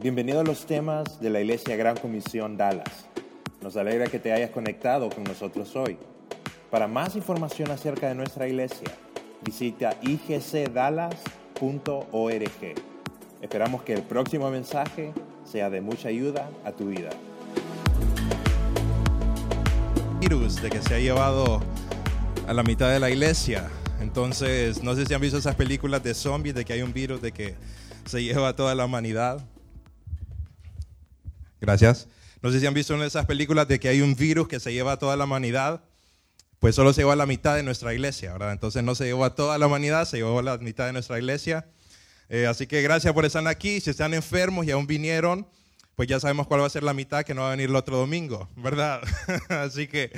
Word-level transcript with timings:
Bienvenido 0.00 0.40
a 0.40 0.44
los 0.44 0.66
temas 0.66 1.20
de 1.20 1.30
la 1.30 1.40
Iglesia 1.40 1.76
Gran 1.76 1.96
Comisión 1.96 2.56
Dallas. 2.56 3.06
Nos 3.62 3.76
alegra 3.76 4.06
que 4.06 4.18
te 4.18 4.32
hayas 4.32 4.50
conectado 4.50 5.08
con 5.08 5.22
nosotros 5.22 5.74
hoy. 5.76 5.96
Para 6.70 6.88
más 6.88 7.14
información 7.14 7.70
acerca 7.70 8.08
de 8.08 8.16
nuestra 8.16 8.48
iglesia, 8.48 8.88
visita 9.44 9.96
igcdallas.org. 10.02 11.14
Esperamos 13.40 13.82
que 13.82 13.92
el 13.92 14.02
próximo 14.02 14.50
mensaje 14.50 15.12
sea 15.44 15.70
de 15.70 15.80
mucha 15.80 16.08
ayuda 16.08 16.50
a 16.64 16.72
tu 16.72 16.86
vida. 16.86 17.10
virus 20.18 20.60
de 20.62 20.70
que 20.70 20.80
se 20.80 20.94
ha 20.94 20.98
llevado 20.98 21.60
a 22.48 22.52
la 22.52 22.62
mitad 22.62 22.90
de 22.90 22.98
la 22.98 23.10
iglesia. 23.10 23.70
Entonces, 24.00 24.82
no 24.82 24.94
sé 24.94 25.06
si 25.06 25.14
han 25.14 25.20
visto 25.20 25.36
esas 25.38 25.54
películas 25.54 26.02
de 26.02 26.14
zombies, 26.14 26.54
de 26.54 26.64
que 26.64 26.72
hay 26.72 26.82
un 26.82 26.92
virus 26.92 27.20
de 27.20 27.30
que 27.30 27.54
se 28.06 28.24
lleva 28.24 28.48
a 28.48 28.56
toda 28.56 28.74
la 28.74 28.86
humanidad. 28.86 29.44
Gracias. 31.64 32.08
No 32.42 32.52
sé 32.52 32.60
si 32.60 32.66
han 32.66 32.74
visto 32.74 32.94
de 32.98 33.06
esas 33.06 33.24
películas 33.24 33.66
de 33.66 33.80
que 33.80 33.88
hay 33.88 34.02
un 34.02 34.14
virus 34.14 34.48
que 34.48 34.60
se 34.60 34.70
lleva 34.70 34.92
a 34.92 34.98
toda 34.98 35.16
la 35.16 35.24
humanidad. 35.24 35.82
Pues 36.58 36.74
solo 36.74 36.92
se 36.92 37.00
llevó 37.00 37.12
a 37.12 37.16
la 37.16 37.24
mitad 37.24 37.56
de 37.56 37.62
nuestra 37.62 37.94
iglesia, 37.94 38.34
¿verdad? 38.34 38.52
Entonces 38.52 38.82
no 38.82 38.94
se 38.94 39.04
llevó 39.04 39.24
a 39.24 39.34
toda 39.34 39.56
la 39.56 39.66
humanidad, 39.66 40.04
se 40.04 40.18
llevó 40.18 40.38
a 40.38 40.42
la 40.42 40.58
mitad 40.58 40.84
de 40.84 40.92
nuestra 40.92 41.18
iglesia. 41.18 41.66
Eh, 42.28 42.46
así 42.46 42.66
que 42.66 42.82
gracias 42.82 43.14
por 43.14 43.24
estar 43.24 43.46
aquí. 43.48 43.80
Si 43.80 43.88
están 43.88 44.12
enfermos 44.12 44.66
y 44.66 44.72
aún 44.72 44.86
vinieron, 44.86 45.46
pues 45.96 46.06
ya 46.06 46.20
sabemos 46.20 46.46
cuál 46.46 46.60
va 46.60 46.66
a 46.66 46.70
ser 46.70 46.82
la 46.82 46.92
mitad 46.92 47.24
que 47.24 47.32
no 47.32 47.40
va 47.40 47.48
a 47.48 47.50
venir 47.52 47.70
el 47.70 47.76
otro 47.76 47.96
domingo, 47.96 48.50
¿verdad? 48.56 49.00
así 49.48 49.86
que 49.86 50.12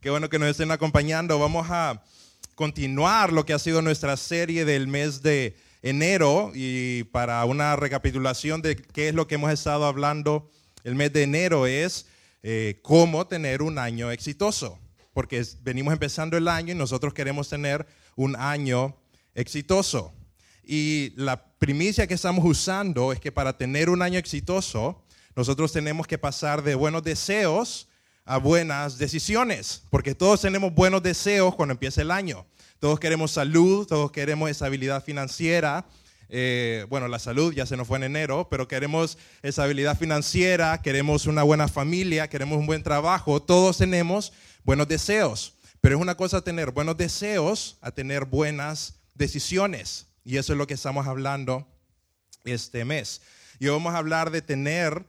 qué 0.00 0.10
bueno 0.10 0.28
que 0.28 0.40
nos 0.40 0.48
estén 0.48 0.72
acompañando. 0.72 1.38
Vamos 1.38 1.68
a 1.70 2.02
continuar 2.56 3.32
lo 3.32 3.46
que 3.46 3.52
ha 3.52 3.58
sido 3.60 3.82
nuestra 3.82 4.16
serie 4.16 4.64
del 4.64 4.88
mes 4.88 5.22
de 5.22 5.56
enero 5.80 6.50
y 6.56 7.04
para 7.04 7.44
una 7.44 7.76
recapitulación 7.76 8.62
de 8.62 8.74
qué 8.74 9.10
es 9.10 9.14
lo 9.14 9.28
que 9.28 9.36
hemos 9.36 9.52
estado 9.52 9.86
hablando 9.86 10.50
el 10.84 10.94
mes 10.94 11.12
de 11.12 11.22
enero 11.22 11.66
es 11.66 12.06
eh, 12.42 12.80
cómo 12.82 13.26
tener 13.26 13.62
un 13.62 13.78
año 13.78 14.10
exitoso, 14.10 14.78
porque 15.12 15.44
venimos 15.62 15.92
empezando 15.92 16.36
el 16.36 16.48
año 16.48 16.72
y 16.72 16.76
nosotros 16.76 17.12
queremos 17.12 17.48
tener 17.48 17.86
un 18.16 18.36
año 18.36 18.96
exitoso. 19.34 20.12
Y 20.64 21.12
la 21.16 21.42
primicia 21.58 22.06
que 22.06 22.14
estamos 22.14 22.44
usando 22.44 23.12
es 23.12 23.20
que 23.20 23.32
para 23.32 23.56
tener 23.56 23.90
un 23.90 24.02
año 24.02 24.18
exitoso, 24.18 25.02
nosotros 25.34 25.72
tenemos 25.72 26.06
que 26.06 26.18
pasar 26.18 26.62
de 26.62 26.74
buenos 26.74 27.02
deseos 27.02 27.88
a 28.24 28.36
buenas 28.38 28.98
decisiones, 28.98 29.84
porque 29.88 30.14
todos 30.14 30.42
tenemos 30.42 30.74
buenos 30.74 31.02
deseos 31.02 31.54
cuando 31.54 31.72
empieza 31.72 32.02
el 32.02 32.10
año. 32.10 32.44
Todos 32.78 33.00
queremos 33.00 33.30
salud, 33.30 33.86
todos 33.86 34.12
queremos 34.12 34.50
estabilidad 34.50 35.02
financiera, 35.02 35.86
eh, 36.28 36.86
bueno, 36.90 37.08
la 37.08 37.18
salud 37.18 37.54
ya 37.54 37.64
se 37.64 37.76
nos 37.76 37.86
fue 37.88 37.96
en 37.98 38.04
enero, 38.04 38.48
pero 38.50 38.68
queremos 38.68 39.16
estabilidad 39.42 39.96
financiera, 39.98 40.82
queremos 40.82 41.26
una 41.26 41.42
buena 41.42 41.68
familia, 41.68 42.28
queremos 42.28 42.58
un 42.58 42.66
buen 42.66 42.82
trabajo, 42.82 43.40
todos 43.42 43.78
tenemos 43.78 44.32
buenos 44.62 44.88
deseos, 44.88 45.54
pero 45.80 45.96
es 45.96 46.02
una 46.02 46.16
cosa 46.16 46.42
tener 46.42 46.70
buenos 46.70 46.96
deseos 46.96 47.78
a 47.80 47.90
tener 47.90 48.26
buenas 48.26 49.00
decisiones, 49.14 50.06
y 50.24 50.36
eso 50.36 50.52
es 50.52 50.58
lo 50.58 50.66
que 50.66 50.74
estamos 50.74 51.06
hablando 51.06 51.66
este 52.44 52.84
mes. 52.84 53.22
Y 53.58 53.66
hoy 53.66 53.72
vamos 53.72 53.94
a 53.94 53.98
hablar 53.98 54.30
de 54.30 54.42
tener, 54.42 55.04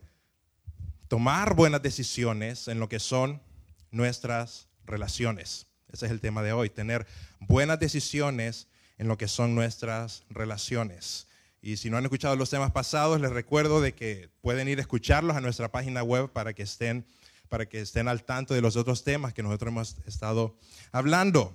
tomar 1.08 1.54
buenas 1.54 1.82
decisiones 1.82 2.66
en 2.68 2.80
lo 2.80 2.88
que 2.88 2.98
son 2.98 3.42
nuestras 3.90 4.68
relaciones. 4.84 5.66
Ese 5.92 6.06
es 6.06 6.12
el 6.12 6.20
tema 6.20 6.42
de 6.42 6.52
hoy, 6.52 6.70
tener 6.70 7.06
buenas 7.40 7.78
decisiones 7.78 8.68
en 9.00 9.08
lo 9.08 9.16
que 9.16 9.28
son 9.28 9.54
nuestras 9.54 10.24
relaciones. 10.28 11.26
Y 11.62 11.78
si 11.78 11.88
no 11.88 11.96
han 11.96 12.04
escuchado 12.04 12.36
los 12.36 12.50
temas 12.50 12.70
pasados, 12.70 13.18
les 13.18 13.30
recuerdo 13.30 13.80
de 13.80 13.94
que 13.94 14.28
pueden 14.42 14.68
ir 14.68 14.76
a 14.76 14.82
escucharlos 14.82 15.34
a 15.38 15.40
nuestra 15.40 15.72
página 15.72 16.02
web 16.02 16.30
para 16.30 16.52
que 16.52 16.64
estén, 16.64 17.06
para 17.48 17.66
que 17.66 17.80
estén 17.80 18.08
al 18.08 18.24
tanto 18.24 18.52
de 18.52 18.60
los 18.60 18.76
otros 18.76 19.02
temas 19.02 19.32
que 19.32 19.42
nosotros 19.42 19.68
hemos 19.68 19.96
estado 20.06 20.54
hablando. 20.92 21.54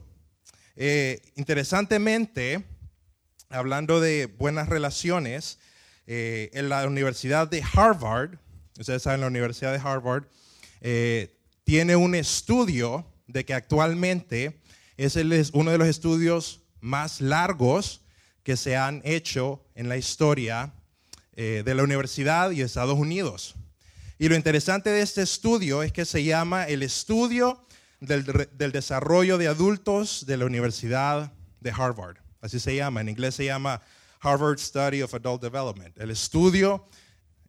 Eh, 0.75 1.21
interesantemente, 1.35 2.65
hablando 3.49 3.99
de 3.99 4.25
buenas 4.25 4.67
relaciones, 4.67 5.59
eh, 6.07 6.49
en 6.53 6.67
la 6.67 6.87
Universidad 6.87 7.47
de 7.47 7.63
Harvard, 7.75 8.39
ustedes 8.79 9.03
saben, 9.03 9.21
la 9.21 9.27
Universidad 9.27 9.71
de 9.71 9.87
Harvard 9.87 10.23
eh, 10.81 11.37
tiene 11.63 11.95
un 11.95 12.15
estudio 12.15 13.05
de 13.27 13.45
que 13.45 13.53
actualmente 13.53 14.59
es 14.97 15.15
uno 15.53 15.69
de 15.69 15.77
los 15.77 15.87
estudios 15.87 16.64
más 16.85 17.19
largos 17.19 18.01
que 18.43 18.55
se 18.55 18.77
han 18.77 19.01
hecho 19.03 19.65
en 19.73 19.89
la 19.89 19.97
historia 19.97 20.71
eh, 21.35 21.63
de 21.65 21.75
la 21.75 21.83
universidad 21.83 22.51
y 22.51 22.61
Estados 22.61 22.97
Unidos. 22.97 23.55
Y 24.19 24.29
lo 24.29 24.35
interesante 24.35 24.91
de 24.91 25.01
este 25.01 25.23
estudio 25.23 25.83
es 25.83 25.91
que 25.91 26.05
se 26.05 26.23
llama 26.23 26.65
el 26.65 26.83
estudio 26.83 27.65
del, 27.99 28.23
del, 28.53 28.71
desarrollo 28.71 29.37
de 29.37 29.47
adultos 29.47 30.25
de 30.27 30.37
la 30.37 30.45
Universidad 30.45 31.33
de 31.59 31.71
Harvard. 31.71 32.17
Así 32.39 32.59
se 32.59 32.75
llama, 32.75 33.01
en 33.01 33.09
inglés 33.09 33.35
se 33.35 33.45
llama 33.45 33.81
Harvard 34.21 34.59
Study 34.59 35.01
of 35.01 35.13
Adult 35.13 35.41
Development, 35.41 35.97
el 35.99 36.11
estudio 36.11 36.85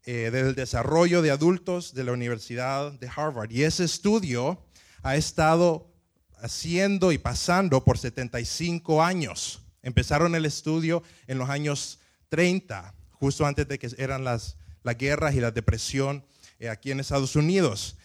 eh, 0.07 0.31
del 0.31 0.55
desarrollo 0.55 1.21
de 1.21 1.31
adultos 1.31 1.93
de 1.93 2.05
la 2.05 2.13
Universidad 2.13 2.93
de 2.93 3.11
Harvard. 3.15 3.51
Y 3.51 3.65
ese 3.65 3.85
estudio 3.85 4.65
ha 5.03 5.17
estado 5.17 5.93
haciendo 6.39 7.13
y 7.13 7.19
pasando 7.19 7.83
por 7.85 7.99
75 7.99 9.03
años. 9.03 9.61
Empezaron 9.83 10.35
el 10.35 10.45
estudio 10.45 11.03
en 11.27 11.39
los 11.39 11.49
años 11.49 12.01
30, 12.29 12.95
justo 13.13 13.47
antes 13.47 13.69
de 13.69 13.79
que 13.79 13.91
eran 13.99 14.25
las, 14.25 14.57
las 14.83 14.97
guerras 14.97 15.35
y 15.35 15.41
la 15.41 15.51
depresión 15.51 16.25
eh, 16.59 16.69
aquí 16.69 16.91
en 16.91 17.01
Estados 17.01 17.37
Unidos. 17.37 17.97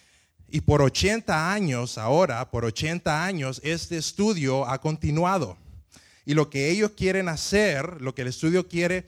Y 0.47 0.61
por 0.61 0.81
80 0.81 1.53
años, 1.53 1.97
ahora, 1.97 2.51
por 2.51 2.65
80 2.65 3.23
años, 3.23 3.61
este 3.63 3.97
estudio 3.97 4.67
ha 4.67 4.81
continuado. 4.81 5.57
Y 6.25 6.33
lo 6.33 6.49
que 6.49 6.69
ellos 6.69 6.91
quieren 6.91 7.29
hacer, 7.29 8.01
lo 8.01 8.13
que 8.13 8.23
el 8.23 8.27
estudio 8.27 8.67
quiere 8.67 9.07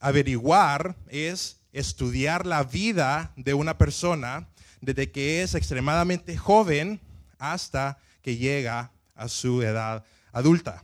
averiguar 0.00 0.96
es 1.08 1.58
estudiar 1.72 2.46
la 2.46 2.62
vida 2.62 3.32
de 3.36 3.54
una 3.54 3.76
persona 3.76 4.48
desde 4.80 5.10
que 5.10 5.42
es 5.42 5.54
extremadamente 5.54 6.36
joven 6.36 7.00
hasta 7.38 7.98
que 8.24 8.36
llega 8.36 8.90
a 9.14 9.28
su 9.28 9.62
edad 9.62 10.04
adulta. 10.32 10.82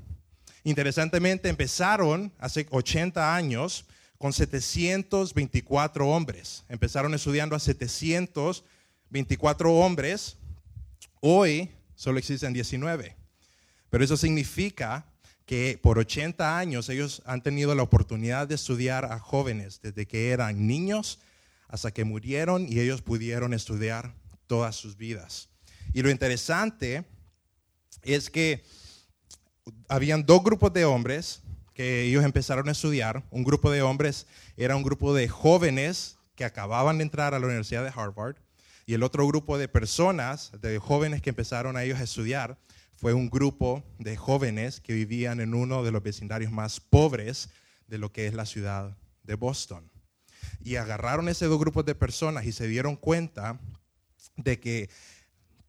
Interesantemente, 0.63 1.49
empezaron 1.49 2.33
hace 2.39 2.67
80 2.71 3.35
años 3.35 3.87
con 4.19 4.35
724 4.35 6.07
hombres. 6.07 6.65
Empezaron 6.69 7.15
estudiando 7.15 7.57
a 7.57 7.59
724 7.59 9.73
hombres. 9.73 10.37
Hoy 11.21 11.71
solo 11.95 12.19
existen 12.19 12.53
19. 12.53 13.17
Pero 13.89 14.05
eso 14.05 14.19
significa 14.19 15.07
que 15.47 15.81
por 15.83 15.99
80 15.99 16.59
años 16.59 16.91
ellos 16.91 17.23
han 17.25 17.43
tenido 17.43 17.75
la 17.75 17.83
oportunidad 17.83 18.47
de 18.47 18.57
estudiar 18.57 19.07
a 19.07 19.19
jóvenes 19.19 19.81
desde 19.83 20.05
que 20.07 20.29
eran 20.31 20.67
niños 20.67 21.21
hasta 21.69 21.91
que 21.91 22.05
murieron 22.05 22.71
y 22.71 22.81
ellos 22.81 23.01
pudieron 23.01 23.55
estudiar 23.55 24.15
todas 24.47 24.77
sus 24.77 24.99
vidas. 24.99 25.49
Y 25.95 26.03
lo 26.03 26.11
interesante 26.11 27.07
es 28.03 28.31
que 28.31 28.65
habían 29.89 30.25
dos 30.25 30.43
grupos 30.43 30.73
de 30.73 30.85
hombres 30.85 31.43
que 31.75 32.03
ellos 32.03 32.25
empezaron 32.25 32.69
a 32.69 32.73
estudiar. 32.73 33.25
Un 33.31 33.45
grupo 33.45 33.71
de 33.71 33.83
hombres 33.83 34.27
era 34.57 34.77
un 34.77 34.83
grupo 34.83 35.15
de 35.15 35.29
jóvenes 35.29 36.17
que 36.35 36.45
acababan 36.45 36.99
de 36.99 37.05
entrar 37.05 37.35
a 37.35 37.39
la 37.39 37.47
Universidad 37.47 37.85
de 37.85 37.93
Harvard 37.95 38.37
y 38.87 38.95
el 38.95 39.03
otro 39.03 39.27
grupo 39.27 39.57
de 39.57 39.69
personas, 39.69 40.51
de 40.61 40.79
jóvenes 40.79 41.23
que 41.23 41.31
empezaron 41.31 41.77
a 41.77 41.85
ellos 41.85 42.01
a 42.01 42.03
estudiar, 42.03 42.59
fue 42.97 43.15
un 43.15 43.31
grupo 43.31 43.83
de 43.99 44.17
jóvenes 44.17 44.81
que 44.81 44.93
vivían 44.93 45.41
en 45.41 45.55
uno 45.55 45.83
de 45.83 45.93
los 45.93 46.03
vecindarios 46.03 46.53
más 46.53 46.81
pobres 46.81 47.49
de 47.87 47.99
lo 47.99 48.13
que 48.13 48.27
es 48.27 48.35
la 48.35 48.47
ciudad 48.47 48.97
de 49.23 49.35
Boston. 49.37 49.91
Y 50.63 50.77
agarraron 50.77 51.29
esos 51.29 51.49
dos 51.49 51.59
grupos 51.59 51.85
de 51.85 51.95
personas 51.95 52.47
y 52.47 52.53
se 52.53 52.67
dieron 52.67 52.97
cuenta 52.97 53.61
de 54.37 54.59
que 54.61 54.91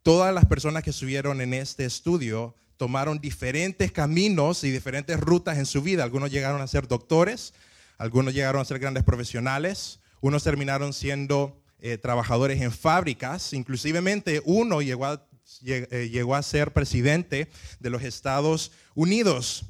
todas 0.03 0.33
las 0.33 0.45
personas 0.45 0.83
que 0.83 0.89
estuvieron 0.89 1.41
en 1.41 1.53
este 1.53 1.85
estudio 1.85 2.55
tomaron 2.77 3.19
diferentes 3.19 3.91
caminos 3.91 4.63
y 4.63 4.71
diferentes 4.71 5.19
rutas 5.19 5.57
en 5.57 5.65
su 5.65 5.81
vida. 5.81 6.03
Algunos 6.03 6.31
llegaron 6.31 6.61
a 6.61 6.67
ser 6.67 6.87
doctores, 6.87 7.53
algunos 7.97 8.33
llegaron 8.33 8.61
a 8.61 8.65
ser 8.65 8.79
grandes 8.79 9.03
profesionales, 9.03 9.99
unos 10.19 10.43
terminaron 10.43 10.93
siendo 10.93 11.61
eh, 11.79 11.97
trabajadores 11.97 12.61
en 12.61 12.71
fábricas, 12.71 13.53
inclusivemente 13.53 14.41
uno 14.45 14.81
eh, 14.81 16.09
llegó 16.11 16.35
a 16.35 16.43
ser 16.43 16.73
presidente 16.73 17.49
de 17.79 17.89
los 17.89 18.01
Estados 18.01 18.71
Unidos. 18.95 19.65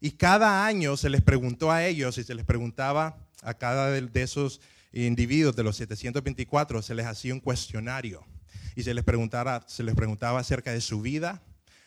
Y 0.00 0.12
cada 0.12 0.64
año 0.64 0.96
se 0.96 1.10
les 1.10 1.22
preguntó 1.22 1.70
a 1.72 1.84
ellos 1.84 2.18
y 2.18 2.24
se 2.24 2.34
les 2.34 2.44
preguntaba 2.44 3.18
a 3.42 3.54
cada 3.54 3.90
de 3.90 4.22
esos 4.22 4.60
individuos 4.92 5.56
de 5.56 5.62
los 5.64 5.76
724, 5.76 6.82
se 6.82 6.94
les 6.94 7.06
hacía 7.06 7.34
un 7.34 7.40
cuestionario 7.40 8.24
y 8.74 8.82
se 8.82 8.94
les, 8.94 9.04
preguntaba 9.04 9.64
acerca 10.38 10.72
de 10.72 10.80
su 10.80 11.00
vida, 11.00 11.42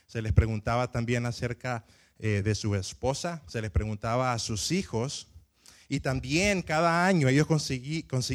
se 0.08 0.22
les 0.22 0.34
preguntaba 0.34 0.92
también 0.92 1.26
acerca 1.26 1.86
eh, 2.20 2.42
de 2.44 2.56
su 2.56 2.76
esposa, 2.76 3.44
se 3.48 3.62
les 3.62 3.72
preguntaba 3.72 4.34
a 4.34 4.40
sus 4.40 4.72
hijos 4.72 5.28
Y 5.88 6.00
también 6.00 6.62
cada 6.62 7.06
año 7.06 7.28
ellos 7.28 7.48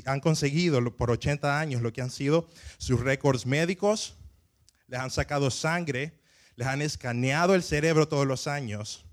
han 0.06 0.20
conseguido 0.20 0.96
por 0.96 1.10
80 1.10 1.58
años 1.58 1.82
lo 1.82 1.92
que 1.92 2.02
han 2.02 2.10
sido 2.10 2.48
sus 2.78 3.00
récords 3.00 3.46
médicos, 3.46 4.14
les 4.86 5.00
han 5.00 5.10
sacado 5.10 5.50
sangre, 5.50 6.20
les 6.56 6.68
han 6.68 6.82
escaneado 6.82 7.54
el 7.54 7.62
cerebro 7.62 8.06
todos 8.06 8.26
los 8.26 8.46
años 8.46 9.04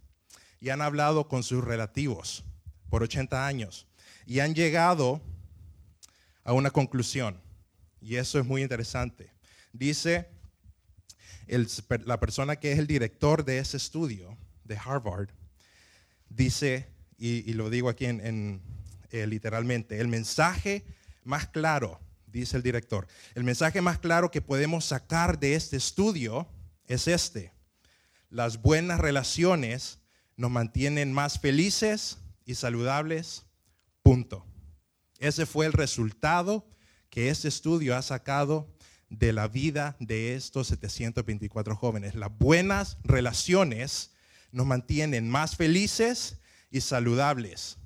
y 0.59 0.69
han 0.69 0.81
hablado 0.81 1.27
con 1.27 1.43
sus 1.43 1.63
relativos 1.63 2.43
por 2.89 3.03
80 3.03 3.45
años 3.45 3.87
y 4.25 4.39
han 4.39 4.53
llegado 4.53 5.21
a 6.43 6.53
una 6.53 6.71
conclusión. 6.71 7.46
Y 8.01 8.15
eso 8.15 8.39
es 8.39 8.45
muy 8.45 8.61
interesante. 8.61 9.31
Dice 9.73 10.29
la 12.05 12.19
persona 12.19 12.57
que 12.57 12.71
es 12.71 12.79
el 12.79 12.87
director 12.87 13.45
de 13.45 13.59
ese 13.59 13.77
estudio 13.77 14.37
de 14.63 14.77
Harvard, 14.77 15.29
dice, 16.29 16.87
y, 17.17 17.53
lo 17.53 17.69
digo 17.69 17.89
aquí 17.89 18.05
en, 18.05 18.61
eh, 19.11 19.27
literalmente, 19.27 19.99
el 19.99 20.07
mensaje 20.07 20.83
más 21.23 21.47
claro, 21.47 21.99
dice 22.27 22.57
el 22.57 22.63
director, 22.63 23.07
el 23.35 23.43
mensaje 23.43 23.81
más 23.81 23.99
claro 23.99 24.29
que 24.29 24.41
podemos 24.41 24.85
sacar 24.85 25.39
de 25.39 25.55
este 25.55 25.77
estudio 25.77 26.47
es 26.85 27.07
este. 27.07 27.53
Las 28.29 28.61
buenas 28.61 28.99
relaciones 28.99 29.99
nos 30.35 30.51
mantienen 30.51 31.13
más 31.13 31.39
felices 31.39 32.17
y 32.45 32.55
saludables, 32.55 33.45
punto. 34.03 34.45
Ese 35.19 35.45
fue 35.45 35.65
el 35.65 35.73
resultado 35.73 36.67
que 37.17 37.29
este 37.29 37.47
estudio 37.47 37.97
ha 37.97 38.03
sacado 38.03 38.71
de 39.09 39.33
la 39.33 39.47
vida 39.47 39.95
de 39.99 40.35
estos 40.35 40.67
724 40.67 41.75
jóvenes. 41.75 42.13
Las 42.13 42.29
buenas 42.37 42.99
relaciones 43.03 44.11
nos 44.51 44.67
mantienen 44.67 45.27
más 45.27 45.55
felices 45.55 46.37
y 46.69 46.81
saludables. 46.81 47.79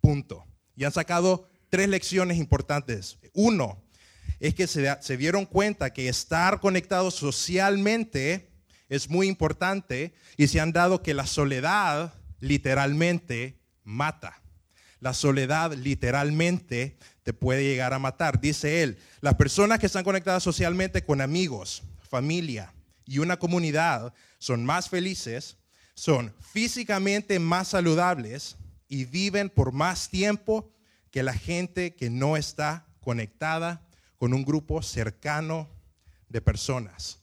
Punto. 0.00 0.46
Y 0.76 0.84
han 0.84 0.92
sacado 0.92 1.48
tres 1.68 1.88
lecciones 1.88 2.38
importantes. 2.38 3.18
Uno, 3.32 3.82
es 4.38 4.54
que 4.54 4.68
se, 4.68 4.96
se 5.00 5.16
dieron 5.16 5.46
cuenta 5.46 5.92
que 5.92 6.08
estar 6.08 6.60
conectados 6.60 7.16
socialmente 7.16 8.52
es 8.88 9.10
muy 9.10 9.26
importante 9.26 10.14
y 10.36 10.46
se 10.46 10.60
han 10.60 10.70
dado 10.70 11.02
que 11.02 11.12
la 11.12 11.26
soledad 11.26 12.14
literalmente 12.38 13.58
mata. 13.82 14.39
La 15.00 15.14
soledad 15.14 15.72
literalmente 15.72 16.96
te 17.22 17.32
puede 17.32 17.64
llegar 17.64 17.94
a 17.94 17.98
matar. 17.98 18.40
Dice 18.40 18.82
él, 18.82 18.98
las 19.20 19.34
personas 19.34 19.78
que 19.78 19.86
están 19.86 20.04
conectadas 20.04 20.42
socialmente 20.42 21.04
con 21.04 21.20
amigos, 21.20 21.82
familia 22.08 22.72
y 23.06 23.18
una 23.18 23.38
comunidad 23.38 24.12
son 24.38 24.64
más 24.64 24.88
felices, 24.88 25.56
son 25.94 26.34
físicamente 26.40 27.38
más 27.38 27.68
saludables 27.68 28.56
y 28.88 29.04
viven 29.04 29.48
por 29.50 29.72
más 29.72 30.08
tiempo 30.08 30.72
que 31.10 31.22
la 31.22 31.34
gente 31.34 31.94
que 31.94 32.10
no 32.10 32.36
está 32.36 32.86
conectada 33.00 33.82
con 34.18 34.34
un 34.34 34.44
grupo 34.44 34.82
cercano 34.82 35.68
de 36.28 36.40
personas. 36.40 37.18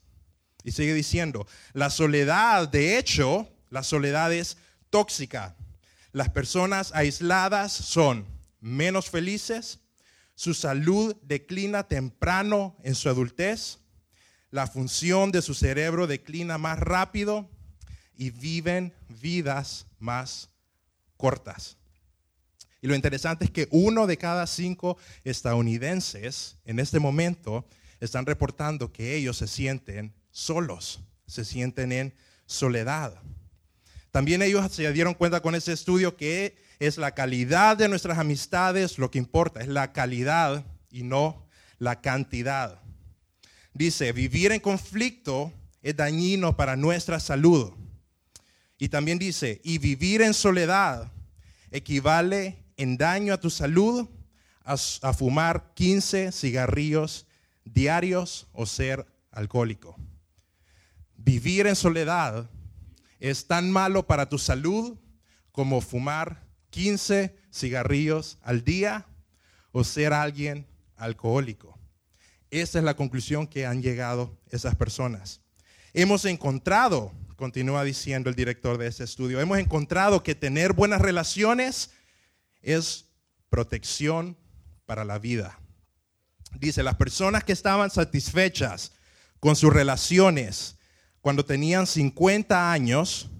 Y 0.64 0.72
sigue 0.72 0.94
diciendo, 0.94 1.46
la 1.72 1.90
soledad, 1.90 2.68
de 2.68 2.98
hecho, 2.98 3.48
la 3.70 3.82
soledad 3.82 4.32
es 4.32 4.56
tóxica. 4.90 5.56
Las 6.12 6.30
personas 6.30 6.92
aisladas 6.94 7.72
son 7.72 8.26
menos 8.60 9.10
felices, 9.10 9.80
su 10.34 10.54
salud 10.54 11.16
declina 11.22 11.88
temprano 11.88 12.76
en 12.82 12.94
su 12.94 13.08
adultez, 13.08 13.78
la 14.50 14.66
función 14.66 15.30
de 15.30 15.42
su 15.42 15.54
cerebro 15.54 16.06
declina 16.06 16.56
más 16.56 16.78
rápido 16.78 17.50
y 18.16 18.30
viven 18.30 18.94
vidas 19.08 19.86
más 19.98 20.48
cortas. 21.16 21.76
Y 22.80 22.86
lo 22.86 22.94
interesante 22.94 23.44
es 23.44 23.50
que 23.50 23.68
uno 23.70 24.06
de 24.06 24.16
cada 24.16 24.46
cinco 24.46 24.96
estadounidenses 25.24 26.58
en 26.64 26.78
este 26.78 27.00
momento 27.00 27.66
están 28.00 28.24
reportando 28.24 28.92
que 28.92 29.16
ellos 29.16 29.36
se 29.36 29.48
sienten 29.48 30.14
solos, 30.30 31.00
se 31.26 31.44
sienten 31.44 31.92
en 31.92 32.14
soledad. 32.46 33.20
También 34.10 34.42
ellos 34.42 34.70
se 34.72 34.92
dieron 34.92 35.14
cuenta 35.14 35.40
con 35.40 35.54
ese 35.54 35.72
estudio 35.72 36.16
que 36.16 36.56
es 36.78 36.96
la 36.96 37.14
calidad 37.14 37.76
de 37.76 37.88
nuestras 37.88 38.18
amistades 38.18 38.98
lo 38.98 39.10
que 39.10 39.18
importa, 39.18 39.60
es 39.60 39.68
la 39.68 39.92
calidad 39.92 40.64
y 40.90 41.02
no 41.02 41.46
la 41.78 42.00
cantidad. 42.00 42.80
Dice, 43.74 44.12
vivir 44.12 44.52
en 44.52 44.60
conflicto 44.60 45.52
es 45.82 45.96
dañino 45.96 46.56
para 46.56 46.76
nuestra 46.76 47.20
salud. 47.20 47.72
Y 48.78 48.88
también 48.88 49.18
dice, 49.18 49.60
y 49.64 49.78
vivir 49.78 50.22
en 50.22 50.34
soledad 50.34 51.12
equivale 51.70 52.64
en 52.76 52.96
daño 52.96 53.34
a 53.34 53.40
tu 53.40 53.50
salud 53.50 54.08
a, 54.64 54.74
a 54.74 55.12
fumar 55.12 55.72
15 55.74 56.32
cigarrillos 56.32 57.26
diarios 57.64 58.46
o 58.52 58.66
ser 58.66 59.06
alcohólico. 59.30 59.96
Vivir 61.16 61.66
en 61.66 61.76
soledad 61.76 62.48
es 63.20 63.46
tan 63.46 63.70
malo 63.70 64.06
para 64.06 64.28
tu 64.28 64.38
salud 64.38 64.98
como 65.52 65.80
fumar 65.80 66.46
15 66.70 67.36
cigarrillos 67.52 68.38
al 68.42 68.64
día 68.64 69.06
o 69.72 69.84
ser 69.84 70.12
alguien 70.12 70.66
alcohólico. 70.96 71.78
Esa 72.50 72.78
es 72.78 72.84
la 72.84 72.96
conclusión 72.96 73.46
que 73.46 73.66
han 73.66 73.82
llegado 73.82 74.38
esas 74.50 74.74
personas. 74.74 75.40
Hemos 75.92 76.24
encontrado, 76.24 77.12
continúa 77.36 77.84
diciendo 77.84 78.30
el 78.30 78.36
director 78.36 78.78
de 78.78 78.86
ese 78.86 79.04
estudio, 79.04 79.40
hemos 79.40 79.58
encontrado 79.58 80.22
que 80.22 80.34
tener 80.34 80.72
buenas 80.72 81.00
relaciones 81.00 81.90
es 82.62 83.06
protección 83.50 84.36
para 84.86 85.04
la 85.04 85.18
vida. 85.18 85.58
Dice, 86.58 86.82
las 86.82 86.96
personas 86.96 87.44
que 87.44 87.52
estaban 87.52 87.90
satisfechas 87.90 88.92
con 89.40 89.56
sus 89.56 89.72
relaciones 89.72 90.77
cuando 91.20 91.44
tenían 91.44 91.86
50 91.86 92.72
años, 92.72 93.30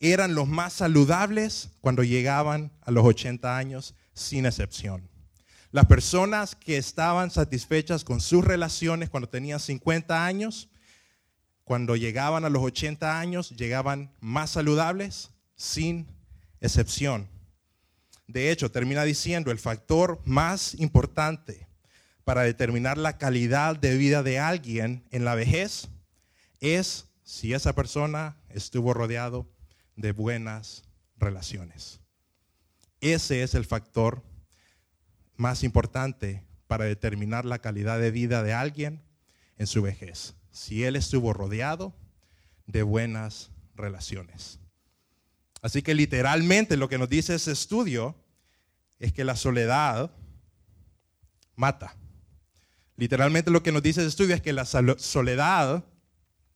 eran 0.00 0.34
los 0.34 0.48
más 0.48 0.72
saludables 0.72 1.70
cuando 1.80 2.02
llegaban 2.02 2.72
a 2.82 2.90
los 2.90 3.04
80 3.04 3.56
años, 3.56 3.94
sin 4.12 4.46
excepción. 4.46 5.08
Las 5.70 5.86
personas 5.86 6.54
que 6.54 6.76
estaban 6.76 7.30
satisfechas 7.30 8.04
con 8.04 8.20
sus 8.20 8.44
relaciones 8.44 9.08
cuando 9.08 9.28
tenían 9.28 9.60
50 9.60 10.26
años, 10.26 10.68
cuando 11.64 11.96
llegaban 11.96 12.44
a 12.44 12.50
los 12.50 12.62
80 12.62 13.18
años, 13.18 13.50
llegaban 13.50 14.12
más 14.20 14.50
saludables, 14.50 15.30
sin 15.56 16.06
excepción. 16.60 17.28
De 18.26 18.50
hecho, 18.50 18.70
termina 18.70 19.04
diciendo, 19.04 19.50
el 19.50 19.58
factor 19.58 20.20
más 20.24 20.74
importante 20.74 21.66
para 22.24 22.42
determinar 22.42 22.98
la 22.98 23.18
calidad 23.18 23.76
de 23.76 23.96
vida 23.96 24.22
de 24.22 24.38
alguien 24.38 25.04
en 25.10 25.24
la 25.24 25.34
vejez 25.34 25.88
es 26.62 27.08
si 27.24 27.52
esa 27.52 27.74
persona 27.74 28.36
estuvo 28.48 28.94
rodeado 28.94 29.50
de 29.96 30.12
buenas 30.12 30.84
relaciones. 31.18 32.00
Ese 33.00 33.42
es 33.42 33.54
el 33.54 33.64
factor 33.64 34.22
más 35.36 35.64
importante 35.64 36.46
para 36.68 36.84
determinar 36.84 37.44
la 37.44 37.58
calidad 37.58 37.98
de 37.98 38.12
vida 38.12 38.44
de 38.44 38.54
alguien 38.54 39.02
en 39.58 39.66
su 39.66 39.82
vejez. 39.82 40.36
Si 40.52 40.84
él 40.84 40.94
estuvo 40.94 41.32
rodeado 41.32 41.94
de 42.66 42.84
buenas 42.84 43.50
relaciones. 43.74 44.60
Así 45.62 45.82
que 45.82 45.94
literalmente 45.94 46.76
lo 46.76 46.88
que 46.88 46.98
nos 46.98 47.08
dice 47.08 47.34
ese 47.34 47.50
estudio 47.50 48.14
es 49.00 49.12
que 49.12 49.24
la 49.24 49.34
soledad 49.34 50.12
mata. 51.56 51.96
Literalmente 52.96 53.50
lo 53.50 53.64
que 53.64 53.72
nos 53.72 53.82
dice 53.82 54.00
ese 54.00 54.08
estudio 54.08 54.36
es 54.36 54.42
que 54.42 54.52
la 54.52 54.64
soledad 54.64 55.84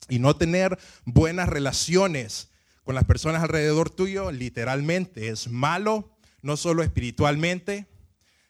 y 0.09 0.19
no 0.19 0.37
tener 0.37 0.79
buenas 1.05 1.49
relaciones 1.49 2.51
con 2.85 2.95
las 2.95 3.05
personas 3.05 3.43
alrededor 3.43 3.91
tuyo, 3.91 4.31
literalmente 4.31 5.29
es 5.29 5.49
malo, 5.49 6.17
no 6.43 6.57
solo 6.57 6.83
espiritualmente, 6.83 7.87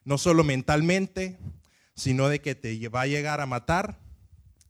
no 0.04 0.18
solo 0.18 0.44
mentalmente, 0.44 1.38
sino 1.94 2.28
de 2.28 2.40
que 2.40 2.54
te 2.54 2.88
va 2.88 3.02
a 3.02 3.06
llegar 3.06 3.40
a 3.40 3.46
matar 3.46 3.98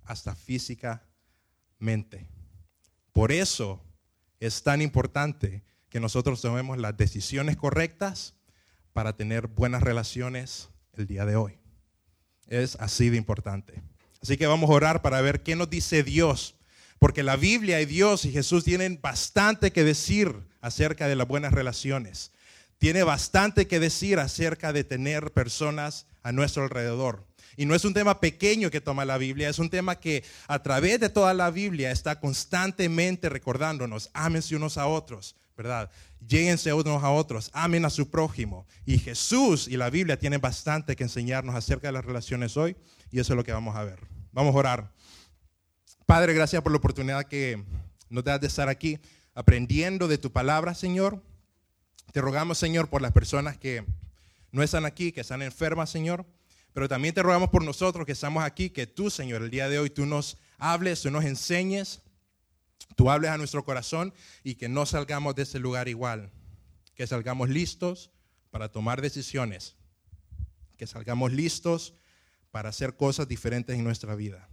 hasta 0.04 0.34
físicamente. 0.36 2.28
Por 3.12 3.32
eso 3.32 3.82
es 4.38 4.62
tan 4.62 4.80
importante 4.82 5.64
que 5.88 6.00
nosotros 6.00 6.40
tomemos 6.40 6.78
las 6.78 6.96
decisiones 6.96 7.56
correctas 7.56 8.34
para 8.92 9.16
tener 9.16 9.48
buenas 9.48 9.82
relaciones 9.82 10.68
el 10.92 11.06
día 11.06 11.24
de 11.24 11.36
hoy. 11.36 11.58
Es 12.46 12.76
así 12.76 13.10
de 13.10 13.16
importante. 13.16 13.82
Así 14.22 14.36
que 14.36 14.46
vamos 14.46 14.70
a 14.70 14.74
orar 14.74 15.02
para 15.02 15.20
ver 15.20 15.42
qué 15.42 15.56
nos 15.56 15.68
dice 15.68 16.02
Dios 16.02 16.55
porque 16.98 17.22
la 17.22 17.36
Biblia 17.36 17.80
y 17.80 17.86
Dios 17.86 18.24
y 18.24 18.32
Jesús 18.32 18.64
tienen 18.64 19.00
bastante 19.02 19.72
que 19.72 19.84
decir 19.84 20.34
acerca 20.60 21.08
de 21.08 21.16
las 21.16 21.28
buenas 21.28 21.52
relaciones. 21.52 22.32
Tiene 22.78 23.02
bastante 23.02 23.66
que 23.66 23.80
decir 23.80 24.18
acerca 24.18 24.72
de 24.72 24.84
tener 24.84 25.32
personas 25.32 26.06
a 26.22 26.32
nuestro 26.32 26.64
alrededor. 26.64 27.26
Y 27.56 27.64
no 27.64 27.74
es 27.74 27.84
un 27.84 27.94
tema 27.94 28.20
pequeño 28.20 28.70
que 28.70 28.82
toma 28.82 29.06
la 29.06 29.16
Biblia, 29.16 29.48
es 29.48 29.58
un 29.58 29.70
tema 29.70 29.98
que 29.98 30.24
a 30.46 30.62
través 30.62 31.00
de 31.00 31.08
toda 31.08 31.32
la 31.32 31.50
Biblia 31.50 31.90
está 31.90 32.20
constantemente 32.20 33.30
recordándonos, 33.30 34.10
ámense 34.12 34.56
unos 34.56 34.76
a 34.76 34.86
otros, 34.86 35.36
¿verdad? 35.56 35.90
Lléguense 36.26 36.72
unos 36.74 37.02
a 37.02 37.10
otros, 37.10 37.50
amen 37.54 37.86
a 37.86 37.90
su 37.90 38.10
prójimo. 38.10 38.66
Y 38.84 38.98
Jesús 38.98 39.68
y 39.68 39.78
la 39.78 39.88
Biblia 39.88 40.18
tienen 40.18 40.40
bastante 40.40 40.96
que 40.96 41.04
enseñarnos 41.04 41.54
acerca 41.54 41.88
de 41.88 41.92
las 41.92 42.04
relaciones 42.04 42.58
hoy 42.58 42.76
y 43.10 43.20
eso 43.20 43.32
es 43.32 43.36
lo 43.36 43.44
que 43.44 43.52
vamos 43.52 43.74
a 43.74 43.84
ver. 43.84 44.00
Vamos 44.32 44.54
a 44.54 44.58
orar. 44.58 44.92
Padre, 46.06 46.34
gracias 46.34 46.62
por 46.62 46.70
la 46.70 46.78
oportunidad 46.78 47.24
que 47.24 47.64
nos 48.10 48.22
das 48.22 48.40
de 48.40 48.46
estar 48.46 48.68
aquí 48.68 49.00
aprendiendo 49.34 50.06
de 50.06 50.18
tu 50.18 50.30
palabra, 50.30 50.72
Señor. 50.72 51.20
Te 52.12 52.20
rogamos, 52.20 52.58
Señor, 52.58 52.88
por 52.88 53.02
las 53.02 53.10
personas 53.10 53.58
que 53.58 53.84
no 54.52 54.62
están 54.62 54.84
aquí, 54.84 55.10
que 55.10 55.22
están 55.22 55.42
enfermas, 55.42 55.90
Señor. 55.90 56.24
Pero 56.72 56.88
también 56.88 57.12
te 57.12 57.24
rogamos 57.24 57.50
por 57.50 57.64
nosotros 57.64 58.06
que 58.06 58.12
estamos 58.12 58.44
aquí, 58.44 58.70
que 58.70 58.86
tú, 58.86 59.10
Señor, 59.10 59.42
el 59.42 59.50
día 59.50 59.68
de 59.68 59.80
hoy 59.80 59.90
tú 59.90 60.06
nos 60.06 60.38
hables, 60.58 61.02
tú 61.02 61.10
nos 61.10 61.24
enseñes, 61.24 62.02
tú 62.94 63.10
hables 63.10 63.32
a 63.32 63.36
nuestro 63.36 63.64
corazón 63.64 64.14
y 64.44 64.54
que 64.54 64.68
no 64.68 64.86
salgamos 64.86 65.34
de 65.34 65.42
ese 65.42 65.58
lugar 65.58 65.88
igual. 65.88 66.30
Que 66.94 67.08
salgamos 67.08 67.48
listos 67.48 68.12
para 68.52 68.70
tomar 68.70 69.02
decisiones. 69.02 69.74
Que 70.76 70.86
salgamos 70.86 71.32
listos 71.32 71.94
para 72.52 72.68
hacer 72.68 72.94
cosas 72.94 73.26
diferentes 73.26 73.76
en 73.76 73.82
nuestra 73.82 74.14
vida 74.14 74.48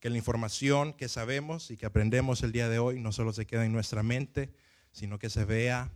que 0.00 0.10
la 0.10 0.18
información 0.18 0.92
que 0.92 1.08
sabemos 1.08 1.70
y 1.70 1.76
que 1.76 1.86
aprendemos 1.86 2.42
el 2.42 2.52
día 2.52 2.68
de 2.68 2.78
hoy 2.78 3.00
no 3.00 3.12
solo 3.12 3.32
se 3.32 3.46
quede 3.46 3.64
en 3.64 3.72
nuestra 3.72 4.02
mente, 4.02 4.52
sino 4.92 5.18
que 5.18 5.30
se 5.30 5.44
vea 5.44 5.90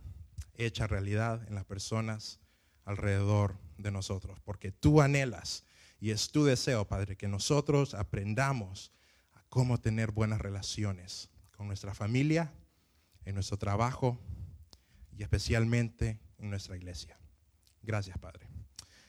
hecha 0.55 0.87
realidad 0.87 1.45
en 1.47 1.55
las 1.55 1.65
personas 1.65 2.39
alrededor 2.85 3.57
de 3.77 3.91
nosotros. 3.91 4.39
Porque 4.41 4.71
tú 4.71 5.01
anhelas 5.01 5.63
y 5.99 6.11
es 6.11 6.31
tu 6.31 6.43
deseo, 6.43 6.87
Padre, 6.87 7.15
que 7.15 7.27
nosotros 7.27 7.93
aprendamos 7.93 8.91
a 9.33 9.43
cómo 9.49 9.79
tener 9.79 10.11
buenas 10.11 10.41
relaciones 10.41 11.29
con 11.55 11.67
nuestra 11.67 11.93
familia, 11.93 12.53
en 13.25 13.35
nuestro 13.35 13.57
trabajo 13.57 14.19
y 15.17 15.23
especialmente 15.23 16.19
en 16.39 16.49
nuestra 16.49 16.75
iglesia. 16.75 17.17
Gracias, 17.81 18.17
Padre. 18.17 18.47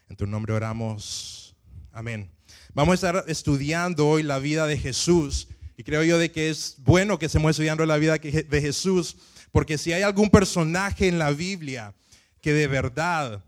En 0.09 0.17
tu 0.17 0.27
nombre 0.27 0.53
oramos. 0.53 1.53
Amén. 1.97 2.29
Vamos 2.73 2.91
a 2.91 2.95
estar 2.95 3.25
estudiando 3.29 4.09
hoy 4.09 4.25
la 4.25 4.41
vida 4.41 4.67
de 4.67 4.77
Jesús 4.77 5.47
y 5.77 5.85
creo 5.85 6.03
yo 6.03 6.19
de 6.19 6.33
que 6.33 6.51
es 6.51 6.75
bueno 6.79 7.21
que 7.21 7.27
estemos 7.27 7.51
estudiando 7.51 7.87
la 7.87 7.99
vida 7.99 8.19
de 8.19 8.61
Jesús 8.61 9.17
porque 9.53 9.79
si 9.79 9.93
hay 9.93 10.03
algún 10.03 10.29
personaje 10.29 11.07
en 11.07 11.21
la 11.21 11.31
Biblia 11.31 11.95
que 12.41 12.53
de 12.53 12.67
verdad, 12.67 13.45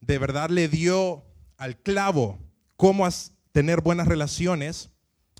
de 0.00 0.18
verdad 0.18 0.48
le 0.48 0.68
dio 0.68 1.24
al 1.56 1.76
clavo 1.76 2.38
cómo 2.76 3.08
tener 3.50 3.80
buenas 3.80 4.06
relaciones, 4.06 4.90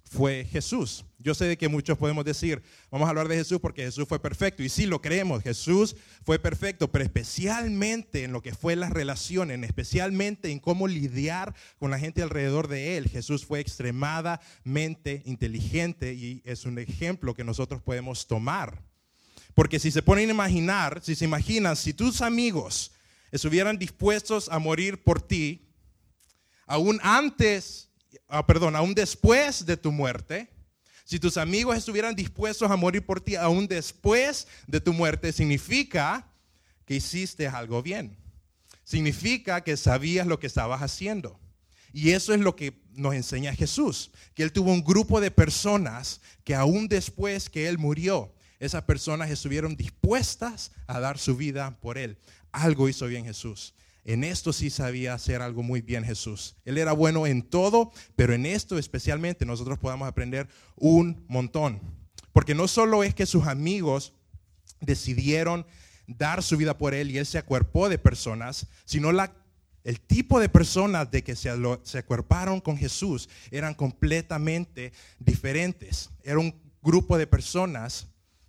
fue 0.03 0.47
Jesús. 0.51 1.05
Yo 1.27 1.35
sé 1.35 1.47
de 1.47 1.59
que 1.59 1.69
muchos 1.69 1.99
podemos 1.99 2.25
decir, 2.25 2.63
vamos 2.89 3.07
a 3.07 3.11
hablar 3.11 3.27
de 3.27 3.35
Jesús 3.35 3.59
porque 3.61 3.83
Jesús 3.83 4.07
fue 4.07 4.21
perfecto. 4.21 4.63
Y 4.63 4.69
sí, 4.69 4.87
lo 4.87 5.03
creemos, 5.03 5.43
Jesús 5.43 5.97
fue 6.25 6.39
perfecto, 6.39 6.93
pero 6.93 7.05
especialmente 7.05 8.23
en 8.23 8.31
lo 8.31 8.43
que 8.43 8.55
fue 8.55 8.77
las 8.77 8.93
relaciones, 8.93 9.61
especialmente 9.61 10.53
en 10.53 10.61
cómo 10.61 10.87
lidiar 10.87 11.53
con 11.81 11.91
la 11.91 11.99
gente 11.99 12.23
alrededor 12.23 12.69
de 12.69 12.97
él. 12.97 13.09
Jesús 13.09 13.45
fue 13.45 13.59
extremadamente 13.59 15.23
inteligente 15.25 16.15
y 16.15 16.43
es 16.45 16.65
un 16.65 16.79
ejemplo 16.79 17.35
que 17.35 17.43
nosotros 17.43 17.83
podemos 17.83 18.29
tomar. 18.29 18.81
Porque 19.53 19.81
si 19.81 19.91
se 19.91 20.03
ponen 20.03 20.29
a 20.29 20.33
imaginar, 20.33 21.01
si 21.03 21.17
se 21.17 21.25
imaginan, 21.25 21.75
si 21.75 21.93
tus 21.93 22.23
amigos 22.23 22.93
estuvieran 23.33 23.79
dispuestos 23.79 24.49
a 24.49 24.61
morir 24.61 25.03
por 25.03 25.21
ti, 25.21 25.67
aún 26.69 27.01
antes, 27.03 27.91
ah, 28.29 28.47
perdón, 28.47 28.77
aún 28.77 28.95
después 28.95 29.67
de 29.67 29.77
tu 29.77 29.91
muerte, 29.91 30.55
si 31.07 31.21
tus 31.21 31.37
amigos 31.37 31.77
estuvieran 31.77 32.17
dispuestos 32.17 32.69
a 32.69 32.75
morir 32.75 33.07
por 33.07 33.21
ti 33.21 33.37
aún 33.37 33.69
después 33.69 34.49
de 34.67 34.81
tu 34.81 34.93
muerte, 34.93 35.33
significa 35.33 36.27
que 36.85 36.97
hiciste 36.97 37.47
algo 37.47 37.81
bien. 37.81 38.17
Significa 38.83 39.63
que 39.63 39.77
sabías 39.77 40.27
lo 40.27 40.41
que 40.41 40.49
estabas 40.49 40.83
haciendo. 40.83 41.39
Y 41.93 42.11
eso 42.11 42.35
es 42.35 42.41
lo 42.41 42.57
que 42.57 42.83
nos 42.91 43.15
enseña 43.15 43.55
Jesús, 43.55 44.11
que 44.35 44.43
Él 44.43 44.51
tuvo 44.51 44.73
un 44.73 44.83
grupo 44.83 45.21
de 45.21 45.31
personas 45.31 46.21
que 46.43 46.57
aún 46.57 46.89
después 46.89 47.49
que 47.49 47.69
Él 47.69 47.79
murió, 47.79 48.35
esas 48.59 48.83
personas 48.83 49.31
estuvieron 49.31 49.77
dispuestas 49.77 50.73
a 50.89 50.99
dar 50.99 51.19
su 51.19 51.37
vida 51.37 51.79
por 51.81 51.99
Él. 51.99 52.19
Algo 52.51 52.89
hizo 52.89 53.07
bien 53.07 53.25
Jesús. 53.25 53.75
En 54.07 54.23
esto 54.23 54.53
sí 54.53 54.71
sabía 54.71 55.15
hacer 55.15 55.43
algo 55.43 55.65
muy 55.65 55.81
bien 55.81 56.05
Jesús. 56.05 56.55
Él 56.65 56.79
era 56.79 56.93
bueno 56.93 57.27
en 57.27 57.43
todo, 57.43 57.91
pero 58.15 58.35
en 58.35 58.47
esto 58.47 58.79
especialmente 58.79 59.45
nosotros 59.45 59.81
podamos 59.81 60.07
aprender 60.07 60.49
un 60.77 61.25
montón. 61.27 61.81
Porque 62.33 62.55
no 62.55 62.69
solo 62.69 63.03
es 63.03 63.17
que 63.17 63.27
sus 63.27 63.49
amigos 63.49 64.13
decidieron 64.81 65.67
dar 66.07 66.45
su 66.45 66.57
vida 66.57 66.79
por 66.79 66.95
él 66.95 67.11
y 67.11 67.19
él 67.19 67.27
se 67.27 67.39
acuerpó 67.39 67.89
de 67.89 67.99
personas, 67.99 68.69
sino 68.85 69.11
la, 69.11 69.35
el 69.83 70.01
tipo 70.01 70.39
de 70.39 70.49
personas 70.49 71.11
de 71.11 71.25
que 71.25 71.35
se, 71.35 71.51
se 71.83 71.99
acuerparon 71.99 72.61
con 72.61 72.77
Jesús 72.77 73.29
eran 73.51 73.75
completamente 73.75 74.93
diferentes. 75.19 76.11
Era 76.23 76.39
un 76.39 76.55
grupo 76.81 77.19
de 77.19 77.27
personas 77.27 78.07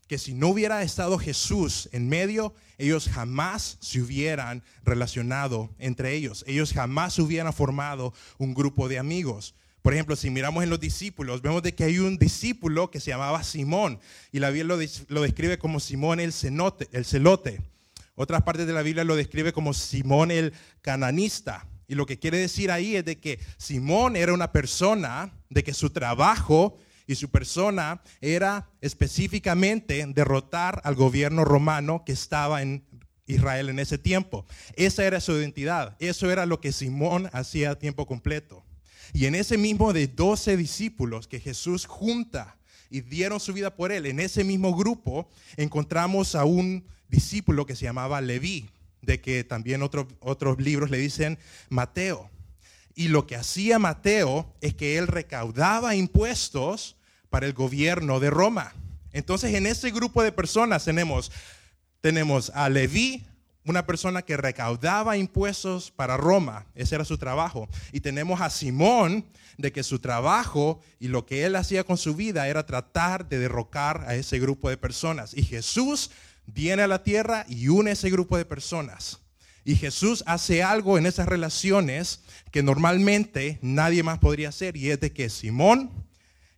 que 0.07 0.17
si 0.17 0.33
no 0.33 0.49
hubiera 0.49 0.81
estado 0.83 1.17
Jesús 1.19 1.89
en 1.91 2.07
medio, 2.07 2.53
ellos 2.77 3.09
jamás 3.11 3.77
se 3.81 4.01
hubieran 4.01 4.63
relacionado 4.83 5.69
entre 5.79 6.13
ellos. 6.13 6.43
Ellos 6.47 6.73
jamás 6.73 7.19
hubieran 7.19 7.51
formado 7.53 8.13
un 8.37 8.53
grupo 8.53 8.87
de 8.87 8.99
amigos. 8.99 9.53
Por 9.81 9.93
ejemplo, 9.93 10.15
si 10.15 10.29
miramos 10.29 10.63
en 10.63 10.69
los 10.69 10.79
discípulos, 10.79 11.41
vemos 11.41 11.63
de 11.63 11.73
que 11.73 11.83
hay 11.83 11.99
un 11.99 12.17
discípulo 12.17 12.91
que 12.91 12.99
se 12.99 13.11
llamaba 13.11 13.43
Simón 13.43 13.99
y 14.31 14.39
la 14.39 14.49
Biblia 14.49 14.77
lo, 15.07 15.21
describe 15.21 15.57
como 15.57 15.79
Simón 15.79 16.19
el, 16.19 16.33
cenote, 16.33 16.87
el 16.91 17.05
celote. 17.05 17.61
Otras 18.15 18.43
partes 18.43 18.67
de 18.67 18.73
la 18.73 18.81
Biblia 18.81 19.03
lo 19.03 19.15
describe 19.15 19.53
como 19.53 19.73
Simón 19.73 20.31
el 20.31 20.53
cananista. 20.81 21.67
Y 21.87 21.95
lo 21.95 22.05
que 22.05 22.19
quiere 22.19 22.37
decir 22.37 22.71
ahí 22.71 22.95
es 22.95 23.05
de 23.05 23.19
que 23.19 23.39
Simón 23.57 24.15
era 24.15 24.33
una 24.33 24.51
persona 24.51 25.31
de 25.49 25.63
que 25.63 25.73
su 25.73 25.89
trabajo 25.89 26.77
y 27.07 27.15
su 27.15 27.29
persona 27.29 28.01
era 28.21 28.69
específicamente 28.81 30.05
derrotar 30.09 30.81
al 30.83 30.95
gobierno 30.95 31.45
romano 31.45 32.03
que 32.05 32.11
estaba 32.11 32.61
en 32.61 32.83
Israel 33.25 33.69
en 33.69 33.79
ese 33.79 33.97
tiempo. 33.97 34.45
Esa 34.75 35.05
era 35.05 35.21
su 35.21 35.31
identidad, 35.31 35.95
eso 35.99 36.29
era 36.29 36.45
lo 36.45 36.59
que 36.59 36.71
Simón 36.71 37.29
hacía 37.33 37.71
a 37.71 37.79
tiempo 37.79 38.05
completo. 38.05 38.63
Y 39.13 39.25
en 39.25 39.35
ese 39.35 39.57
mismo 39.57 39.93
de 39.93 40.07
12 40.07 40.57
discípulos 40.57 41.27
que 41.27 41.39
Jesús 41.39 41.85
junta 41.85 42.57
y 42.89 43.01
dieron 43.01 43.39
su 43.39 43.53
vida 43.53 43.75
por 43.75 43.91
él, 43.91 44.05
en 44.05 44.19
ese 44.19 44.43
mismo 44.43 44.75
grupo 44.75 45.29
encontramos 45.55 46.35
a 46.35 46.43
un 46.43 46.85
discípulo 47.07 47.65
que 47.65 47.75
se 47.75 47.85
llamaba 47.85 48.19
Leví, 48.19 48.69
de 49.01 49.21
que 49.21 49.45
también 49.45 49.81
otros 49.81 50.59
libros 50.59 50.89
le 50.89 50.97
dicen 50.97 51.39
Mateo. 51.69 52.29
Y 52.95 53.09
lo 53.09 53.27
que 53.27 53.35
hacía 53.35 53.79
Mateo 53.79 54.53
es 54.59 54.73
que 54.73 54.97
él 54.97 55.07
recaudaba 55.07 55.95
impuestos 55.95 56.96
para 57.29 57.45
el 57.45 57.53
gobierno 57.53 58.19
de 58.19 58.29
Roma. 58.29 58.73
Entonces 59.11 59.53
en 59.53 59.65
ese 59.65 59.91
grupo 59.91 60.23
de 60.23 60.31
personas 60.31 60.85
tenemos, 60.85 61.31
tenemos 62.01 62.51
a 62.53 62.69
Leví, 62.69 63.25
una 63.65 63.85
persona 63.85 64.21
que 64.21 64.37
recaudaba 64.37 65.17
impuestos 65.17 65.91
para 65.91 66.15
Roma, 66.15 66.65
ese 66.73 66.95
era 66.95 67.03
su 67.03 67.17
trabajo. 67.17 67.67
Y 67.91 67.99
tenemos 67.99 68.39
a 68.39 68.49
Simón, 68.49 69.25
de 69.57 69.71
que 69.71 69.83
su 69.83 69.99
trabajo 69.99 70.79
y 70.99 71.07
lo 71.07 71.25
que 71.25 71.45
él 71.45 71.55
hacía 71.55 71.83
con 71.83 71.97
su 71.97 72.15
vida 72.15 72.47
era 72.47 72.65
tratar 72.65 73.27
de 73.27 73.39
derrocar 73.39 74.05
a 74.07 74.15
ese 74.15 74.39
grupo 74.39 74.69
de 74.69 74.77
personas. 74.77 75.33
Y 75.35 75.43
Jesús 75.43 76.11
viene 76.45 76.83
a 76.83 76.87
la 76.87 77.03
tierra 77.03 77.45
y 77.49 77.67
une 77.67 77.89
a 77.89 77.93
ese 77.93 78.09
grupo 78.09 78.37
de 78.37 78.45
personas. 78.45 79.19
Y 79.65 79.75
Jesús 79.75 80.23
hace 80.27 80.63
algo 80.63 80.97
en 80.97 81.05
esas 81.05 81.27
relaciones 81.27 82.21
que 82.51 82.63
normalmente 82.63 83.59
nadie 83.61 84.01
más 84.01 84.19
podría 84.19 84.49
hacer, 84.49 84.77
y 84.77 84.91
es 84.91 84.99
de 85.01 85.11
que 85.11 85.29
Simón 85.29 85.91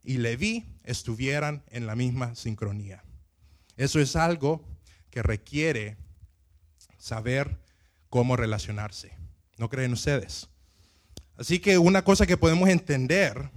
y 0.09 0.17
Leví 0.17 0.65
estuvieran 0.85 1.61
en 1.69 1.85
la 1.85 1.95
misma 1.95 2.33
sincronía. 2.33 3.03
Eso 3.77 3.99
es 3.99 4.15
algo 4.15 4.65
que 5.11 5.21
requiere 5.21 5.97
saber 6.97 7.59
cómo 8.09 8.35
relacionarse. 8.35 9.15
¿No 9.59 9.69
creen 9.69 9.93
ustedes? 9.93 10.49
Así 11.37 11.59
que 11.59 11.77
una 11.77 12.03
cosa 12.03 12.25
que 12.25 12.37
podemos 12.37 12.69
entender 12.69 13.51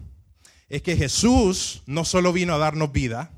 es 0.69 0.83
que 0.83 0.95
Jesús 0.95 1.85
no 1.87 2.05
solo 2.05 2.35
vino 2.35 2.53
a 2.53 2.59
darnos 2.59 2.93
vida, 2.93 3.31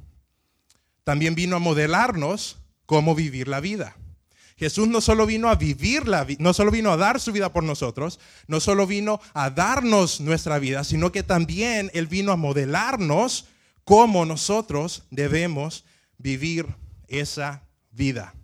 también 1.04 1.37
vino 1.37 1.54
a 1.54 1.61
modelarnos 1.61 2.59
cómo 2.85 3.14
vivir 3.14 3.47
la 3.47 3.61
vida. 3.61 3.97
Jesús 4.56 4.87
no 4.88 5.00
solo 5.00 5.26
vino 5.26 5.49
a 5.49 5.56
vivir 5.56 6.06
la 6.06 6.26
no 6.38 6.54
solo 6.54 6.70
vino 6.70 6.92
a 6.92 6.96
dar 6.96 7.20
su 7.20 7.32
vida 7.32 7.52
por 7.52 7.64
nosotros, 7.64 8.20
no 8.46 8.61
solo 8.61 8.87
vino 8.87 9.20
a 9.32 9.50
darnos 9.50 10.20
nuestra 10.20 10.58
vida, 10.58 10.84
sino 10.84 11.11
que 11.11 11.23
también 11.23 11.90
Él 11.92 12.06
vino 12.06 12.30
a 12.30 12.37
modelarnos 12.37 13.46
cómo 13.84 14.25
nosotros 14.25 15.04
debemos 15.11 15.84
vivir 16.18 16.66
esa 17.08 17.64
vida. 17.90 18.34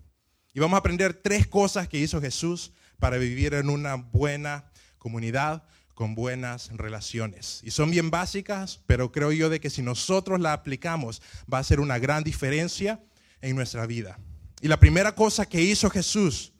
Y 0.52 0.60
vamos 0.60 0.76
a 0.76 0.80
aprender 0.80 1.14
tres 1.14 1.46
cosas 1.46 1.88
que 1.88 1.98
hizo 1.98 2.20
Jesús 2.20 2.72
para 2.98 3.16
vivir 3.16 3.54
en 3.54 3.70
una 3.70 3.94
buena 3.94 4.70
comunidad 4.98 5.62
con 5.94 6.14
buenas 6.14 6.70
relaciones. 6.76 7.60
Y 7.62 7.70
son 7.70 7.90
bien 7.90 8.10
básicas, 8.10 8.80
pero 8.86 9.12
creo 9.12 9.32
yo 9.32 9.48
de 9.48 9.60
que 9.60 9.70
si 9.70 9.82
nosotros 9.82 10.40
la 10.40 10.52
aplicamos 10.52 11.22
va 11.52 11.58
a 11.58 11.64
ser 11.64 11.78
una 11.78 11.98
gran 11.98 12.24
diferencia 12.24 13.00
en 13.40 13.54
nuestra 13.54 13.86
vida. 13.86 14.18
Y 14.60 14.68
la 14.68 14.78
primera 14.78 15.14
cosa 15.14 15.46
que 15.46 15.62
hizo 15.62 15.88
Jesús 15.90 16.52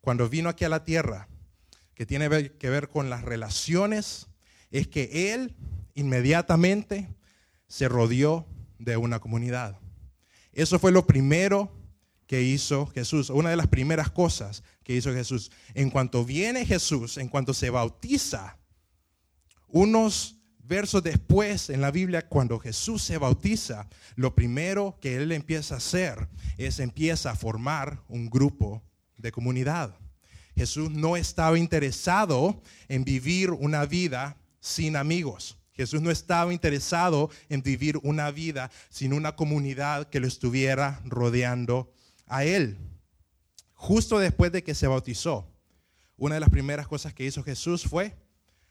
cuando 0.00 0.28
vino 0.28 0.48
aquí 0.48 0.64
a 0.64 0.68
la 0.68 0.84
tierra, 0.84 1.28
que 1.94 2.06
tiene 2.06 2.50
que 2.52 2.70
ver 2.70 2.88
con 2.88 3.10
las 3.10 3.22
relaciones, 3.22 4.28
es 4.70 4.88
que 4.88 5.32
Él 5.32 5.54
inmediatamente 5.94 7.08
se 7.66 7.88
rodeó 7.88 8.46
de 8.78 8.96
una 8.96 9.20
comunidad. 9.20 9.78
Eso 10.52 10.78
fue 10.78 10.92
lo 10.92 11.06
primero 11.06 11.72
que 12.26 12.42
hizo 12.42 12.86
Jesús, 12.86 13.30
una 13.30 13.50
de 13.50 13.56
las 13.56 13.68
primeras 13.68 14.10
cosas 14.10 14.62
que 14.84 14.94
hizo 14.94 15.12
Jesús. 15.12 15.50
En 15.74 15.90
cuanto 15.90 16.24
viene 16.24 16.66
Jesús, 16.66 17.18
en 17.18 17.28
cuanto 17.28 17.52
se 17.54 17.70
bautiza, 17.70 18.58
unos 19.68 20.36
versos 20.72 21.02
después 21.02 21.68
en 21.68 21.82
la 21.82 21.90
Biblia, 21.90 22.26
cuando 22.26 22.58
Jesús 22.58 23.02
se 23.02 23.18
bautiza, 23.18 23.90
lo 24.16 24.34
primero 24.34 24.96
que 25.02 25.16
él 25.16 25.30
empieza 25.30 25.74
a 25.74 25.78
hacer 25.78 26.30
es 26.56 26.78
empieza 26.78 27.30
a 27.30 27.36
formar 27.36 28.02
un 28.08 28.30
grupo 28.30 28.82
de 29.18 29.30
comunidad. 29.32 29.94
Jesús 30.56 30.90
no 30.90 31.18
estaba 31.18 31.58
interesado 31.58 32.62
en 32.88 33.04
vivir 33.04 33.50
una 33.50 33.84
vida 33.84 34.38
sin 34.60 34.96
amigos. 34.96 35.58
Jesús 35.74 36.00
no 36.00 36.10
estaba 36.10 36.54
interesado 36.54 37.28
en 37.50 37.62
vivir 37.62 37.98
una 38.02 38.30
vida 38.30 38.70
sin 38.88 39.12
una 39.12 39.36
comunidad 39.36 40.08
que 40.08 40.20
lo 40.20 40.26
estuviera 40.26 41.02
rodeando 41.04 41.92
a 42.26 42.44
él. 42.44 42.78
Justo 43.74 44.18
después 44.18 44.50
de 44.52 44.64
que 44.64 44.74
se 44.74 44.86
bautizó, 44.86 45.46
una 46.16 46.36
de 46.36 46.40
las 46.40 46.48
primeras 46.48 46.88
cosas 46.88 47.12
que 47.12 47.26
hizo 47.26 47.42
Jesús 47.42 47.82
fue 47.82 48.16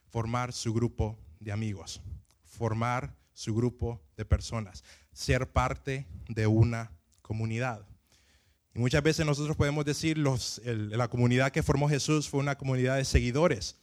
formar 0.09 0.51
su 0.51 0.73
grupo 0.73 1.19
de 1.41 1.51
amigos, 1.51 2.01
formar 2.45 3.13
su 3.33 3.53
grupo 3.53 4.01
de 4.15 4.23
personas, 4.23 4.83
ser 5.11 5.51
parte 5.51 6.07
de 6.29 6.47
una 6.47 6.91
comunidad. 7.21 7.85
Y 8.73 8.79
muchas 8.79 9.03
veces 9.03 9.25
nosotros 9.25 9.57
podemos 9.57 9.83
decir, 9.83 10.17
los, 10.17 10.61
la 10.63 11.09
comunidad 11.09 11.51
que 11.51 11.63
formó 11.63 11.89
Jesús 11.89 12.29
fue 12.29 12.39
una 12.39 12.57
comunidad 12.57 12.95
de 12.95 13.05
seguidores, 13.05 13.75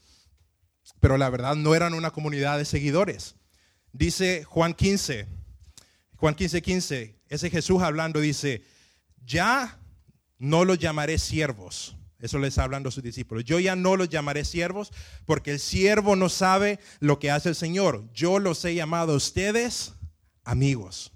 pero 1.00 1.18
la 1.18 1.28
verdad 1.28 1.56
no 1.56 1.74
eran 1.74 1.92
una 1.92 2.10
comunidad 2.10 2.56
de 2.56 2.64
seguidores. 2.64 3.34
Dice 3.92 4.44
Juan 4.44 4.72
15, 4.72 5.26
Juan 6.16 6.34
15, 6.34 6.62
15, 6.62 7.20
ese 7.28 7.50
Jesús 7.50 7.82
hablando 7.82 8.20
dice, 8.20 8.64
ya 9.24 9.78
no 10.38 10.64
los 10.64 10.78
llamaré 10.78 11.18
siervos, 11.18 11.97
eso 12.20 12.38
les 12.38 12.48
está 12.48 12.64
hablando 12.64 12.88
a 12.88 12.92
sus 12.92 13.02
discípulos. 13.02 13.44
Yo 13.44 13.60
ya 13.60 13.76
no 13.76 13.96
los 13.96 14.08
llamaré 14.08 14.44
siervos 14.44 14.92
porque 15.24 15.52
el 15.52 15.60
siervo 15.60 16.16
no 16.16 16.28
sabe 16.28 16.80
lo 16.98 17.18
que 17.18 17.30
hace 17.30 17.50
el 17.50 17.54
Señor. 17.54 18.08
Yo 18.12 18.38
los 18.40 18.64
he 18.64 18.74
llamado 18.74 19.12
a 19.12 19.16
ustedes 19.16 19.94
amigos. 20.44 21.12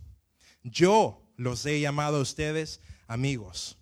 Yo 0.63 1.29
los 1.37 1.67
he 1.67 1.81
llamado 1.81 2.19
a 2.19 2.23
ustedes 2.23 2.81
amigos. 3.09 3.79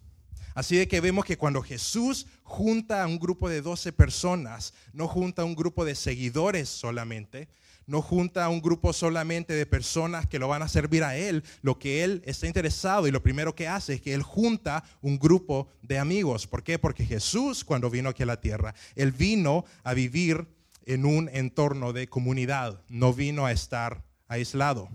Así 0.54 0.76
de 0.76 0.88
que 0.88 1.00
vemos 1.00 1.24
que 1.24 1.36
cuando 1.36 1.62
Jesús 1.62 2.26
junta 2.42 3.02
a 3.02 3.06
un 3.06 3.18
grupo 3.18 3.48
de 3.48 3.60
12 3.60 3.92
personas, 3.92 4.74
no 4.92 5.06
junta 5.06 5.42
a 5.42 5.44
un 5.44 5.54
grupo 5.54 5.84
de 5.84 5.94
seguidores 5.94 6.68
solamente, 6.68 7.48
no 7.86 8.02
junta 8.02 8.44
a 8.44 8.48
un 8.48 8.60
grupo 8.60 8.92
solamente 8.92 9.52
de 9.54 9.66
personas 9.66 10.26
que 10.26 10.38
lo 10.38 10.48
van 10.48 10.62
a 10.62 10.68
servir 10.68 11.04
a 11.04 11.16
Él. 11.16 11.42
Lo 11.62 11.78
que 11.78 12.04
Él 12.04 12.22
está 12.24 12.46
interesado 12.46 13.06
y 13.06 13.10
lo 13.10 13.22
primero 13.22 13.54
que 13.54 13.68
hace 13.68 13.94
es 13.94 14.00
que 14.00 14.14
Él 14.14 14.22
junta 14.22 14.84
un 15.02 15.18
grupo 15.18 15.68
de 15.82 15.98
amigos. 15.98 16.46
¿Por 16.46 16.62
qué? 16.62 16.78
Porque 16.78 17.04
Jesús 17.04 17.64
cuando 17.64 17.90
vino 17.90 18.08
aquí 18.08 18.22
a 18.22 18.26
la 18.26 18.40
tierra, 18.40 18.74
Él 18.94 19.12
vino 19.12 19.64
a 19.82 19.94
vivir 19.94 20.46
en 20.86 21.04
un 21.04 21.28
entorno 21.32 21.92
de 21.92 22.08
comunidad, 22.08 22.82
no 22.88 23.12
vino 23.12 23.46
a 23.46 23.52
estar 23.52 24.04
aislado. 24.28 24.88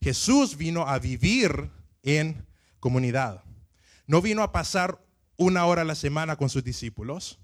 Jesús 0.00 0.56
vino 0.56 0.88
a 0.88 0.98
vivir 0.98 1.70
en 2.02 2.46
comunidad. 2.80 3.44
No 4.06 4.20
vino 4.20 4.42
a 4.42 4.52
pasar 4.52 5.00
una 5.36 5.64
hora 5.66 5.82
a 5.82 5.84
la 5.84 5.94
semana 5.94 6.36
con 6.36 6.48
sus 6.48 6.64
discípulos 6.64 7.38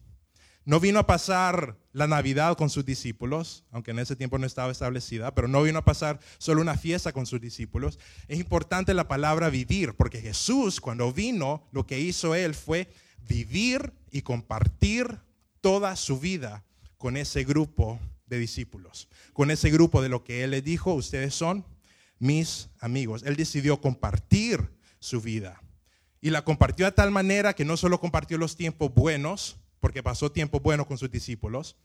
no 0.68 0.80
vino 0.80 0.98
a 0.98 1.06
pasar 1.06 1.78
la 1.94 2.06
Navidad 2.06 2.54
con 2.58 2.68
sus 2.68 2.84
discípulos, 2.84 3.64
aunque 3.70 3.92
en 3.92 4.00
ese 4.00 4.16
tiempo 4.16 4.36
no 4.36 4.46
estaba 4.46 4.70
establecida, 4.70 5.34
pero 5.34 5.48
no 5.48 5.62
vino 5.62 5.78
a 5.78 5.84
pasar 5.86 6.20
solo 6.36 6.60
una 6.60 6.76
fiesta 6.76 7.10
con 7.10 7.24
sus 7.24 7.40
discípulos. 7.40 7.98
Es 8.28 8.38
importante 8.38 8.92
la 8.92 9.08
palabra 9.08 9.48
vivir, 9.48 9.94
porque 9.94 10.20
Jesús 10.20 10.82
cuando 10.82 11.10
vino, 11.10 11.66
lo 11.72 11.86
que 11.86 11.98
hizo 11.98 12.34
él 12.34 12.54
fue 12.54 12.86
vivir 13.26 13.94
y 14.10 14.20
compartir 14.20 15.18
toda 15.62 15.96
su 15.96 16.20
vida 16.20 16.66
con 16.98 17.16
ese 17.16 17.44
grupo 17.44 17.98
de 18.26 18.38
discípulos, 18.38 19.08
con 19.32 19.50
ese 19.50 19.70
grupo 19.70 20.02
de 20.02 20.10
lo 20.10 20.22
que 20.22 20.44
él 20.44 20.50
le 20.50 20.60
dijo, 20.60 20.92
ustedes 20.92 21.34
son 21.34 21.64
mis 22.18 22.68
amigos. 22.80 23.22
Él 23.22 23.36
decidió 23.36 23.80
compartir 23.80 24.68
su 24.98 25.22
vida. 25.22 25.62
Y 26.20 26.28
la 26.28 26.44
compartió 26.44 26.84
de 26.84 26.92
tal 26.92 27.10
manera 27.10 27.54
que 27.54 27.64
no 27.64 27.78
solo 27.78 27.98
compartió 28.00 28.36
los 28.36 28.54
tiempos 28.54 28.92
buenos, 28.92 29.56
porque 29.80 30.02
pasó 30.02 30.30
tiempo 30.30 30.60
bueno 30.60 30.86
con 30.86 30.98
sus 30.98 31.10
discípulos, 31.10 31.76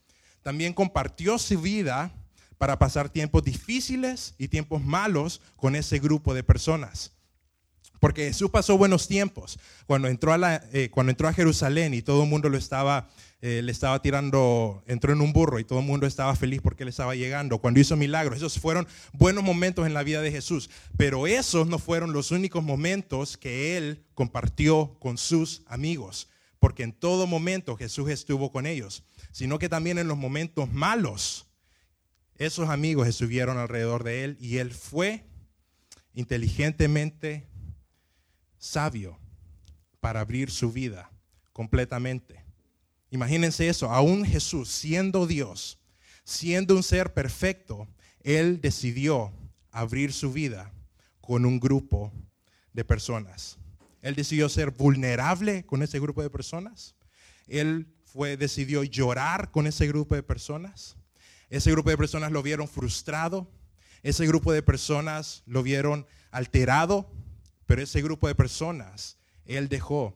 también 0.41 0.73
compartió 0.73 1.37
su 1.37 1.59
vida 1.59 2.11
para 2.57 2.79
pasar 2.79 3.09
tiempos 3.09 3.43
difíciles 3.43 4.35
y 4.37 4.47
tiempos 4.47 4.81
malos 4.83 5.41
con 5.55 5.75
ese 5.75 5.99
grupo 5.99 6.33
de 6.33 6.43
personas. 6.43 7.11
Porque 7.99 8.25
Jesús 8.25 8.49
pasó 8.49 8.77
buenos 8.77 9.07
tiempos 9.07 9.57
cuando 9.85 10.09
entró 10.09 10.33
a, 10.33 10.61
eh, 10.73 10.89
cuando 10.91 11.11
entró 11.11 11.29
a 11.29 11.33
Jerusalén 11.33 11.93
y 11.93 12.01
todo 12.01 12.23
el 12.23 12.29
mundo 12.29 12.49
lo 12.49 12.57
estaba, 12.57 13.07
eh, 13.41 13.61
le 13.63 13.71
estaba 13.71 14.01
tirando, 14.01 14.83
entró 14.87 15.13
en 15.13 15.21
un 15.21 15.31
burro 15.31 15.57
y 15.57 15.63
todo 15.63 15.79
el 15.79 15.85
mundo 15.85 16.05
estaba 16.05 16.35
feliz 16.35 16.59
porque 16.61 16.83
él 16.83 16.89
estaba 16.89 17.15
llegando. 17.15 17.59
Cuando 17.59 17.79
hizo 17.79 17.95
milagros, 17.95 18.37
esos 18.37 18.59
fueron 18.59 18.87
buenos 19.13 19.45
momentos 19.45 19.87
en 19.87 19.93
la 19.93 20.03
vida 20.03 20.21
de 20.21 20.31
Jesús. 20.31 20.69
Pero 20.97 21.27
esos 21.27 21.67
no 21.67 21.79
fueron 21.79 22.11
los 22.11 22.31
únicos 22.31 22.61
momentos 22.61 23.37
que 23.37 23.77
él 23.77 24.03
compartió 24.15 24.97
con 24.99 25.17
sus 25.17 25.61
amigos 25.67 26.27
porque 26.63 26.83
en 26.83 26.93
todo 26.93 27.27
momento 27.27 27.75
Jesús 27.75 28.09
estuvo 28.09 28.49
con 28.49 28.65
ellos, 28.65 29.03
sino 29.33 29.59
que 29.59 29.67
también 29.67 29.97
en 29.97 30.07
los 30.07 30.17
momentos 30.17 30.71
malos, 30.71 31.45
esos 32.37 32.69
amigos 32.69 33.05
estuvieron 33.05 33.57
alrededor 33.57 34.05
de 34.05 34.23
él 34.23 34.37
y 34.39 34.59
él 34.59 34.71
fue 34.71 35.25
inteligentemente 36.13 37.49
sabio 38.57 39.19
para 39.99 40.21
abrir 40.21 40.51
su 40.51 40.71
vida 40.71 41.11
completamente. 41.51 42.45
Imagínense 43.11 43.67
eso, 43.67 43.89
aún 43.89 44.23
Jesús 44.23 44.69
siendo 44.69 45.27
Dios, 45.27 45.81
siendo 46.23 46.77
un 46.77 46.83
ser 46.83 47.13
perfecto, 47.13 47.89
él 48.21 48.61
decidió 48.61 49.33
abrir 49.69 50.13
su 50.13 50.31
vida 50.31 50.71
con 51.19 51.45
un 51.45 51.59
grupo 51.59 52.13
de 52.71 52.85
personas. 52.85 53.57
Él 54.03 54.15
decidió 54.15 54.49
ser 54.49 54.71
vulnerable 54.71 55.65
con 55.65 55.81
ese 55.81 55.97
grupo 55.97 56.21
de 56.21 56.29
personas. 56.29 56.93
Él 57.47 57.87
fue, 58.03 58.35
decidió 58.35 58.83
llorar 58.83 59.49
con 59.49 59.65
ese 59.65 59.87
grupo 59.87 60.13
de 60.13 60.21
personas. 60.21 60.97
Ese 61.49 61.71
grupo 61.71 61.89
de 61.89 61.97
personas 61.97 62.31
lo 62.33 62.43
vieron 62.43 62.67
frustrado. 62.67 63.49
Ese 64.03 64.27
grupo 64.27 64.51
de 64.51 64.61
personas 64.61 65.41
lo 65.45 65.63
vieron 65.63 66.05
alterado. 66.31 67.09
Pero 67.65 67.81
ese 67.81 68.01
grupo 68.01 68.27
de 68.27 68.35
personas, 68.35 69.17
Él 69.45 69.69
dejó 69.69 70.13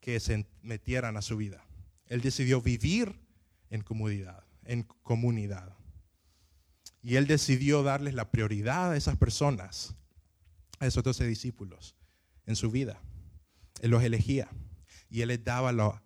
que 0.00 0.18
se 0.18 0.46
metieran 0.62 1.18
a 1.18 1.22
su 1.22 1.36
vida. 1.36 1.62
Él 2.06 2.22
decidió 2.22 2.62
vivir 2.62 3.20
en 3.68 3.82
comunidad, 3.82 4.44
en 4.64 4.84
comunidad. 5.02 5.76
Y 7.02 7.16
Él 7.16 7.26
decidió 7.26 7.82
darles 7.82 8.14
la 8.14 8.30
prioridad 8.30 8.92
a 8.92 8.96
esas 8.96 9.18
personas, 9.18 9.94
a 10.78 10.86
esos 10.86 11.04
doce 11.04 11.26
discípulos, 11.26 11.96
en 12.46 12.56
su 12.56 12.70
vida. 12.70 12.98
Él 13.80 13.90
los 13.90 14.02
elegía 14.02 14.48
y 15.08 15.22
Él 15.22 15.28
les 15.28 15.42
daba 15.42 15.72
la 15.72 16.02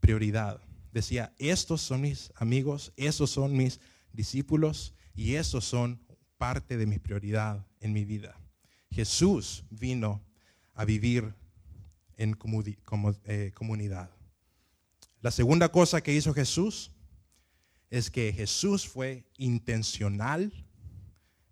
prioridad. 0.00 0.60
Decía, 0.92 1.34
estos 1.38 1.82
son 1.82 2.02
mis 2.02 2.32
amigos, 2.36 2.92
estos 2.96 3.30
son 3.30 3.56
mis 3.56 3.80
discípulos 4.12 4.94
y 5.14 5.34
estos 5.34 5.64
son 5.64 6.00
parte 6.38 6.76
de 6.76 6.86
mi 6.86 6.98
prioridad 6.98 7.66
en 7.80 7.92
mi 7.92 8.04
vida. 8.04 8.38
Jesús 8.90 9.64
vino 9.70 10.22
a 10.74 10.84
vivir 10.84 11.34
en 12.16 12.36
eh, 13.24 13.52
comunidad. 13.54 14.10
La 15.20 15.30
segunda 15.30 15.70
cosa 15.70 16.02
que 16.02 16.14
hizo 16.14 16.32
Jesús 16.32 16.92
es 17.90 18.10
que 18.10 18.32
Jesús 18.32 18.86
fue 18.86 19.24
intencional 19.36 20.52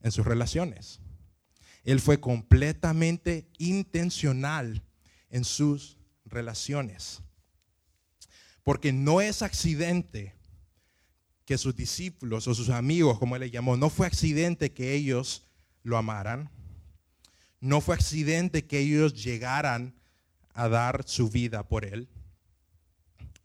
en 0.00 0.12
sus 0.12 0.24
relaciones. 0.24 1.00
Él 1.84 2.00
fue 2.00 2.20
completamente 2.20 3.48
intencional 3.58 4.82
en 5.34 5.44
sus 5.44 5.98
relaciones. 6.24 7.20
Porque 8.62 8.92
no 8.92 9.20
es 9.20 9.42
accidente 9.42 10.32
que 11.44 11.58
sus 11.58 11.74
discípulos 11.74 12.46
o 12.46 12.54
sus 12.54 12.70
amigos, 12.70 13.18
como 13.18 13.34
él 13.34 13.40
le 13.40 13.50
llamó, 13.50 13.76
no 13.76 13.90
fue 13.90 14.06
accidente 14.06 14.72
que 14.72 14.94
ellos 14.94 15.48
lo 15.82 15.98
amaran. 15.98 16.50
No 17.60 17.80
fue 17.80 17.96
accidente 17.96 18.64
que 18.64 18.78
ellos 18.78 19.24
llegaran 19.24 19.96
a 20.52 20.68
dar 20.68 21.02
su 21.04 21.28
vida 21.28 21.66
por 21.66 21.84
él. 21.84 22.08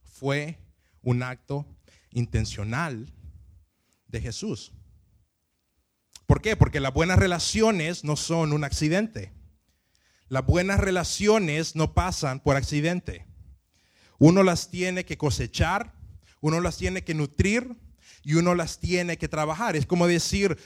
Fue 0.04 0.60
un 1.02 1.24
acto 1.24 1.66
intencional 2.12 3.12
de 4.08 4.22
Jesús. 4.22 4.74
¿Por 6.28 6.40
qué? 6.40 6.56
Porque 6.56 6.80
las 6.80 6.94
buenas 6.94 7.18
relaciones 7.18 8.04
no 8.04 8.16
son 8.16 8.54
un 8.54 8.64
accidente. 8.64 9.39
Las 10.30 10.46
buenas 10.46 10.80
relaciones 10.80 11.76
no 11.76 11.94
pasan 11.94 12.40
por 12.40 12.56
accidente. 12.56 13.26
Uno 14.20 14.44
las 14.44 14.70
tiene 14.70 15.06
que 15.06 15.18
cosechar, 15.18 15.94
uno 16.40 16.62
las 16.62 16.78
tiene 16.78 17.04
que 17.04 17.14
nutrir 17.14 17.76
y 18.24 18.36
uno 18.36 18.54
las 18.54 18.80
tiene 18.80 19.18
que 19.18 19.28
trabajar. 19.28 19.76
Es 19.76 19.86
como 19.86 20.08
decir, 20.08 20.58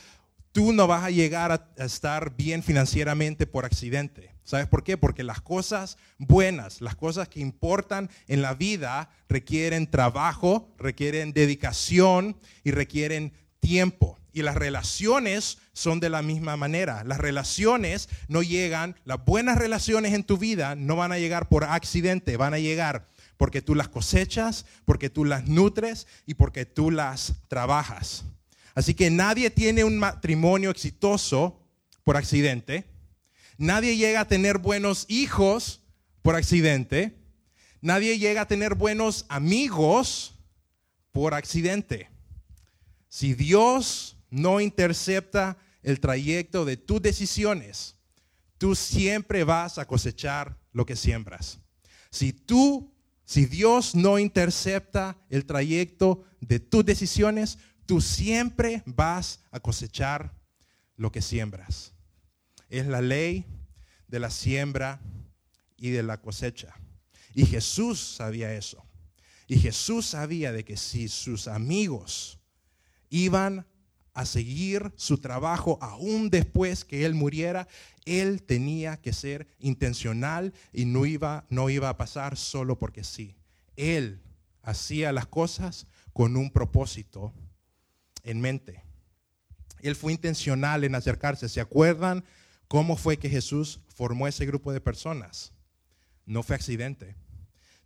tú 0.52 0.74
no 0.74 0.88
vas 0.88 1.04
a 1.04 1.12
llegar 1.12 1.52
a, 1.52 1.84
estar 1.84 2.36
bien 2.36 2.64
financieramente 2.64 3.48
por 3.48 3.66
accidente. 3.66 4.34
¿Sabes 4.44 4.68
por 4.68 4.84
qué? 4.84 4.98
Porque 4.98 5.24
las 5.24 5.40
cosas 5.40 5.98
buenas, 6.18 6.82
las 6.82 6.96
cosas 6.96 7.30
que 7.30 7.40
importan 7.40 8.10
en 8.28 8.42
la 8.42 8.54
vida 8.54 9.10
requieren 9.30 9.90
trabajo, 9.90 10.74
requieren 10.78 11.32
dedicación 11.32 12.38
y 12.64 12.72
requieren 12.72 13.34
tiempo. 13.62 14.20
Y 14.34 14.42
las 14.42 14.56
relaciones 14.56 15.60
son 15.74 16.00
de 16.00 16.10
la 16.10 16.22
misma 16.22 16.58
manera. 16.58 17.04
Las 17.04 17.20
relaciones 17.20 18.10
no 18.28 18.42
llegan, 18.42 18.96
las 19.06 19.24
buenas 19.24 19.58
relaciones 19.58 20.14
en 20.14 20.24
tu 20.24 20.38
vida 20.38 20.76
no 20.76 20.96
van 20.96 21.12
a 21.12 21.20
llegar 21.20 21.48
por 21.48 21.64
accidente, 21.64 22.36
van 22.36 22.54
a 22.54 22.60
llegar 22.60 23.08
porque 23.38 23.62
tú 23.62 23.76
las 23.76 23.90
cosechas, 23.90 24.66
porque 24.86 25.10
tú 25.10 25.26
las 25.26 25.48
nutres 25.48 26.08
y 26.26 26.36
porque 26.36 26.66
tú 26.66 26.92
las 26.92 27.34
trabajas. 27.48 28.26
Así 28.76 28.94
que 28.94 29.10
nadie 29.10 29.50
tiene 29.50 29.84
un 29.84 30.00
matrimonio 30.00 30.70
exitoso 30.70 31.60
por 32.04 32.18
accidente. 32.18 32.86
Nadie 33.58 33.98
llega 33.98 34.22
a 34.22 34.28
tener 34.28 34.58
buenos 34.58 35.06
hijos 35.10 35.82
por 36.22 36.36
accidente. 36.36 37.16
Nadie 37.82 38.18
llega 38.18 38.42
a 38.42 38.48
tener 38.48 38.76
buenos 38.76 39.26
amigos 39.30 40.34
por 41.12 41.34
accidente. 41.34 42.10
Si 43.10 43.34
Dios 43.34 44.13
no 44.34 44.60
intercepta 44.60 45.60
el 45.84 46.00
trayecto 46.00 46.66
de 46.66 46.76
tus 46.76 47.00
decisiones, 47.00 47.98
tú 48.58 48.74
siempre 48.74 49.44
vas 49.44 49.78
a 49.78 49.86
cosechar 49.86 50.58
lo 50.72 50.88
que 50.88 50.96
siembras. 50.96 51.60
Si 52.10 52.34
tú, 52.34 52.92
si 53.26 53.46
Dios 53.46 53.94
no 53.94 54.18
intercepta 54.18 55.18
el 55.30 55.46
trayecto 55.46 56.24
de 56.42 56.60
tus 56.60 56.84
decisiones, 56.84 57.60
tú 57.86 58.02
siempre 58.02 58.82
vas 58.88 59.40
a 59.52 59.60
cosechar 59.60 60.34
lo 60.98 61.12
que 61.12 61.22
siembras. 61.22 61.94
Es 62.70 62.88
la 62.88 63.02
ley 63.02 63.46
de 64.08 64.20
la 64.20 64.32
siembra 64.32 65.00
y 65.78 65.92
de 65.92 66.02
la 66.02 66.20
cosecha. 66.20 66.74
Y 67.36 67.46
Jesús 67.46 68.00
sabía 68.00 68.52
eso. 68.52 68.84
Y 69.48 69.60
Jesús 69.60 70.08
sabía 70.08 70.52
de 70.52 70.66
que 70.66 70.76
si 70.76 71.08
sus 71.08 71.48
amigos 71.48 72.40
iban 73.12 73.68
a 74.14 74.26
seguir 74.26 74.92
su 74.96 75.18
trabajo 75.18 75.78
aún 75.82 76.30
después 76.30 76.86
que 76.86 77.06
él 77.06 77.16
muriera, 77.16 77.68
él 78.06 78.44
tenía 78.44 78.98
que 78.98 79.14
ser 79.14 79.48
intencional 79.60 80.54
y 80.72 80.86
no 80.86 81.06
iba, 81.06 81.46
no 81.50 81.70
iba 81.70 81.90
a 81.90 81.98
pasar 81.98 82.38
solo 82.38 82.78
porque 82.78 83.04
sí. 83.04 83.36
Él 83.76 84.22
hacía 84.62 85.12
las 85.12 85.26
cosas 85.26 85.88
con 86.14 86.38
un 86.38 86.52
propósito 86.52 87.34
en 88.24 88.40
mente. 88.40 88.84
Él 89.82 89.96
fue 89.96 90.14
intencional 90.14 90.84
en 90.84 90.96
acercarse. 90.96 91.50
¿Se 91.50 91.60
acuerdan 91.60 92.24
cómo 92.68 92.96
fue 92.96 93.18
que 93.18 93.30
Jesús 93.30 93.80
formó 93.94 94.28
ese 94.28 94.46
grupo 94.46 94.72
de 94.72 94.80
personas? 94.80 95.52
No 96.26 96.44
fue 96.44 96.56
accidente. 96.56 97.16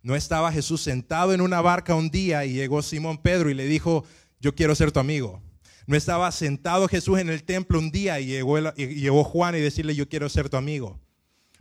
No 0.02 0.14
estaba 0.14 0.52
Jesús 0.52 0.80
sentado 0.82 1.34
en 1.34 1.40
una 1.40 1.60
barca 1.60 1.94
un 1.94 2.10
día 2.10 2.44
y 2.44 2.52
llegó 2.52 2.82
Simón 2.82 3.18
Pedro 3.18 3.50
y 3.50 3.54
le 3.54 3.66
dijo, 3.66 4.04
yo 4.40 4.54
quiero 4.54 4.74
ser 4.74 4.92
tu 4.92 5.00
amigo. 5.00 5.42
No 5.88 5.96
estaba 5.96 6.30
sentado 6.32 6.86
Jesús 6.86 7.18
en 7.18 7.30
el 7.30 7.44
templo 7.44 7.78
un 7.78 7.90
día 7.90 8.20
y 8.20 8.26
llegó, 8.26 9.24
Juan 9.24 9.54
y 9.54 9.60
decirle, 9.60 9.94
yo 9.94 10.06
quiero 10.06 10.28
ser 10.28 10.50
tu 10.50 10.58
amigo. 10.58 11.00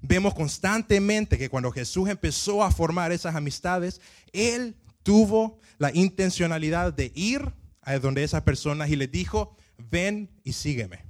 Vemos 0.02 0.34
constantemente 0.34 1.38
que 1.38 1.48
cuando 1.48 1.72
Jesús 1.72 2.10
empezó 2.10 2.62
a 2.62 2.70
formar 2.70 3.14
esas 3.14 3.36
amistades, 3.36 4.02
Él 4.34 4.76
tuvo 5.02 5.62
la 5.78 5.96
intencionalidad 5.96 6.92
de 6.92 7.14
ir 7.16 7.54
a 7.82 7.98
donde 8.00 8.26
esas 8.26 8.42
personas 8.42 8.90
y 8.90 8.98
les 8.98 9.10
dijo, 9.10 9.56
ven 9.78 10.30
y 10.44 10.52
sígueme. 10.52 11.06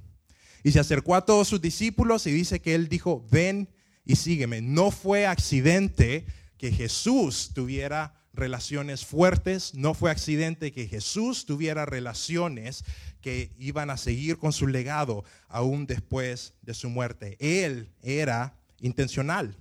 Y 0.62 0.70
se 0.70 0.78
acercó 0.78 1.16
a 1.16 1.26
todos 1.26 1.48
sus 1.48 1.60
discípulos 1.60 2.24
y 2.28 2.30
dice 2.30 2.60
que 2.60 2.76
Él 2.76 2.88
dijo, 2.88 3.26
ven 3.32 3.68
y 4.04 4.14
sígueme. 4.14 4.62
No 4.62 4.92
fue 4.92 5.26
accidente 5.26 6.24
que 6.56 6.70
Jesús 6.70 7.50
tuviera 7.52 8.14
relaciones 8.38 9.04
fuertes, 9.04 9.74
no 9.74 9.94
fue 9.94 10.10
accidente 10.10 10.72
que 10.72 10.86
Jesús 10.86 11.44
tuviera 11.44 11.84
relaciones 11.84 12.84
que 13.28 13.50
iban 13.58 13.90
a 13.90 13.98
seguir 13.98 14.38
con 14.38 14.54
su 14.54 14.66
legado 14.66 15.22
aún 15.48 15.86
después 15.86 16.54
de 16.62 16.72
su 16.72 16.88
muerte. 16.88 17.36
Él 17.40 17.90
era 18.02 18.54
intencional. 18.80 19.54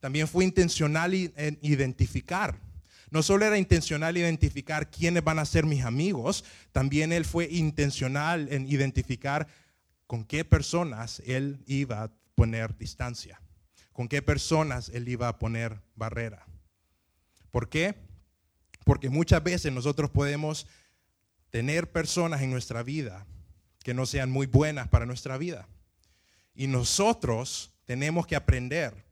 También 0.00 0.26
fue 0.26 0.44
intencional 0.44 1.12
en 1.12 1.58
identificar. 1.60 2.58
No 3.10 3.22
solo 3.22 3.44
era 3.44 3.58
intencional 3.58 4.16
identificar 4.16 4.90
quiénes 4.90 5.22
van 5.22 5.38
a 5.38 5.44
ser 5.44 5.66
mis 5.66 5.84
amigos, 5.84 6.42
también 6.72 7.12
él 7.12 7.26
fue 7.26 7.48
intencional 7.50 8.48
en 8.50 8.66
identificar 8.66 9.46
con 10.06 10.24
qué 10.24 10.42
personas 10.46 11.20
él 11.26 11.62
iba 11.66 12.04
a 12.04 12.10
poner 12.34 12.78
distancia, 12.78 13.42
con 13.92 14.08
qué 14.08 14.22
personas 14.22 14.88
él 14.94 15.06
iba 15.06 15.28
a 15.28 15.38
poner 15.38 15.82
barrera. 15.96 16.46
¿Por 17.50 17.68
qué? 17.68 17.94
Porque 18.86 19.10
muchas 19.10 19.44
veces 19.44 19.70
nosotros 19.70 20.08
podemos 20.08 20.66
tener 21.50 21.90
personas 21.90 22.42
en 22.42 22.50
nuestra 22.50 22.82
vida 22.82 23.26
que 23.82 23.94
no 23.94 24.06
sean 24.06 24.30
muy 24.30 24.46
buenas 24.46 24.88
para 24.88 25.06
nuestra 25.06 25.38
vida. 25.38 25.68
Y 26.54 26.66
nosotros 26.66 27.72
tenemos 27.84 28.26
que 28.26 28.36
aprender 28.36 29.04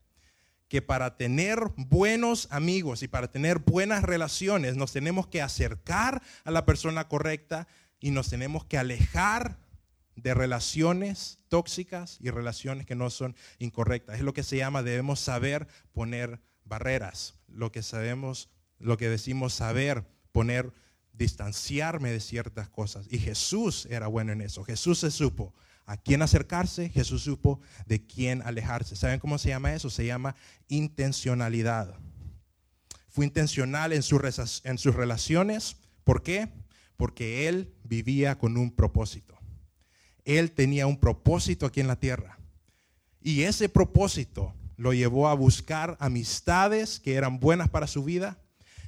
que 0.67 0.81
para 0.81 1.17
tener 1.17 1.59
buenos 1.75 2.47
amigos 2.51 3.01
y 3.01 3.07
para 3.07 3.31
tener 3.31 3.59
buenas 3.59 4.03
relaciones 4.03 4.77
nos 4.77 4.93
tenemos 4.93 5.27
que 5.27 5.41
acercar 5.41 6.21
a 6.43 6.51
la 6.51 6.65
persona 6.65 7.07
correcta 7.07 7.67
y 7.99 8.11
nos 8.11 8.29
tenemos 8.29 8.65
que 8.65 8.77
alejar 8.77 9.57
de 10.15 10.33
relaciones 10.33 11.39
tóxicas 11.47 12.17
y 12.21 12.29
relaciones 12.29 12.85
que 12.85 12.95
no 12.95 13.09
son 13.09 13.35
incorrectas. 13.57 14.17
Es 14.17 14.21
lo 14.21 14.33
que 14.33 14.43
se 14.43 14.57
llama, 14.57 14.83
debemos 14.83 15.19
saber 15.19 15.67
poner 15.91 16.39
barreras, 16.65 17.35
lo 17.47 17.71
que 17.71 17.81
sabemos, 17.81 18.49
lo 18.77 18.97
que 18.97 19.09
decimos 19.09 19.53
saber 19.53 20.05
poner, 20.31 20.71
distanciarme 21.19 22.11
de 22.11 22.21
ciertas 22.21 22.69
cosas. 22.69 23.05
Y 23.11 23.19
Jesús 23.19 23.85
era 23.91 24.07
bueno 24.07 24.31
en 24.31 24.41
eso. 24.41 24.63
Jesús 24.63 24.99
se 24.99 25.11
supo 25.11 25.53
a 25.85 25.97
quién 25.97 26.21
acercarse, 26.21 26.89
Jesús 26.89 27.23
supo 27.23 27.59
de 27.85 28.07
quién 28.07 28.41
alejarse. 28.41 28.95
¿Saben 28.95 29.19
cómo 29.19 29.37
se 29.37 29.49
llama 29.49 29.73
eso? 29.73 29.89
Se 29.89 30.05
llama 30.05 30.35
intencionalidad. 30.69 31.99
Fue 33.09 33.25
intencional 33.25 33.91
en, 33.91 34.01
en 34.63 34.77
sus 34.77 34.95
relaciones. 34.95 35.75
¿Por 36.05 36.23
qué? 36.23 36.53
Porque 36.95 37.47
él 37.47 37.75
vivía 37.83 38.37
con 38.37 38.57
un 38.57 38.71
propósito. 38.71 39.37
Él 40.23 40.51
tenía 40.51 40.87
un 40.87 40.99
propósito 40.99 41.65
aquí 41.65 41.81
en 41.81 41.87
la 41.87 41.99
tierra. 41.99 42.39
Y 43.21 43.41
ese 43.41 43.67
propósito 43.67 44.53
lo 44.77 44.93
llevó 44.93 45.27
a 45.27 45.33
buscar 45.33 45.97
amistades 45.99 47.01
que 47.01 47.15
eran 47.15 47.39
buenas 47.39 47.69
para 47.69 47.87
su 47.87 48.05
vida 48.05 48.39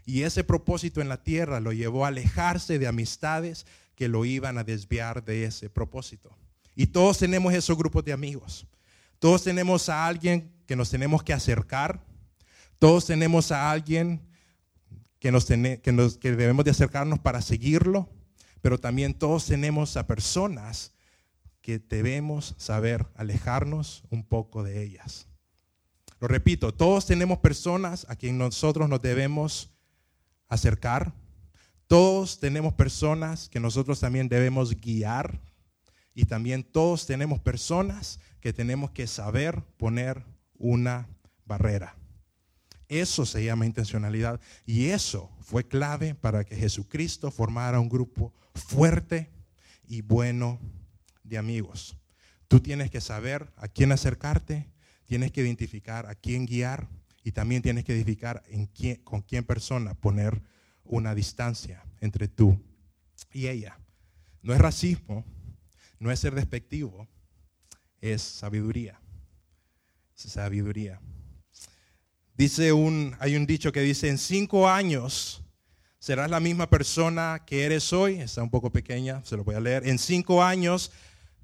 y 0.05 0.23
ese 0.23 0.43
propósito 0.43 1.01
en 1.01 1.09
la 1.09 1.23
tierra 1.23 1.59
lo 1.59 1.73
llevó 1.73 2.05
a 2.05 2.09
alejarse 2.09 2.79
de 2.79 2.87
amistades 2.87 3.65
que 3.95 4.07
lo 4.07 4.25
iban 4.25 4.57
a 4.57 4.63
desviar 4.63 5.23
de 5.23 5.45
ese 5.45 5.69
propósito. 5.69 6.35
Y 6.75 6.87
todos 6.87 7.19
tenemos 7.19 7.53
esos 7.53 7.77
grupos 7.77 8.03
de 8.03 8.13
amigos. 8.13 8.65
Todos 9.19 9.43
tenemos 9.43 9.89
a 9.89 10.07
alguien 10.07 10.51
que 10.65 10.75
nos 10.75 10.89
tenemos 10.89 11.21
que 11.21 11.33
acercar. 11.33 12.03
Todos 12.79 13.05
tenemos 13.05 13.51
a 13.51 13.69
alguien 13.69 14.27
que, 15.19 15.31
nos 15.31 15.45
que, 15.45 16.31
debemos 16.31 16.65
de 16.65 16.71
acercarnos 16.71 17.19
para 17.19 17.41
seguirlo. 17.41 18.09
Pero 18.61 18.79
también 18.79 19.13
todos 19.13 19.45
tenemos 19.45 19.97
a 19.97 20.07
personas 20.07 20.93
que 21.61 21.77
debemos 21.77 22.55
saber 22.57 23.05
alejarnos 23.15 24.03
un 24.09 24.23
poco 24.23 24.63
de 24.63 24.81
ellas. 24.83 25.27
Lo 26.19 26.27
repito, 26.27 26.73
todos 26.73 27.05
tenemos 27.05 27.39
personas 27.39 28.05
a 28.09 28.15
quien 28.15 28.37
nosotros 28.37 28.89
nos 28.89 29.01
debemos 29.01 29.71
acercar. 30.51 31.13
Todos 31.87 32.39
tenemos 32.39 32.73
personas 32.73 33.49
que 33.49 33.59
nosotros 33.59 33.99
también 33.99 34.29
debemos 34.29 34.79
guiar. 34.79 35.41
Y 36.13 36.25
también 36.25 36.63
todos 36.63 37.07
tenemos 37.07 37.39
personas 37.39 38.19
que 38.41 38.53
tenemos 38.53 38.91
que 38.91 39.07
saber 39.07 39.63
poner 39.77 40.23
una 40.57 41.07
barrera. 41.45 41.95
Eso 42.89 43.25
se 43.25 43.43
llama 43.43 43.65
intencionalidad. 43.65 44.39
Y 44.65 44.87
eso 44.87 45.31
fue 45.39 45.67
clave 45.67 46.13
para 46.13 46.43
que 46.43 46.55
Jesucristo 46.55 47.31
formara 47.31 47.79
un 47.79 47.89
grupo 47.89 48.33
fuerte 48.53 49.31
y 49.87 50.01
bueno 50.01 50.59
de 51.23 51.37
amigos. 51.37 51.95
Tú 52.49 52.59
tienes 52.59 52.91
que 52.91 52.99
saber 52.99 53.51
a 53.55 53.69
quién 53.69 53.93
acercarte 53.93 54.69
tienes 55.11 55.33
que 55.33 55.41
identificar 55.41 56.05
a 56.05 56.15
quién 56.15 56.45
guiar 56.45 56.87
y 57.23 57.31
también 57.31 57.61
tienes 57.61 57.83
que 57.83 57.93
identificar 57.93 58.43
en 58.47 58.65
quién, 58.67 58.97
con 59.03 59.21
quién 59.21 59.43
persona 59.43 59.93
poner 59.93 60.41
una 60.83 61.13
distancia 61.15 61.83
entre 61.99 62.27
tú 62.27 62.59
y 63.31 63.47
ella. 63.47 63.79
No 64.41 64.53
es 64.53 64.59
racismo, 64.59 65.23
no 65.99 66.11
es 66.11 66.19
ser 66.19 66.33
despectivo, 66.33 67.07
es 68.01 68.21
sabiduría. 68.21 68.99
sabiduría. 70.15 70.99
Dice 72.35 72.73
un, 72.73 73.15
hay 73.19 73.35
un 73.35 73.45
dicho 73.45 73.71
que 73.71 73.81
dice, 73.81 74.09
en 74.09 74.17
cinco 74.17 74.67
años 74.67 75.43
serás 75.99 76.31
la 76.31 76.39
misma 76.39 76.69
persona 76.69 77.43
que 77.45 77.65
eres 77.65 77.93
hoy. 77.93 78.15
Está 78.15 78.41
un 78.41 78.49
poco 78.49 78.71
pequeña, 78.71 79.23
se 79.23 79.37
lo 79.37 79.43
voy 79.43 79.55
a 79.55 79.59
leer. 79.59 79.87
En 79.87 79.99
cinco 79.99 80.43
años 80.43 80.91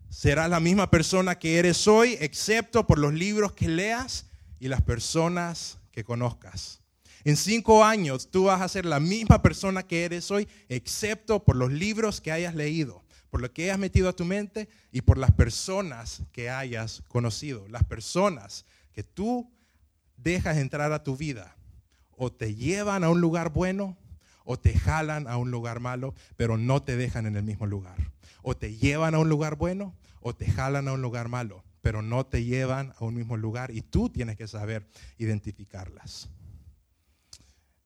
serás 0.09 0.49
la 0.49 0.59
misma 0.59 0.89
persona 0.89 1.37
que 1.37 1.59
eres 1.59 1.87
hoy, 1.87 2.17
excepto 2.19 2.87
por 2.87 2.97
los 2.97 3.13
libros 3.13 3.51
que 3.51 3.67
leas 3.67 4.25
y 4.59 4.67
las 4.67 4.81
personas 4.81 5.79
que 5.91 6.03
conozcas. 6.03 6.81
En 7.23 7.35
cinco 7.35 7.83
años 7.83 8.29
tú 8.29 8.45
vas 8.45 8.61
a 8.61 8.67
ser 8.67 8.85
la 8.85 8.99
misma 8.99 9.41
persona 9.41 9.83
que 9.83 10.05
eres 10.05 10.31
hoy, 10.31 10.47
excepto 10.69 11.43
por 11.43 11.55
los 11.55 11.71
libros 11.71 12.21
que 12.21 12.31
hayas 12.31 12.55
leído, 12.55 13.03
por 13.29 13.41
lo 13.41 13.51
que 13.51 13.63
hayas 13.65 13.79
metido 13.79 14.07
a 14.09 14.15
tu 14.15 14.23
mente 14.23 14.69
y 14.91 15.01
por 15.01 15.17
las 15.17 15.31
personas 15.31 16.21
que 16.31 16.49
hayas 16.49 17.03
conocido. 17.07 17.67
Las 17.67 17.83
personas 17.83 18.65
que 18.93 19.03
tú 19.03 19.51
dejas 20.15 20.57
entrar 20.57 20.91
a 20.93 21.03
tu 21.03 21.17
vida 21.17 21.55
o 22.15 22.31
te 22.31 22.55
llevan 22.55 23.03
a 23.03 23.09
un 23.09 23.21
lugar 23.21 23.51
bueno 23.51 23.97
o 24.43 24.57
te 24.57 24.77
jalan 24.77 25.27
a 25.27 25.37
un 25.37 25.51
lugar 25.51 25.79
malo, 25.81 26.15
pero 26.37 26.57
no 26.57 26.81
te 26.81 26.95
dejan 26.95 27.25
en 27.25 27.35
el 27.35 27.43
mismo 27.43 27.65
lugar. 27.65 27.97
O 28.41 28.55
te 28.55 28.75
llevan 28.77 29.13
a 29.13 29.19
un 29.19 29.27
lugar 29.27 29.57
bueno 29.57 29.93
o 30.21 30.33
te 30.33 30.49
jalan 30.49 30.87
a 30.87 30.93
un 30.93 31.01
lugar 31.01 31.27
malo, 31.27 31.63
pero 31.87 32.01
no 32.01 32.25
te 32.25 32.43
llevan 32.43 32.93
a 32.97 33.05
un 33.05 33.15
mismo 33.15 33.37
lugar 33.37 33.71
y 33.71 33.79
tú 33.79 34.09
tienes 34.09 34.35
que 34.35 34.45
saber 34.45 34.85
identificarlas. 35.17 36.27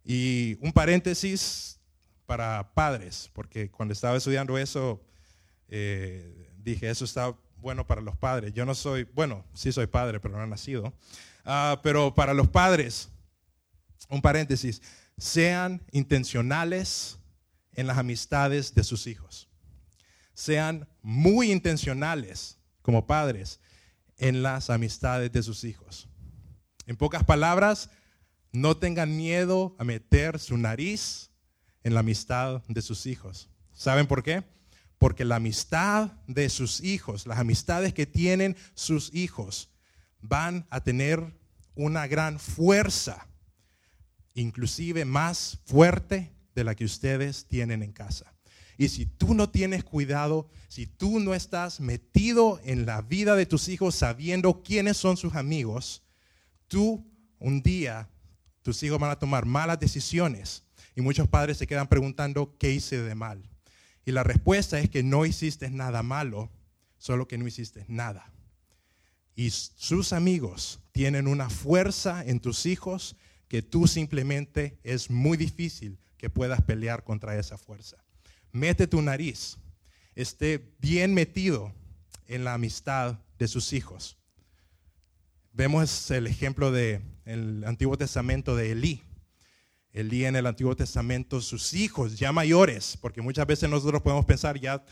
Y 0.04 0.58
un 0.60 0.72
paréntesis 0.72 1.80
para 2.26 2.74
padres, 2.74 3.30
porque 3.32 3.70
cuando 3.70 3.94
estaba 3.94 4.18
estudiando 4.18 4.58
eso, 4.58 5.06
eh, 5.68 6.52
dije, 6.58 6.90
eso 6.90 7.06
está 7.06 7.38
bueno 7.58 7.86
para 7.86 8.02
los 8.02 8.18
padres. 8.18 8.54
Yo 8.56 8.66
no 8.66 8.74
soy, 8.74 9.04
bueno, 9.04 9.46
sí 9.54 9.72
soy 9.72 9.86
padre, 9.86 10.20
pero 10.20 10.36
no 10.36 10.44
he 10.44 10.48
nacido. 10.48 10.96
Ah, 11.46 11.80
pero 11.84 12.16
para 12.16 12.34
los 12.34 12.48
padres, 12.48 13.08
un 14.10 14.24
paréntesis, 14.24 14.82
sean 15.20 15.80
intencionales 15.92 17.20
en 17.74 17.86
las 17.86 18.00
amistades 18.00 18.74
de 18.74 18.84
sus 18.84 19.06
hijos. 19.06 19.48
Sean 20.34 20.90
muy 21.04 21.52
intencionales 21.52 22.58
como 22.82 23.06
padres 23.06 23.60
en 24.22 24.44
las 24.44 24.70
amistades 24.70 25.32
de 25.32 25.44
sus 25.44 25.66
hijos. 25.66 26.08
En 26.86 26.96
pocas 26.96 27.24
palabras, 27.26 27.90
no 28.54 28.78
tengan 28.78 29.18
miedo 29.18 29.76
a 29.80 29.84
meter 29.84 30.40
su 30.40 30.58
nariz 30.58 31.32
en 31.84 31.96
la 31.96 32.02
amistad 32.02 32.64
de 32.68 32.82
sus 32.82 33.08
hijos. 33.08 33.50
¿Saben 33.74 34.08
por 34.08 34.24
qué? 34.24 34.44
Porque 35.00 35.26
la 35.26 35.38
amistad 35.38 36.12
de 36.28 36.50
sus 36.50 36.82
hijos, 36.82 37.26
las 37.26 37.40
amistades 37.40 37.94
que 37.94 38.06
tienen 38.06 38.56
sus 38.76 39.12
hijos, 39.14 39.72
van 40.22 40.68
a 40.70 40.82
tener 40.82 41.36
una 41.74 42.06
gran 42.06 42.40
fuerza, 42.40 43.28
inclusive 44.36 45.04
más 45.04 45.60
fuerte 45.66 46.32
de 46.54 46.64
la 46.64 46.76
que 46.76 46.86
ustedes 46.86 47.48
tienen 47.48 47.82
en 47.82 47.92
casa. 47.92 48.31
Y 48.82 48.90
si 48.90 49.06
tú 49.06 49.34
no 49.34 49.50
tienes 49.50 49.84
cuidado, 49.84 50.50
si 50.68 50.88
tú 50.88 51.20
no 51.20 51.34
estás 51.34 51.80
metido 51.80 52.60
en 52.64 52.86
la 52.86 53.02
vida 53.02 53.36
de 53.36 53.46
tus 53.46 53.68
hijos 53.70 53.96
sabiendo 53.96 54.64
quiénes 54.64 54.98
son 54.98 55.18
sus 55.18 55.36
amigos, 55.36 56.02
tú 56.68 57.06
un 57.38 57.62
día, 57.62 58.10
tus 58.64 58.82
hijos 58.84 59.00
van 59.00 59.12
a 59.12 59.20
tomar 59.20 59.46
malas 59.46 59.80
decisiones. 59.80 60.64
Y 60.96 61.02
muchos 61.02 61.28
padres 61.28 61.58
se 61.58 61.68
quedan 61.68 61.88
preguntando, 61.88 62.56
¿qué 62.58 62.72
hice 62.72 63.02
de 63.02 63.14
mal? 63.14 63.50
Y 64.06 64.12
la 64.12 64.24
respuesta 64.24 64.80
es 64.80 64.90
que 64.90 65.04
no 65.04 65.26
hiciste 65.26 65.70
nada 65.70 66.02
malo, 66.02 66.50
solo 66.98 67.28
que 67.28 67.38
no 67.38 67.48
hiciste 67.48 67.86
nada 67.88 68.32
y 69.36 69.50
sus 69.50 70.14
amigos 70.14 70.80
tienen 70.92 71.28
una 71.28 71.50
fuerza 71.50 72.24
en 72.26 72.40
tus 72.40 72.66
hijos 72.66 73.16
que 73.48 73.62
tú 73.62 73.88
simplemente 73.88 74.78
es 74.84 75.10
muy 75.10 75.38
difícil 75.38 75.98
que 76.18 76.30
puedas 76.30 76.62
pelear 76.62 77.04
contra 77.04 77.38
esa 77.38 77.58
fuerza. 77.58 77.98
Mete 78.52 78.88
tu 78.88 79.02
nariz, 79.02 79.58
esté 80.16 80.74
bien 80.80 81.14
metido 81.14 81.74
en 82.28 82.44
la 82.44 82.54
amistad 82.54 83.20
de 83.40 83.48
sus 83.48 83.74
hijos. 83.74 84.18
Vemos 85.54 86.12
el 86.12 86.28
ejemplo 86.28 86.72
del 86.72 87.02
el 87.26 87.64
Antiguo 87.66 87.98
Testamento 87.98 88.56
de 88.56 88.72
Elí. 88.72 89.04
Elí 89.94 90.26
en 90.26 90.38
el 90.38 90.46
Antiguo 90.46 90.76
Testamento, 90.76 91.42
sus 91.42 91.74
hijos 91.74 92.18
ya 92.18 92.32
mayores, 92.32 92.98
porque 93.02 93.22
muchas 93.22 93.46
veces 93.46 93.70
nosotros 93.70 94.02
podemos 94.02 94.26
pensar 94.26 94.58
ya 94.60 94.84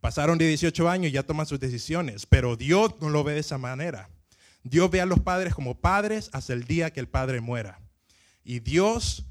Pasaron 0.00 0.38
de 0.38 0.46
18 0.46 0.88
años 0.88 1.12
ya 1.12 1.24
toman 1.24 1.46
sus 1.46 1.58
decisiones, 1.58 2.24
pero 2.24 2.56
Dios 2.56 2.94
no 3.00 3.10
lo 3.10 3.24
ve 3.24 3.34
de 3.34 3.40
esa 3.40 3.58
manera. 3.58 4.08
Dios 4.62 4.90
ve 4.90 5.00
a 5.00 5.06
los 5.06 5.20
padres 5.20 5.54
como 5.54 5.80
padres 5.80 6.30
hasta 6.32 6.52
el 6.52 6.64
día 6.64 6.92
que 6.92 7.00
el 7.00 7.08
padre 7.08 7.40
muera. 7.40 7.80
Y 8.44 8.60
Dios 8.60 9.24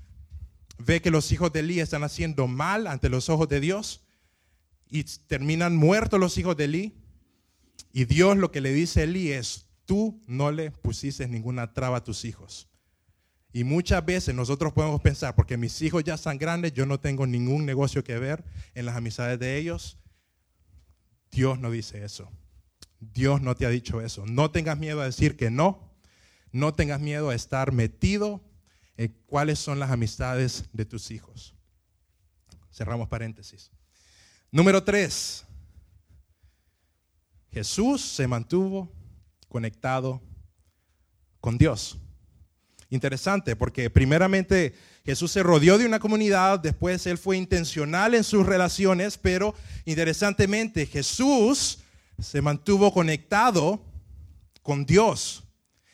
ve 0.77 1.01
que 1.01 1.11
los 1.11 1.31
hijos 1.31 1.51
de 1.51 1.61
Elí 1.61 1.79
están 1.79 2.03
haciendo 2.03 2.47
mal 2.47 2.87
ante 2.87 3.09
los 3.09 3.29
ojos 3.29 3.49
de 3.49 3.59
Dios 3.59 4.05
y 4.89 5.03
terminan 5.03 5.75
muertos 5.75 6.19
los 6.19 6.37
hijos 6.37 6.55
de 6.57 6.65
Elí. 6.65 6.95
Y 7.91 8.05
Dios 8.05 8.37
lo 8.37 8.51
que 8.51 8.61
le 8.61 8.73
dice 8.73 9.01
a 9.01 9.03
Elí 9.03 9.31
es, 9.31 9.67
tú 9.85 10.21
no 10.27 10.51
le 10.51 10.71
pusiste 10.71 11.27
ninguna 11.27 11.73
traba 11.73 11.97
a 11.97 12.03
tus 12.03 12.25
hijos. 12.25 12.69
Y 13.53 13.63
muchas 13.63 14.05
veces 14.05 14.35
nosotros 14.35 14.73
podemos 14.73 15.01
pensar, 15.01 15.35
porque 15.35 15.57
mis 15.57 15.81
hijos 15.81 16.03
ya 16.03 16.13
están 16.13 16.37
grandes, 16.37 16.73
yo 16.73 16.85
no 16.85 16.99
tengo 16.99 17.25
ningún 17.25 17.65
negocio 17.65 18.03
que 18.03 18.19
ver 18.19 18.43
en 18.75 18.85
las 18.85 18.95
amistades 18.95 19.39
de 19.39 19.57
ellos. 19.57 19.97
Dios 21.31 21.59
no 21.59 21.71
dice 21.71 22.03
eso. 22.03 22.31
Dios 22.99 23.41
no 23.41 23.55
te 23.55 23.65
ha 23.65 23.69
dicho 23.69 24.01
eso. 24.01 24.25
No 24.25 24.51
tengas 24.51 24.77
miedo 24.77 25.01
a 25.01 25.05
decir 25.05 25.37
que 25.37 25.49
no. 25.49 25.91
No 26.51 26.73
tengas 26.73 26.99
miedo 26.99 27.29
a 27.29 27.35
estar 27.35 27.71
metido 27.71 28.46
en 28.97 29.15
cuáles 29.27 29.59
son 29.59 29.79
las 29.79 29.91
amistades 29.91 30.65
de 30.73 30.85
tus 30.85 31.11
hijos. 31.11 31.55
Cerramos 32.71 33.07
paréntesis. 33.07 33.71
Número 34.51 34.83
tres. 34.83 35.45
Jesús 37.51 38.01
se 38.01 38.27
mantuvo 38.27 38.91
conectado 39.47 40.21
con 41.39 41.57
Dios. 41.57 41.97
Interesante, 42.89 43.55
porque 43.55 43.89
primeramente 43.89 44.73
Jesús 45.05 45.31
se 45.31 45.43
rodeó 45.43 45.77
de 45.77 45.85
una 45.85 45.99
comunidad, 45.99 46.59
después 46.59 47.05
él 47.05 47.17
fue 47.17 47.37
intencional 47.37 48.13
en 48.13 48.23
sus 48.23 48.45
relaciones, 48.45 49.17
pero 49.17 49.53
interesantemente 49.85 50.85
Jesús 50.85 51.79
se 52.19 52.41
mantuvo 52.41 52.93
conectado 52.93 53.81
con 54.61 54.85
Dios. 54.85 55.46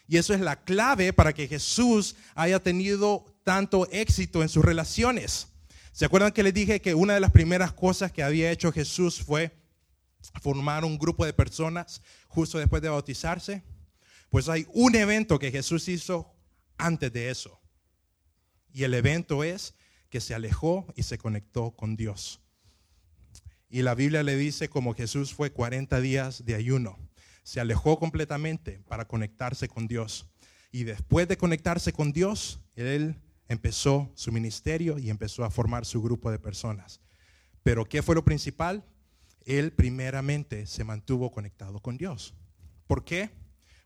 Y 0.07 0.17
eso 0.17 0.33
es 0.33 0.41
la 0.41 0.63
clave 0.63 1.13
para 1.13 1.33
que 1.33 1.47
Jesús 1.47 2.15
haya 2.35 2.59
tenido 2.59 3.25
tanto 3.43 3.87
éxito 3.91 4.41
en 4.41 4.49
sus 4.49 4.63
relaciones. 4.63 5.47
¿Se 5.91 6.05
acuerdan 6.05 6.31
que 6.31 6.43
les 6.43 6.53
dije 6.53 6.81
que 6.81 6.95
una 6.95 7.13
de 7.13 7.19
las 7.19 7.31
primeras 7.31 7.71
cosas 7.71 8.11
que 8.11 8.23
había 8.23 8.51
hecho 8.51 8.71
Jesús 8.71 9.21
fue 9.21 9.51
formar 10.41 10.83
un 10.85 10.97
grupo 10.97 11.25
de 11.25 11.33
personas 11.33 12.01
justo 12.27 12.57
después 12.57 12.81
de 12.81 12.89
bautizarse? 12.89 13.63
Pues 14.29 14.49
hay 14.49 14.65
un 14.73 14.95
evento 14.95 15.37
que 15.37 15.51
Jesús 15.51 15.87
hizo 15.87 16.33
antes 16.77 17.13
de 17.13 17.29
eso. 17.29 17.61
Y 18.73 18.83
el 18.83 18.95
evento 18.95 19.43
es 19.43 19.75
que 20.09 20.19
se 20.19 20.33
alejó 20.33 20.87
y 20.95 21.03
se 21.03 21.17
conectó 21.17 21.71
con 21.71 21.95
Dios. 21.95 22.41
Y 23.69 23.83
la 23.83 23.95
Biblia 23.95 24.23
le 24.23 24.35
dice 24.35 24.69
como 24.69 24.93
Jesús 24.95 25.33
fue 25.33 25.51
40 25.51 25.99
días 26.01 26.45
de 26.45 26.55
ayuno. 26.55 26.97
Se 27.43 27.59
alejó 27.59 27.99
completamente 27.99 28.81
para 28.87 29.05
conectarse 29.05 29.67
con 29.67 29.87
Dios. 29.87 30.27
Y 30.71 30.85
después 30.85 31.27
de 31.27 31.37
conectarse 31.37 31.93
con 31.93 32.11
Dios, 32.11 32.59
él 32.75 33.15
empezó 33.47 34.11
su 34.15 34.31
ministerio 34.31 34.97
y 34.97 35.09
empezó 35.09 35.43
a 35.43 35.51
formar 35.51 35.85
su 35.85 36.01
grupo 36.01 36.31
de 36.31 36.39
personas. 36.39 37.01
Pero 37.61 37.85
¿qué 37.85 38.01
fue 38.01 38.15
lo 38.15 38.25
principal? 38.25 38.83
Él 39.45 39.71
primeramente 39.71 40.65
se 40.65 40.83
mantuvo 40.83 41.31
conectado 41.31 41.79
con 41.79 41.97
Dios. 41.97 42.33
¿Por 42.87 43.03
qué? 43.03 43.31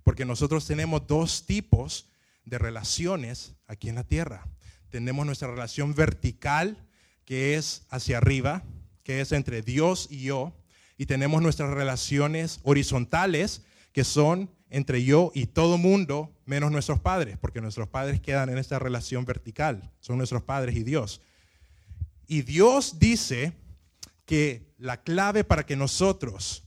Porque 0.03 0.25
nosotros 0.25 0.65
tenemos 0.65 1.05
dos 1.07 1.45
tipos 1.45 2.07
de 2.45 2.57
relaciones 2.57 3.55
aquí 3.67 3.89
en 3.89 3.95
la 3.95 4.03
tierra. 4.03 4.47
Tenemos 4.89 5.25
nuestra 5.25 5.49
relación 5.49 5.93
vertical, 5.93 6.87
que 7.25 7.55
es 7.55 7.85
hacia 7.89 8.17
arriba, 8.17 8.63
que 9.03 9.21
es 9.21 9.31
entre 9.31 9.61
Dios 9.61 10.07
y 10.09 10.21
yo, 10.23 10.55
y 10.97 11.05
tenemos 11.05 11.41
nuestras 11.41 11.71
relaciones 11.71 12.59
horizontales, 12.63 13.61
que 13.91 14.03
son 14.03 14.49
entre 14.69 15.03
yo 15.03 15.31
y 15.33 15.45
todo 15.45 15.77
mundo, 15.77 16.33
menos 16.45 16.71
nuestros 16.71 16.99
padres, 16.99 17.37
porque 17.37 17.61
nuestros 17.61 17.87
padres 17.87 18.19
quedan 18.19 18.49
en 18.49 18.57
esta 18.57 18.79
relación 18.79 19.25
vertical, 19.25 19.91
son 19.99 20.17
nuestros 20.17 20.43
padres 20.43 20.75
y 20.75 20.83
Dios. 20.83 21.21
Y 22.27 22.41
Dios 22.41 22.99
dice 22.99 23.53
que 24.25 24.73
la 24.77 25.01
clave 25.01 25.43
para 25.43 25.65
que 25.65 25.75
nosotros 25.75 26.63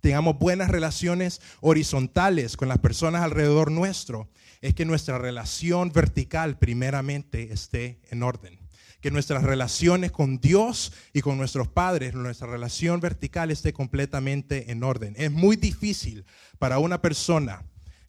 tengamos 0.00 0.38
buenas 0.38 0.70
relaciones 0.70 1.40
horizontales 1.60 2.56
con 2.56 2.68
las 2.68 2.78
personas 2.78 3.22
alrededor 3.22 3.72
nuestro 3.72 4.28
es 4.60 4.74
que 4.74 4.84
nuestra 4.84 5.18
relación 5.18 5.90
vertical 5.92 6.58
primeramente 6.58 7.52
esté 7.52 8.00
en 8.10 8.22
orden. 8.22 8.65
Que 9.06 9.12
nuestras 9.12 9.44
relaciones 9.44 10.10
con 10.10 10.40
Dios 10.40 10.92
y 11.12 11.20
con 11.20 11.38
nuestros 11.38 11.68
padres, 11.68 12.14
nuestra 12.14 12.48
relación 12.48 12.98
vertical 12.98 13.52
esté 13.52 13.72
completamente 13.72 14.72
en 14.72 14.82
orden. 14.82 15.14
Es 15.16 15.30
muy 15.30 15.54
difícil 15.54 16.24
para 16.58 16.80
una 16.80 17.00
persona 17.00 17.62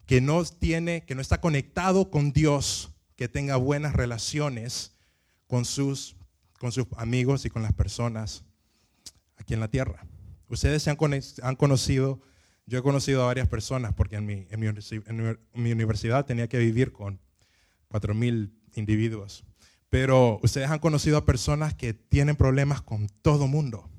que 0.08 0.22
no 0.22 0.44
tiene, 0.44 1.06
que 1.06 1.14
no 1.14 1.22
está 1.22 1.40
conectado 1.40 2.10
con 2.10 2.34
Dios, 2.34 2.96
que 3.16 3.28
tenga 3.28 3.58
buenas 3.58 3.94
relaciones 3.94 4.94
con 5.46 5.66
sus, 5.66 6.16
con 6.58 6.72
sus 6.72 6.88
amigos 6.98 7.46
y 7.46 7.52
con 7.52 7.62
las 7.62 7.74
personas 7.74 8.44
aquí 9.36 9.54
en 9.54 9.60
la 9.60 9.68
tierra. 9.68 10.04
Ustedes 10.50 10.82
se 10.82 10.90
han, 10.90 10.98
han 11.44 11.56
conocido, 11.58 12.24
yo 12.66 12.80
he 12.80 12.82
conocido 12.82 13.22
a 13.22 13.28
varias 13.28 13.48
personas 13.48 13.94
porque 13.94 14.16
en 14.16 14.26
mi, 14.26 14.48
en 14.50 14.60
mi, 14.60 14.66
en 14.66 15.38
mi 15.54 15.72
universidad 15.72 16.26
tenía 16.26 16.50
que 16.50 16.58
vivir 16.58 16.92
con 16.92 17.20
4.000 17.92 18.52
individuos. 18.74 19.44
Pero 19.90 20.40
ustedes 20.44 20.70
han 20.70 20.80
conocido 20.80 21.18
a 21.18 21.26
personas 21.26 21.74
que 21.74 21.94
tienen 21.94 22.36
problemas 22.36 22.82
con 22.82 23.08
todo 23.22 23.48
mundo. 23.48 23.90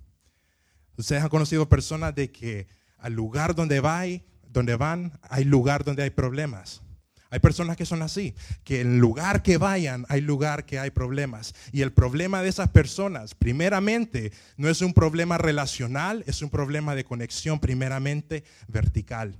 Ustedes 0.96 1.22
han 1.22 1.28
conocido 1.28 1.68
personas 1.68 2.14
de 2.14 2.30
que 2.30 2.66
al 2.98 3.14
lugar 3.14 3.54
donde, 3.54 3.80
va, 3.80 4.02
donde 4.48 4.76
van 4.76 5.18
hay 5.22 5.44
lugar 5.44 5.84
donde 5.84 6.02
hay 6.02 6.10
problemas. 6.10 6.82
Hay 7.30 7.40
personas 7.40 7.76
que 7.76 7.84
son 7.84 8.00
así, 8.00 8.34
que 8.64 8.80
en 8.80 9.00
lugar 9.00 9.42
que 9.42 9.58
vayan 9.58 10.06
hay 10.08 10.22
lugar 10.22 10.64
que 10.64 10.78
hay 10.78 10.90
problemas. 10.90 11.54
Y 11.72 11.82
el 11.82 11.92
problema 11.92 12.42
de 12.42 12.48
esas 12.48 12.70
personas, 12.70 13.34
primeramente, 13.34 14.32
no 14.56 14.68
es 14.70 14.80
un 14.80 14.94
problema 14.94 15.36
relacional, 15.36 16.24
es 16.26 16.40
un 16.40 16.48
problema 16.48 16.94
de 16.94 17.04
conexión 17.04 17.60
primeramente 17.60 18.44
vertical. 18.66 19.36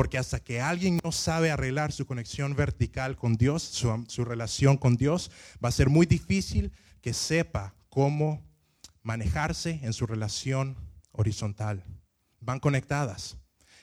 Porque 0.00 0.16
hasta 0.16 0.40
que 0.40 0.62
alguien 0.62 0.98
no 1.04 1.12
sabe 1.12 1.50
arreglar 1.50 1.92
su 1.92 2.06
conexión 2.06 2.56
vertical 2.56 3.16
con 3.16 3.36
Dios, 3.36 3.62
su, 3.62 4.24
relación 4.24 4.78
con 4.78 4.96
Dios, 4.96 5.30
va 5.62 5.68
a 5.68 5.72
ser 5.72 5.90
muy 5.90 6.06
difícil 6.06 6.72
que 7.02 7.12
sepa 7.12 7.74
cómo 7.90 8.42
manejarse 9.02 9.78
en 9.82 9.92
su 9.92 10.06
relación 10.06 10.74
horizontal. 11.12 11.84
Van 12.40 12.60
conectadas. 12.60 13.36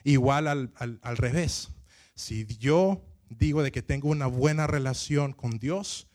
Igual 0.03 0.47
al, 0.47 0.71
al 1.03 1.17
revés. 1.17 1.69
Si 2.15 2.47
yo 2.47 3.05
digo 3.29 3.61
de 3.61 3.71
que 3.71 3.83
tengo 3.83 4.09
una 4.09 4.25
buena 4.25 4.65
relación 4.65 5.33
con 5.33 5.59
Dios, 5.59 6.07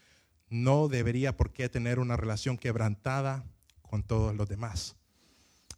no 0.49 0.88
debería 0.88 1.37
por 1.37 1.53
qué 1.53 1.69
tener 1.69 2.01
una 2.01 2.17
relación 2.17 2.59
quebrantada 2.59 3.45
con 3.83 4.03
todos 4.03 4.35
los 4.35 4.49
demás. 4.49 4.97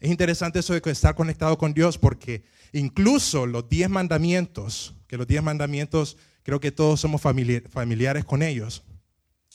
Es 0.01 0.11
interesante 0.11 0.59
eso 0.59 0.75
de 0.75 0.83
estar 0.91 1.15
conectado 1.15 1.57
con 1.57 1.73
Dios 1.73 1.99
porque 1.99 2.45
incluso 2.73 3.47
los 3.47 3.69
diez 3.69 3.89
mandamientos, 3.89 4.95
que 5.07 5.17
los 5.17 5.27
diez 5.27 5.43
mandamientos 5.43 6.17
creo 6.43 6.61
que 6.61 6.73
todos 6.73 7.01
somos 7.01 7.21
familiares 7.21 8.25
con 8.25 8.43
ellos, 8.43 8.83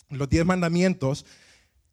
los 0.10 0.30
diez 0.30 0.46
mandamientos, 0.46 1.26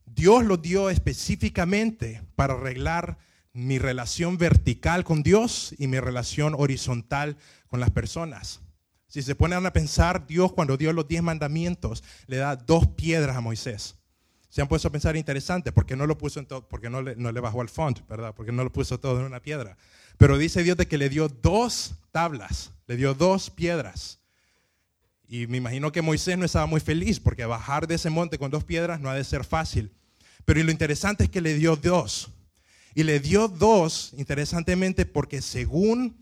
Dios 0.07 0.45
los 0.45 0.63
dio 0.63 0.89
específicamente 0.89 2.23
para 2.35 2.55
arreglar 2.55 3.19
mi 3.53 3.79
relación 3.79 4.39
vertical 4.39 5.05
con 5.05 5.23
Dios 5.23 5.75
y 5.79 5.87
mi 5.87 5.99
relación 5.99 6.55
horizontal 6.57 7.37
con 7.69 7.81
las 7.81 7.91
personas. 7.91 8.61
Si 9.09 9.23
se 9.23 9.35
ponen 9.35 9.65
a 9.65 9.73
pensar, 9.73 10.27
Dios 10.27 10.53
cuando 10.53 10.77
dio 10.77 10.93
los 10.93 11.09
diez 11.09 11.23
mandamientos 11.23 12.05
le 12.27 12.37
da 12.37 12.57
dos 12.57 12.87
piedras 12.89 13.37
a 13.37 13.41
Moisés. 13.41 13.97
Se 14.57 14.63
han 14.63 14.69
puesto 14.69 14.89
a 14.89 14.91
pensar 14.91 15.15
interesante, 15.19 15.71
porque 15.71 15.97
no 15.97 16.07
lo 16.07 16.17
puso 16.17 16.41
en 16.41 16.47
todo, 16.47 16.67
porque 16.67 16.89
no 16.89 17.03
le, 17.03 17.15
no 17.15 17.31
le 17.31 17.41
bajó 17.41 17.61
al 17.61 17.69
font, 17.69 18.01
¿verdad? 18.09 18.35
Porque 18.35 18.53
no 18.53 18.65
lo 18.65 18.73
puso 18.73 18.99
todo 18.99 19.21
en 19.21 19.27
una 19.27 19.43
piedra. 19.43 19.77
Pero 20.17 20.39
dice 20.39 20.63
Dios 20.63 20.79
de 20.79 20.89
que 20.89 20.97
le 20.97 21.11
dio 21.11 21.29
dos 21.29 21.97
tablas, 22.11 22.73
le 22.87 22.97
dio 22.97 23.13
dos 23.13 23.51
piedras. 23.51 24.19
Y 25.29 25.47
me 25.47 25.59
imagino 25.59 25.93
que 25.93 26.01
Moisés 26.01 26.39
no 26.39 26.47
estaba 26.47 26.65
muy 26.65 26.81
feliz, 26.81 27.21
porque 27.21 27.45
bajar 27.45 27.87
de 27.87 27.97
ese 27.97 28.09
monte 28.09 28.39
con 28.39 28.51
dos 28.51 28.65
piedras 28.65 28.99
no 28.99 29.11
ha 29.11 29.15
de 29.15 29.25
ser 29.25 29.45
fácil. 29.45 29.93
Pero 30.47 30.63
lo 30.63 30.71
interesante 30.71 31.25
es 31.25 31.29
que 31.29 31.43
le 31.43 31.53
dio 31.53 31.77
dos. 31.77 32.31
Y 32.95 33.03
le 33.03 33.21
dio 33.21 33.49
dos, 33.49 34.15
interesantemente, 34.17 35.05
porque 35.05 35.43
según 35.43 36.17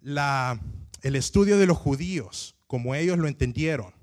la, 0.00 0.60
el 1.02 1.16
estudio 1.16 1.58
de 1.58 1.66
los 1.66 1.76
judíos, 1.76 2.54
como 2.68 2.94
ellos 2.94 3.18
lo 3.18 3.26
entendieron, 3.26 3.97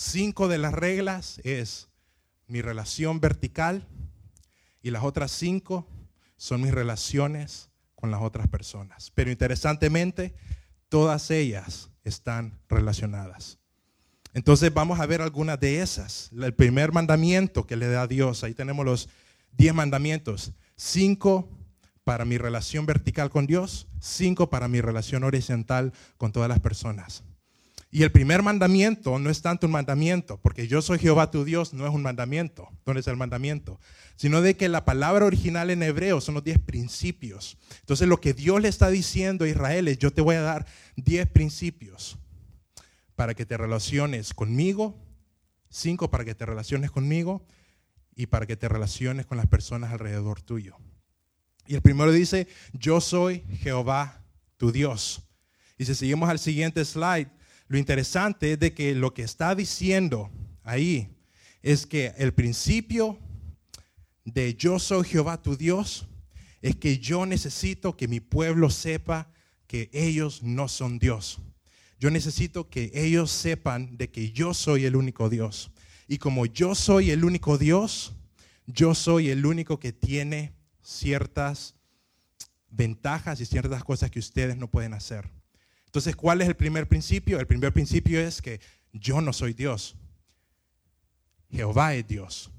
cinco 0.00 0.48
de 0.48 0.56
las 0.56 0.72
reglas 0.72 1.40
es 1.44 1.88
mi 2.46 2.62
relación 2.62 3.20
vertical 3.20 3.86
y 4.82 4.90
las 4.90 5.04
otras 5.04 5.30
cinco 5.30 5.86
son 6.38 6.62
mis 6.62 6.72
relaciones 6.72 7.68
con 7.94 8.10
las 8.10 8.22
otras 8.22 8.48
personas. 8.48 9.12
Pero 9.14 9.30
interesantemente, 9.30 10.34
todas 10.88 11.30
ellas 11.30 11.90
están 12.02 12.58
relacionadas. 12.68 13.58
Entonces 14.32 14.72
vamos 14.72 15.00
a 15.00 15.06
ver 15.06 15.20
algunas 15.20 15.60
de 15.60 15.82
esas. 15.82 16.30
El 16.32 16.54
primer 16.54 16.92
mandamiento 16.92 17.66
que 17.66 17.76
le 17.76 17.88
da 17.88 18.06
Dios, 18.06 18.42
ahí 18.42 18.54
tenemos 18.54 18.86
los 18.86 19.10
diez 19.52 19.74
mandamientos. 19.74 20.52
Cinco 20.76 21.46
para 22.04 22.24
mi 22.24 22.38
relación 22.38 22.86
vertical 22.86 23.28
con 23.28 23.46
Dios, 23.46 23.86
cinco 24.00 24.48
para 24.48 24.66
mi 24.66 24.80
relación 24.80 25.24
horizontal 25.24 25.92
con 26.16 26.32
todas 26.32 26.48
las 26.48 26.60
personas. 26.60 27.22
Y 27.92 28.04
el 28.04 28.12
primer 28.12 28.42
mandamiento 28.42 29.18
no 29.18 29.30
es 29.30 29.42
tanto 29.42 29.66
un 29.66 29.72
mandamiento, 29.72 30.40
porque 30.40 30.68
yo 30.68 30.80
soy 30.80 31.00
Jehová 31.00 31.30
tu 31.32 31.44
Dios, 31.44 31.74
no 31.74 31.86
es 31.86 31.92
un 31.92 32.02
mandamiento. 32.02 32.68
¿Dónde 32.84 33.00
es 33.00 33.08
el 33.08 33.16
mandamiento? 33.16 33.80
Sino 34.14 34.42
de 34.42 34.56
que 34.56 34.68
la 34.68 34.84
palabra 34.84 35.26
original 35.26 35.70
en 35.70 35.82
hebreo 35.82 36.20
son 36.20 36.36
los 36.36 36.44
diez 36.44 36.60
principios. 36.60 37.58
Entonces 37.80 38.06
lo 38.06 38.20
que 38.20 38.32
Dios 38.32 38.60
le 38.60 38.68
está 38.68 38.90
diciendo 38.90 39.44
a 39.44 39.48
Israel 39.48 39.88
es, 39.88 39.98
yo 39.98 40.12
te 40.12 40.20
voy 40.20 40.36
a 40.36 40.42
dar 40.42 40.66
diez 40.94 41.26
principios 41.26 42.16
para 43.16 43.34
que 43.34 43.44
te 43.44 43.56
relaciones 43.56 44.34
conmigo, 44.34 44.96
cinco 45.68 46.10
para 46.10 46.24
que 46.24 46.36
te 46.36 46.46
relaciones 46.46 46.92
conmigo 46.92 47.44
y 48.14 48.26
para 48.26 48.46
que 48.46 48.56
te 48.56 48.68
relaciones 48.68 49.26
con 49.26 49.36
las 49.36 49.46
personas 49.46 49.90
alrededor 49.90 50.42
tuyo. 50.42 50.76
Y 51.66 51.74
el 51.74 51.82
primero 51.82 52.12
dice, 52.12 52.46
yo 52.72 53.00
soy 53.00 53.40
Jehová 53.58 54.22
tu 54.58 54.70
Dios. 54.70 55.22
Y 55.76 55.86
si 55.86 55.94
seguimos 55.94 56.28
al 56.30 56.38
siguiente 56.38 56.84
slide, 56.84 57.39
lo 57.70 57.78
interesante 57.78 58.54
es 58.54 58.58
de 58.58 58.74
que 58.74 58.96
lo 58.96 59.14
que 59.14 59.22
está 59.22 59.54
diciendo 59.54 60.28
ahí 60.64 61.08
es 61.62 61.86
que 61.86 62.12
el 62.18 62.34
principio 62.34 63.16
de 64.24 64.56
yo 64.56 64.80
soy 64.80 65.06
Jehová 65.06 65.40
tu 65.40 65.56
Dios 65.56 66.08
es 66.62 66.74
que 66.74 66.98
yo 66.98 67.26
necesito 67.26 67.96
que 67.96 68.08
mi 68.08 68.18
pueblo 68.18 68.70
sepa 68.70 69.30
que 69.68 69.88
ellos 69.92 70.42
no 70.42 70.66
son 70.66 70.98
Dios. 70.98 71.38
Yo 72.00 72.10
necesito 72.10 72.68
que 72.68 72.90
ellos 72.92 73.30
sepan 73.30 73.96
de 73.96 74.10
que 74.10 74.32
yo 74.32 74.52
soy 74.52 74.84
el 74.84 74.96
único 74.96 75.28
Dios. 75.28 75.70
Y 76.08 76.18
como 76.18 76.46
yo 76.46 76.74
soy 76.74 77.12
el 77.12 77.24
único 77.24 77.56
Dios, 77.56 78.14
yo 78.66 78.96
soy 78.96 79.28
el 79.28 79.46
único 79.46 79.78
que 79.78 79.92
tiene 79.92 80.56
ciertas 80.82 81.76
ventajas 82.68 83.40
y 83.40 83.46
ciertas 83.46 83.84
cosas 83.84 84.10
que 84.10 84.18
ustedes 84.18 84.56
no 84.56 84.68
pueden 84.68 84.92
hacer. 84.92 85.30
Entonces, 85.90 86.14
¿cuál 86.14 86.40
es 86.40 86.46
el 86.46 86.54
primer 86.54 86.86
principio? 86.86 87.40
El 87.40 87.48
primer 87.48 87.72
principio 87.72 88.20
es 88.20 88.40
que 88.40 88.60
yo 88.92 89.20
no 89.20 89.32
soy 89.32 89.54
Dios. 89.54 89.96
Jehová 91.50 91.94
es 91.94 92.06
Dios. 92.06 92.52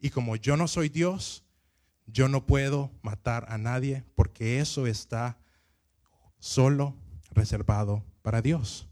Y 0.00 0.08
como 0.08 0.36
yo 0.36 0.56
no 0.56 0.66
soy 0.66 0.88
Dios, 0.88 1.44
yo 2.06 2.28
no 2.28 2.46
puedo 2.46 2.90
matar 3.02 3.44
a 3.50 3.58
nadie 3.58 4.04
porque 4.14 4.58
eso 4.58 4.86
está 4.86 5.36
solo 6.38 6.94
reservado 7.32 8.02
para 8.22 8.40
Dios. 8.40 8.88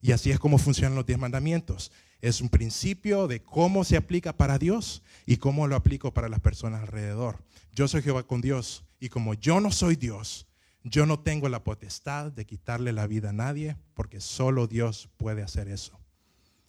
Y 0.00 0.12
así 0.12 0.30
es 0.30 0.38
como 0.38 0.56
funcionan 0.56 0.94
los 0.94 1.04
diez 1.04 1.18
mandamientos. 1.18 1.92
Es 2.22 2.40
un 2.40 2.48
principio 2.48 3.26
de 3.28 3.42
cómo 3.42 3.84
se 3.84 3.98
aplica 3.98 4.34
para 4.34 4.56
Dios 4.56 5.02
y 5.26 5.36
cómo 5.36 5.66
lo 5.66 5.76
aplico 5.76 6.14
para 6.14 6.30
las 6.30 6.40
personas 6.40 6.80
alrededor. 6.80 7.44
Yo 7.74 7.88
soy 7.88 8.00
Jehová 8.00 8.22
con 8.22 8.40
Dios 8.40 8.86
y 8.98 9.10
como 9.10 9.34
yo 9.34 9.60
no 9.60 9.70
soy 9.70 9.96
Dios, 9.96 10.46
yo 10.84 11.06
no 11.06 11.20
tengo 11.20 11.48
la 11.48 11.64
potestad 11.64 12.32
de 12.32 12.46
quitarle 12.46 12.92
la 12.92 13.06
vida 13.06 13.30
a 13.30 13.32
nadie 13.32 13.76
porque 13.94 14.20
solo 14.20 14.66
Dios 14.66 15.08
puede 15.16 15.42
hacer 15.42 15.68
eso. 15.68 15.98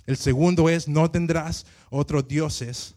El 0.06 0.18
segundo 0.18 0.70
es, 0.70 0.88
no 0.88 1.10
tendrás 1.10 1.66
otros 1.90 2.28
dioses 2.28 2.96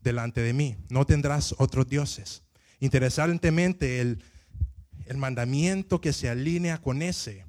delante 0.00 0.40
de 0.40 0.52
mí, 0.52 0.76
no 0.88 1.04
tendrás 1.04 1.54
otros 1.58 1.88
dioses. 1.88 2.42
Interesantemente, 2.80 4.00
el, 4.00 4.22
el 5.06 5.16
mandamiento 5.16 6.00
que 6.00 6.12
se 6.12 6.28
alinea 6.28 6.78
con 6.78 7.02
ese 7.02 7.44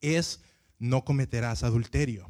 es, 0.00 0.40
no 0.78 1.04
cometerás 1.04 1.62
adulterio. 1.62 2.28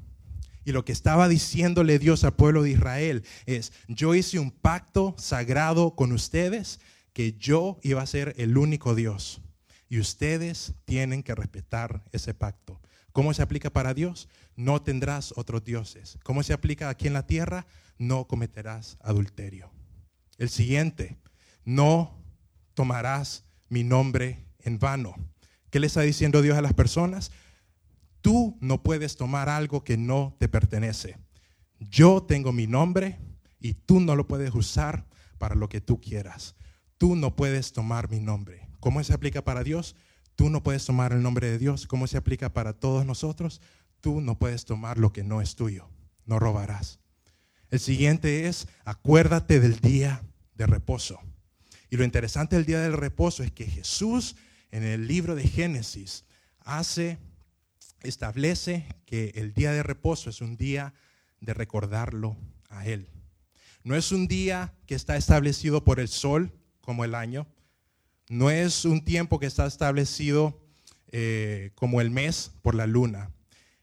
Y 0.65 0.73
lo 0.73 0.85
que 0.85 0.93
estaba 0.93 1.29
diciéndole 1.29 1.99
Dios 1.99 2.25
al 2.25 2.35
pueblo 2.35 2.63
de 2.63 2.71
Israel 2.71 3.25
es, 3.47 3.73
yo 3.89 4.15
hice 4.15 4.39
un 4.39 4.51
pacto 4.51 5.15
sagrado 5.19 5.95
con 5.95 6.13
ustedes 6.13 6.81
que 7.13 7.33
yo 7.35 7.79
iba 7.83 8.03
a 8.03 8.07
ser 8.07 8.35
el 8.37 8.57
único 8.59 8.95
Dios. 8.95 9.41
Y 9.89 10.01
ustedes 10.01 10.75
tienen 10.85 11.23
que 11.23 11.35
respetar 11.35 12.03
ese 12.13 12.35
pacto. 12.35 12.81
¿Cómo 13.13 13.33
se 13.33 13.43
aplica 13.43 13.71
para 13.71 13.95
Dios? 13.95 14.29
No 14.57 14.83
tendrás 14.83 15.33
otros 15.37 15.65
dioses. 15.65 16.19
¿Cómo 16.23 16.43
se 16.43 16.53
aplica 16.53 16.89
aquí 16.89 17.07
en 17.07 17.13
la 17.15 17.27
tierra? 17.27 17.67
No 17.99 18.27
cometerás 18.27 18.99
adulterio. 19.01 19.71
El 20.39 20.51
siguiente, 20.51 21.17
no 21.65 22.23
tomarás 22.75 23.45
mi 23.69 23.85
nombre 23.85 24.45
en 24.61 24.79
vano. 24.79 25.15
¿Qué 25.71 25.81
le 25.81 25.87
está 25.87 26.03
diciendo 26.03 26.43
Dios 26.43 26.59
a 26.59 26.63
las 26.63 26.75
personas? 26.75 27.33
Tú 28.21 28.57
no 28.61 28.83
puedes 28.83 29.17
tomar 29.17 29.49
algo 29.49 29.85
que 29.85 29.97
no 29.97 30.37
te 30.39 30.49
pertenece. 30.49 31.19
Yo 31.79 32.23
tengo 32.23 32.53
mi 32.53 32.67
nombre 32.67 33.19
y 33.61 33.75
tú 33.75 34.01
no 34.01 34.17
lo 34.17 34.27
puedes 34.27 34.55
usar 34.55 35.07
para 35.39 35.55
lo 35.55 35.69
que 35.69 35.81
tú 35.81 36.01
quieras. 36.01 36.55
Tú 36.99 37.17
no 37.17 37.37
puedes 37.37 37.73
tomar 37.73 38.11
mi 38.11 38.21
nombre. 38.21 38.66
¿Cómo 38.87 39.03
se 39.03 39.13
aplica 39.13 39.43
para 39.43 39.65
Dios? 39.65 39.97
Tú 40.37 40.49
no 40.49 40.63
puedes 40.63 40.85
tomar 40.85 41.13
el 41.13 41.21
nombre 41.21 41.51
de 41.51 41.59
Dios. 41.59 41.89
¿Cómo 41.89 42.07
se 42.07 42.19
aplica 42.19 42.53
para 42.53 42.73
todos 42.73 43.05
nosotros? 43.05 43.61
Tú 44.01 44.21
no 44.21 44.39
puedes 44.39 44.65
tomar 44.65 44.97
lo 44.97 45.13
que 45.13 45.25
no 45.25 45.43
es 45.43 45.57
tuyo. 45.57 45.91
No 46.25 46.39
robarás. 46.39 47.01
El 47.69 47.81
siguiente 47.81 48.47
es, 48.47 48.69
acuérdate 48.85 49.59
del 49.59 49.81
día 49.81 50.23
de 50.55 50.67
reposo. 50.69 51.19
Y 51.91 51.97
lo 51.97 52.05
interesante 52.05 52.55
del 52.55 52.65
día 52.65 52.79
del 52.79 52.93
reposo 52.93 53.43
es 53.43 53.51
que 53.51 53.67
Jesús 53.67 54.37
en 54.71 54.85
el 54.85 55.09
libro 55.09 55.35
de 55.35 55.49
Génesis 55.49 56.25
hace, 56.61 57.19
establece 58.03 58.87
que 59.05 59.33
el 59.35 59.53
día 59.53 59.73
de 59.73 59.83
reposo 59.83 60.31
es 60.31 60.41
un 60.41 60.57
día 60.57 60.95
de 61.41 61.55
recordarlo 61.55 62.37
a 62.69 62.87
Él. 62.87 63.09
No 63.83 63.97
es 63.97 64.13
un 64.13 64.29
día 64.29 64.75
que 64.87 64.95
está 64.95 65.17
establecido 65.17 65.83
por 65.83 65.99
el 65.99 66.07
sol 66.07 66.53
como 66.83 67.05
el 67.05 67.17
año. 67.17 67.49
No 68.29 68.51
es 68.51 68.85
un 68.85 69.05
tiempo 69.05 69.39
que 69.39 69.47
está 69.47 69.67
establecido 69.67 70.61
eh, 71.13 71.71
como 71.75 72.01
el 72.01 72.11
mes 72.11 72.53
por 72.63 72.75
la 72.75 72.87
luna. 72.87 73.31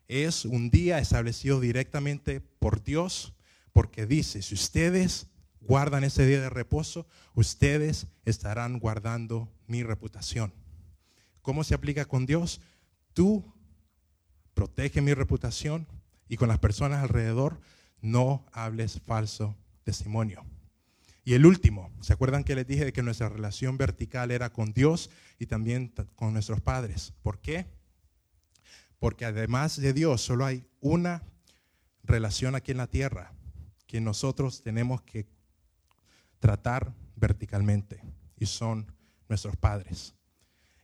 Es 0.08 0.46
un 0.46 0.70
día 0.70 1.00
establecido 1.00 1.60
directamente 1.60 2.41
por 2.41 2.84
Dios 2.84 3.34
porque 3.72 4.06
dice, 4.06 4.41
si 4.41 4.54
ustedes 4.54 5.28
guardan 5.62 6.04
ese 6.04 6.26
día 6.26 6.41
de 6.41 6.50
reposo, 6.50 7.08
ustedes 7.34 8.08
estarán 8.26 8.80
guardando 8.80 9.50
mi 9.66 9.82
reputación. 9.82 10.54
¿Cómo 11.41 11.64
se 11.64 11.74
aplica 11.74 12.06
con 12.06 12.26
Dios? 12.26 12.62
Tú 13.14 13.44
protege 14.54 15.02
mi 15.02 15.14
reputación 15.14 15.88
y 16.28 16.38
con 16.38 16.50
las 16.50 16.60
personas 16.60 17.02
alrededor 17.02 17.60
no 18.02 18.46
hables 18.52 19.00
falso 19.02 19.56
testimonio. 19.84 20.46
Y 21.26 21.36
el 21.36 21.46
último, 21.46 21.92
¿se 22.02 22.14
acuerdan 22.14 22.44
que 22.44 22.56
les 22.56 22.68
dije 22.68 22.92
que 22.92 23.02
nuestra 23.02 23.30
relación 23.30 23.78
vertical 23.78 24.32
era 24.32 24.52
con 24.52 24.74
Dios 24.74 25.10
y 25.40 25.46
también 25.46 25.94
con 26.16 26.34
nuestros 26.34 26.60
padres? 26.60 27.14
¿Por 27.22 27.40
qué? 27.40 27.66
Porque 29.00 29.26
además 29.26 29.78
de 29.80 29.94
Dios 29.94 30.22
solo 30.22 30.46
hay 30.46 30.68
una 30.82 31.24
relación 32.04 32.56
aquí 32.56 32.72
en 32.72 32.78
la 32.78 32.88
tierra 32.88 33.34
que 33.88 34.02
nosotros 34.02 34.64
tenemos 34.64 35.02
que 35.04 35.28
tratar 36.40 36.94
verticalmente 37.16 38.02
y 38.38 38.46
son 38.46 38.92
nuestros 39.30 39.56
padres. 39.56 40.14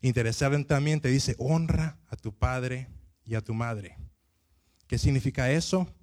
Interesantemente 0.02 1.10
dice, 1.10 1.36
honra 1.38 1.98
a 2.08 2.16
tu 2.16 2.34
padre 2.34 2.88
y 3.26 3.36
a 3.36 3.42
tu 3.42 3.54
madre. 3.54 3.98
¿Qué 4.88 4.98
significa 4.98 5.52
eso? 5.52 5.94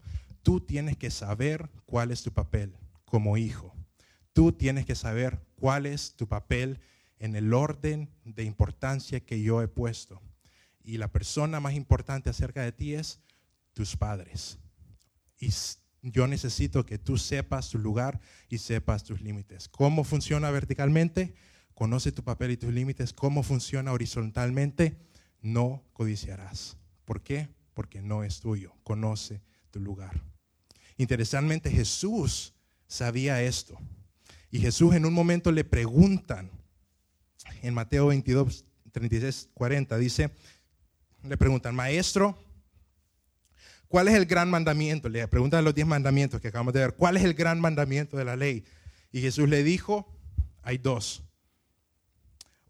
Tú 0.42 0.60
tienes 0.60 0.96
que 0.96 1.10
saber 1.10 1.70
cuál 1.86 2.10
es 2.10 2.22
tu 2.22 2.32
papel 2.32 2.76
como 3.04 3.36
hijo. 3.36 3.75
Tú 4.36 4.52
tienes 4.52 4.84
que 4.84 4.94
saber 4.94 5.40
cuál 5.54 5.86
es 5.86 6.12
tu 6.14 6.28
papel 6.28 6.78
en 7.18 7.36
el 7.36 7.54
orden 7.54 8.10
de 8.22 8.44
importancia 8.44 9.20
que 9.20 9.40
yo 9.40 9.62
he 9.62 9.66
puesto. 9.66 10.20
Y 10.84 10.98
la 10.98 11.10
persona 11.10 11.58
más 11.58 11.72
importante 11.72 12.28
acerca 12.28 12.60
de 12.60 12.70
ti 12.70 12.92
es 12.92 13.18
tus 13.72 13.96
padres. 13.96 14.58
Y 15.40 15.48
yo 16.02 16.26
necesito 16.26 16.84
que 16.84 16.98
tú 16.98 17.16
sepas 17.16 17.70
tu 17.70 17.78
lugar 17.78 18.20
y 18.50 18.58
sepas 18.58 19.04
tus 19.04 19.22
límites. 19.22 19.70
¿Cómo 19.70 20.04
funciona 20.04 20.50
verticalmente? 20.50 21.34
Conoce 21.72 22.12
tu 22.12 22.22
papel 22.22 22.50
y 22.50 22.56
tus 22.58 22.74
límites. 22.74 23.14
¿Cómo 23.14 23.42
funciona 23.42 23.94
horizontalmente? 23.94 24.98
No 25.40 25.82
codiciarás. 25.94 26.76
¿Por 27.06 27.22
qué? 27.22 27.48
Porque 27.72 28.02
no 28.02 28.22
es 28.22 28.40
tuyo. 28.40 28.74
Conoce 28.82 29.40
tu 29.70 29.80
lugar. 29.80 30.22
Interesantemente, 30.98 31.70
Jesús 31.70 32.52
sabía 32.86 33.42
esto. 33.42 33.78
Y 34.50 34.60
Jesús 34.60 34.94
en 34.94 35.04
un 35.06 35.12
momento 35.12 35.52
le 35.52 35.64
preguntan, 35.64 36.50
en 37.62 37.74
Mateo 37.74 38.08
22, 38.08 38.64
36, 38.92 39.50
40, 39.54 39.98
dice, 39.98 40.30
le 41.22 41.36
preguntan, 41.36 41.74
maestro, 41.74 42.38
¿cuál 43.88 44.08
es 44.08 44.14
el 44.14 44.26
gran 44.26 44.50
mandamiento? 44.50 45.08
Le 45.08 45.26
preguntan 45.28 45.64
los 45.64 45.74
diez 45.74 45.86
mandamientos 45.86 46.40
que 46.40 46.48
acabamos 46.48 46.72
de 46.72 46.80
ver, 46.80 46.94
¿cuál 46.94 47.16
es 47.16 47.24
el 47.24 47.34
gran 47.34 47.60
mandamiento 47.60 48.16
de 48.16 48.24
la 48.24 48.36
ley? 48.36 48.64
Y 49.12 49.20
Jesús 49.20 49.48
le 49.48 49.62
dijo, 49.62 50.06
hay 50.62 50.78
dos. 50.78 51.22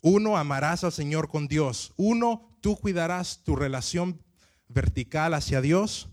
Uno, 0.01 0.37
amarás 0.37 0.85
al 0.85 0.93
Señor 0.93 1.29
con 1.29 1.49
Dios. 1.49 1.93
Uno, 1.97 2.57
tú 2.61 2.77
cuidarás 2.77 3.43
tu 3.43 3.57
relación 3.57 4.23
vertical 4.69 5.35
hacia 5.35 5.61
Dios 5.61 6.09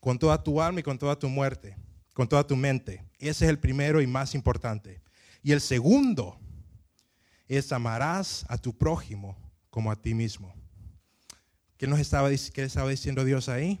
con 0.00 0.18
toda 0.18 0.42
tu 0.42 0.60
alma 0.60 0.80
y 0.80 0.82
con 0.82 0.98
toda 0.98 1.18
tu 1.18 1.28
muerte, 1.28 1.76
con 2.12 2.28
toda 2.28 2.46
tu 2.46 2.56
mente. 2.56 3.04
Ese 3.18 3.44
es 3.44 3.50
el 3.50 3.58
primero 3.58 4.00
y 4.00 4.06
más 4.06 4.34
importante. 4.34 5.03
Y 5.44 5.52
el 5.52 5.60
segundo 5.60 6.40
es 7.46 7.70
amarás 7.70 8.46
a 8.48 8.56
tu 8.56 8.76
prójimo 8.76 9.36
como 9.68 9.92
a 9.92 10.00
ti 10.00 10.14
mismo. 10.14 10.54
¿Qué 11.76 11.86
nos 11.86 12.00
estaba, 12.00 12.30
qué 12.30 12.64
estaba 12.64 12.88
diciendo 12.88 13.24
Dios 13.24 13.50
ahí? 13.50 13.78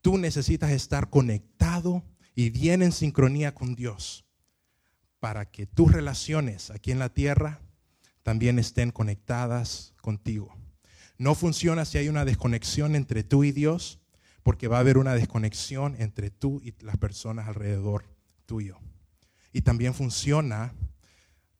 Tú 0.00 0.16
necesitas 0.16 0.70
estar 0.70 1.10
conectado 1.10 2.02
y 2.34 2.48
bien 2.48 2.82
en 2.82 2.92
sincronía 2.92 3.54
con 3.54 3.74
Dios 3.74 4.24
para 5.18 5.50
que 5.50 5.66
tus 5.66 5.92
relaciones 5.92 6.70
aquí 6.70 6.90
en 6.90 6.98
la 6.98 7.12
tierra 7.12 7.60
también 8.22 8.58
estén 8.58 8.92
conectadas 8.92 9.92
contigo. 10.00 10.56
No 11.18 11.34
funciona 11.34 11.84
si 11.84 11.98
hay 11.98 12.08
una 12.08 12.24
desconexión 12.24 12.96
entre 12.96 13.24
tú 13.24 13.44
y 13.44 13.52
Dios, 13.52 14.00
porque 14.42 14.68
va 14.68 14.78
a 14.78 14.80
haber 14.80 14.96
una 14.96 15.12
desconexión 15.12 15.96
entre 15.98 16.30
tú 16.30 16.62
y 16.64 16.74
las 16.82 16.96
personas 16.96 17.46
alrededor 17.46 18.06
tuyo. 18.46 18.78
Y 19.52 19.62
también 19.62 19.94
funciona 19.94 20.72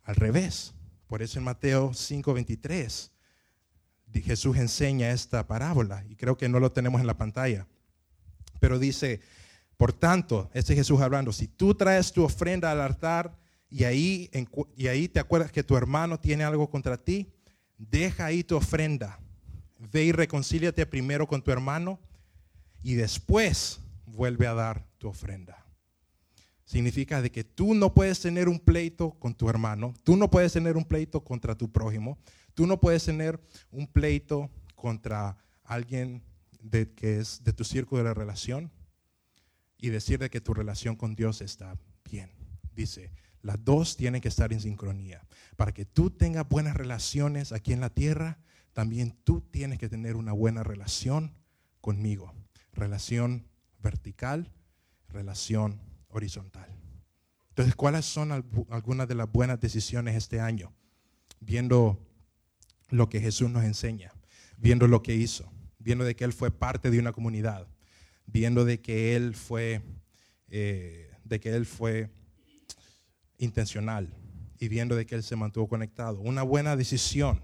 al 0.02 0.16
revés. 0.16 0.74
Por 1.06 1.22
eso 1.22 1.38
en 1.38 1.44
Mateo 1.44 1.92
5:23 1.92 3.10
Jesús 4.18 4.56
enseña 4.56 5.10
esta 5.10 5.46
parábola 5.46 6.04
y 6.08 6.16
creo 6.16 6.36
que 6.36 6.48
no 6.48 6.58
lo 6.58 6.72
tenemos 6.72 7.00
en 7.00 7.06
la 7.06 7.16
pantalla. 7.16 7.66
Pero 8.58 8.78
dice, 8.78 9.20
por 9.76 9.92
tanto, 9.92 10.50
este 10.52 10.74
Jesús 10.74 11.00
hablando, 11.00 11.32
si 11.32 11.46
tú 11.46 11.74
traes 11.74 12.12
tu 12.12 12.24
ofrenda 12.24 12.70
al 12.70 12.80
altar 12.80 13.38
y 13.68 13.84
ahí, 13.84 14.30
y 14.76 14.88
ahí 14.88 15.08
te 15.08 15.20
acuerdas 15.20 15.52
que 15.52 15.62
tu 15.62 15.76
hermano 15.76 16.18
tiene 16.18 16.44
algo 16.44 16.68
contra 16.68 16.96
ti, 16.96 17.32
deja 17.78 18.26
ahí 18.26 18.42
tu 18.42 18.56
ofrenda. 18.56 19.18
Ve 19.78 20.04
y 20.04 20.12
reconcíliate 20.12 20.84
primero 20.84 21.26
con 21.26 21.42
tu 21.42 21.50
hermano 21.50 21.98
y 22.82 22.94
después 22.94 23.80
vuelve 24.04 24.46
a 24.46 24.54
dar 24.54 24.86
tu 24.98 25.08
ofrenda. 25.08 25.64
Significa 26.70 27.20
de 27.20 27.32
que 27.32 27.42
tú 27.42 27.74
no 27.74 27.94
puedes 27.94 28.20
tener 28.20 28.48
un 28.48 28.60
pleito 28.60 29.10
con 29.18 29.34
tu 29.34 29.50
hermano, 29.50 29.92
tú 30.04 30.14
no 30.14 30.30
puedes 30.30 30.52
tener 30.52 30.76
un 30.76 30.84
pleito 30.84 31.24
contra 31.24 31.56
tu 31.56 31.72
prójimo, 31.72 32.16
tú 32.54 32.64
no 32.64 32.78
puedes 32.78 33.04
tener 33.04 33.40
un 33.72 33.88
pleito 33.88 34.48
contra 34.76 35.36
alguien 35.64 36.22
de, 36.62 36.88
que 36.92 37.18
es 37.18 37.42
de 37.42 37.52
tu 37.52 37.64
círculo 37.64 38.04
de 38.04 38.14
relación 38.14 38.70
y 39.78 39.88
decir 39.88 40.20
de 40.20 40.30
que 40.30 40.40
tu 40.40 40.54
relación 40.54 40.94
con 40.94 41.16
Dios 41.16 41.40
está 41.40 41.76
bien. 42.08 42.30
Dice, 42.72 43.10
las 43.42 43.64
dos 43.64 43.96
tienen 43.96 44.20
que 44.20 44.28
estar 44.28 44.52
en 44.52 44.60
sincronía. 44.60 45.26
Para 45.56 45.72
que 45.72 45.84
tú 45.84 46.08
tengas 46.08 46.48
buenas 46.48 46.76
relaciones 46.76 47.50
aquí 47.50 47.72
en 47.72 47.80
la 47.80 47.90
tierra, 47.90 48.38
también 48.74 49.18
tú 49.24 49.40
tienes 49.40 49.80
que 49.80 49.88
tener 49.88 50.14
una 50.14 50.30
buena 50.30 50.62
relación 50.62 51.34
conmigo. 51.80 52.32
Relación 52.72 53.48
vertical, 53.80 54.52
relación 55.08 55.89
horizontal. 56.10 56.68
Entonces, 57.50 57.74
¿cuáles 57.74 58.04
son 58.06 58.32
algunas 58.32 59.08
de 59.08 59.14
las 59.14 59.30
buenas 59.30 59.60
decisiones 59.60 60.16
este 60.16 60.40
año? 60.40 60.72
Viendo 61.40 61.98
lo 62.88 63.08
que 63.08 63.20
Jesús 63.20 63.50
nos 63.50 63.64
enseña, 63.64 64.12
viendo 64.56 64.86
lo 64.86 65.02
que 65.02 65.14
hizo, 65.14 65.50
viendo 65.78 66.04
de 66.04 66.14
que 66.14 66.24
Él 66.24 66.32
fue 66.32 66.50
parte 66.50 66.90
de 66.90 66.98
una 66.98 67.12
comunidad, 67.12 67.66
viendo 68.26 68.64
de 68.64 68.80
que 68.80 69.16
Él 69.16 69.34
fue, 69.34 69.82
eh, 70.48 71.10
de 71.24 71.40
que 71.40 71.50
Él 71.50 71.66
fue 71.66 72.10
intencional 73.38 74.14
y 74.58 74.68
viendo 74.68 74.94
de 74.94 75.06
que 75.06 75.14
Él 75.14 75.22
se 75.22 75.36
mantuvo 75.36 75.68
conectado. 75.68 76.20
Una 76.20 76.42
buena 76.42 76.76
decisión 76.76 77.42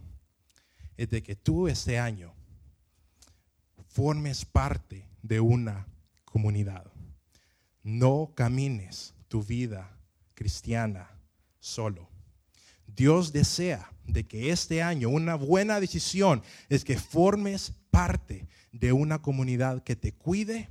es 0.96 1.10
de 1.10 1.22
que 1.22 1.34
tú 1.34 1.68
este 1.68 1.98
año 1.98 2.34
formes 3.88 4.44
parte 4.44 5.08
de 5.22 5.40
una 5.40 5.86
comunidad. 6.24 6.92
No 7.86 8.32
camines 8.34 9.14
tu 9.28 9.44
vida 9.44 9.96
cristiana 10.34 11.08
solo. 11.60 12.10
Dios 12.84 13.32
desea 13.32 13.92
de 14.04 14.26
que 14.26 14.50
este 14.50 14.82
año 14.82 15.08
una 15.08 15.36
buena 15.36 15.78
decisión 15.78 16.42
es 16.68 16.84
que 16.84 16.98
formes 16.98 17.74
parte 17.92 18.48
de 18.72 18.92
una 18.92 19.22
comunidad 19.22 19.84
que 19.84 19.94
te 19.94 20.10
cuide, 20.10 20.68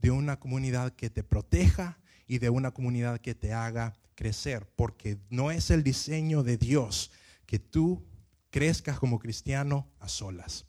de 0.00 0.10
una 0.10 0.40
comunidad 0.40 0.94
que 0.94 1.10
te 1.10 1.22
proteja 1.22 1.98
y 2.26 2.38
de 2.38 2.48
una 2.48 2.70
comunidad 2.70 3.20
que 3.20 3.34
te 3.34 3.52
haga 3.52 3.92
crecer, 4.14 4.66
porque 4.74 5.18
no 5.28 5.50
es 5.50 5.70
el 5.70 5.82
diseño 5.82 6.42
de 6.42 6.56
Dios 6.56 7.10
que 7.44 7.58
tú 7.58 8.06
crezcas 8.48 8.98
como 8.98 9.18
cristiano 9.18 9.86
a 10.00 10.08
solas. 10.08 10.64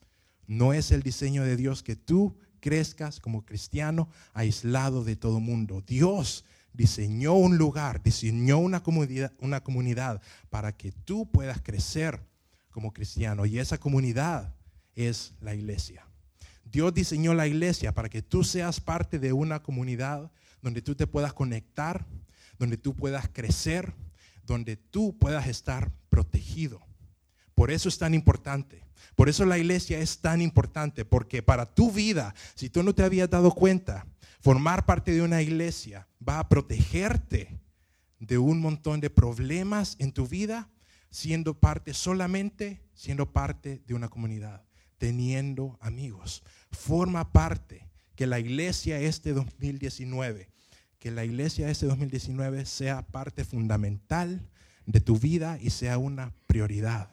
No 0.45 0.73
es 0.73 0.91
el 0.91 1.03
diseño 1.03 1.45
de 1.45 1.55
Dios 1.55 1.83
que 1.83 1.95
tú 1.95 2.37
crezcas 2.66 3.20
como 3.20 3.45
cristiano 3.45 4.09
aislado 4.34 5.03
de 5.03 5.16
todo 5.16 5.39
mundo. 5.39 5.84
Dios 5.86 6.45
diseñó 6.74 7.36
un 7.36 7.59
lugar, 7.59 8.01
diseñó 8.01 8.57
una 8.57 8.82
comunidad, 8.82 9.32
una 9.38 9.61
comunidad 9.61 10.20
para 10.49 10.76
que 10.76 10.91
tú 10.91 11.30
puedas 11.32 11.61
crecer 11.61 12.20
como 12.72 12.91
cristiano. 12.91 13.45
Y 13.45 13.59
esa 13.59 13.78
comunidad 13.78 14.55
es 14.95 15.36
la 15.41 15.53
iglesia. 15.53 16.07
Dios 16.63 16.91
diseñó 16.91 17.36
la 17.36 17.45
iglesia 17.45 17.93
para 17.93 18.09
que 18.09 18.24
tú 18.24 18.43
seas 18.43 18.82
parte 18.82 19.20
de 19.20 19.32
una 19.32 19.61
comunidad 19.61 20.32
donde 20.63 20.82
tú 20.82 20.95
te 20.95 21.05
puedas 21.05 21.34
conectar, 21.34 22.07
donde 22.57 22.78
tú 22.78 22.95
puedas 22.95 23.30
crecer, 23.32 23.93
donde 24.43 24.76
tú 24.76 25.16
puedas 25.20 25.45
estar 25.45 25.91
protegido. 26.09 26.82
Por 27.53 27.70
eso 27.70 27.89
es 27.89 27.99
tan 27.99 28.16
importante. 28.16 28.84
Por 29.16 29.30
eso 29.30 29.45
la 29.45 29.58
iglesia 29.58 29.99
es 29.99 30.20
tan 30.20 30.41
importante, 30.41 31.06
porque 31.06 31.43
para 31.43 31.66
tu 31.66 31.91
vida, 31.91 32.34
si 32.56 32.70
tú 32.70 32.84
no 32.84 32.93
te 32.93 33.03
habías 33.03 33.30
dado 33.30 33.51
cuenta, 33.51 34.08
formar 34.39 34.86
parte 34.86 35.12
de 35.12 35.22
una 35.22 35.41
iglesia 35.41 36.08
va 36.28 36.39
a 36.39 36.49
protegerte 36.49 37.60
de 38.20 38.38
un 38.38 38.60
montón 38.60 38.99
de 38.99 39.10
problemas 39.10 39.95
en 39.99 40.12
tu 40.12 40.28
vida, 40.28 40.70
siendo 41.10 41.60
parte 41.60 41.93
solamente, 41.93 42.82
siendo 42.93 43.32
parte 43.32 43.82
de 43.86 43.93
una 43.93 44.10
comunidad, 44.10 44.64
teniendo 44.97 45.78
amigos. 45.82 46.43
Forma 46.72 47.32
parte 47.32 47.88
que 48.16 48.28
la 48.28 48.39
iglesia 48.39 48.99
este 48.99 49.34
2019, 49.34 50.49
que 50.99 51.12
la 51.12 51.24
iglesia 51.26 51.70
este 51.70 51.86
2019 51.86 52.66
sea 52.66 53.06
parte 53.06 53.45
fundamental 53.45 54.47
de 54.86 55.01
tu 55.01 55.18
vida 55.18 55.58
y 55.62 55.70
sea 55.70 55.97
una 55.97 56.34
prioridad. 56.47 57.10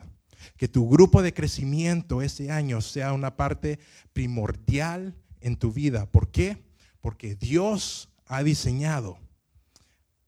Que 0.57 0.68
tu 0.68 0.88
grupo 0.88 1.22
de 1.22 1.34
crecimiento 1.34 2.22
ese 2.22 2.51
año 2.51 2.80
sea 2.80 3.12
una 3.12 3.36
parte 3.36 3.78
primordial 4.12 5.14
en 5.40 5.57
tu 5.57 5.72
vida. 5.72 6.07
¿Por 6.07 6.30
qué? 6.30 6.62
Porque 7.01 7.34
Dios 7.34 8.09
ha 8.26 8.43
diseñado 8.43 9.18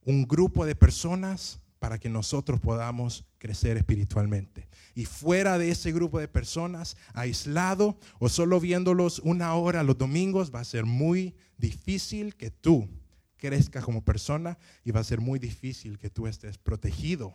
un 0.05 0.27
grupo 0.27 0.67
de 0.67 0.75
personas 0.75 1.61
para 1.79 1.99
que 1.99 2.09
nosotros 2.09 2.61
podamos 2.61 3.27
crecer 3.39 3.77
espiritualmente. 3.77 4.69
Y 4.95 5.05
fuera 5.05 5.59
de 5.59 5.71
ese 5.71 5.93
grupo 5.93 6.19
de 6.19 6.29
personas, 6.29 6.97
aislado 7.13 7.99
o 8.19 8.31
solo 8.31 8.59
viéndolos 8.59 9.19
una 9.19 9.55
hora 9.55 9.83
los 9.83 9.99
domingos, 9.99 10.51
va 10.55 10.61
a 10.61 10.65
ser 10.65 10.87
muy 10.87 11.35
difícil 11.59 12.37
que 12.37 12.51
tú 12.51 12.89
crezcas 13.37 13.85
como 13.85 14.03
persona 14.03 14.57
y 14.83 14.93
va 14.93 15.01
a 15.01 15.05
ser 15.05 15.21
muy 15.21 15.39
difícil 15.39 15.99
que 15.99 16.09
tú 16.09 16.27
estés 16.27 16.57
protegido 16.57 17.35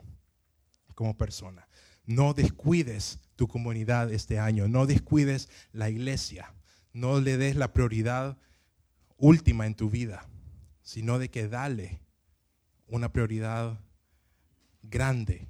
como 0.95 1.15
persona. 1.15 1.67
No 2.09 2.33
descuides 2.33 3.19
tu 3.35 3.47
comunidad 3.47 4.11
este 4.11 4.39
año, 4.39 4.67
no 4.67 4.87
descuides 4.87 5.47
la 5.73 5.91
iglesia, 5.91 6.55
no 6.91 7.19
le 7.19 7.37
des 7.37 7.55
la 7.55 7.71
prioridad 7.71 8.35
última 9.15 9.67
en 9.67 9.75
tu 9.75 9.91
vida, 9.91 10.27
sino 10.81 11.19
de 11.19 11.29
que 11.29 11.47
dale 11.47 12.01
una 12.87 13.13
prioridad 13.13 13.79
grande 14.81 15.47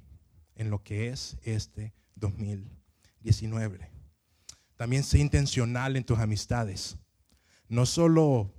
en 0.54 0.68
lo 0.68 0.82
que 0.82 1.08
es 1.08 1.38
este 1.44 1.94
2019. 2.16 3.90
También 4.76 5.02
sé 5.02 5.18
intencional 5.18 5.96
en 5.96 6.04
tus 6.04 6.18
amistades. 6.18 6.98
No 7.70 7.86
solo 7.86 8.52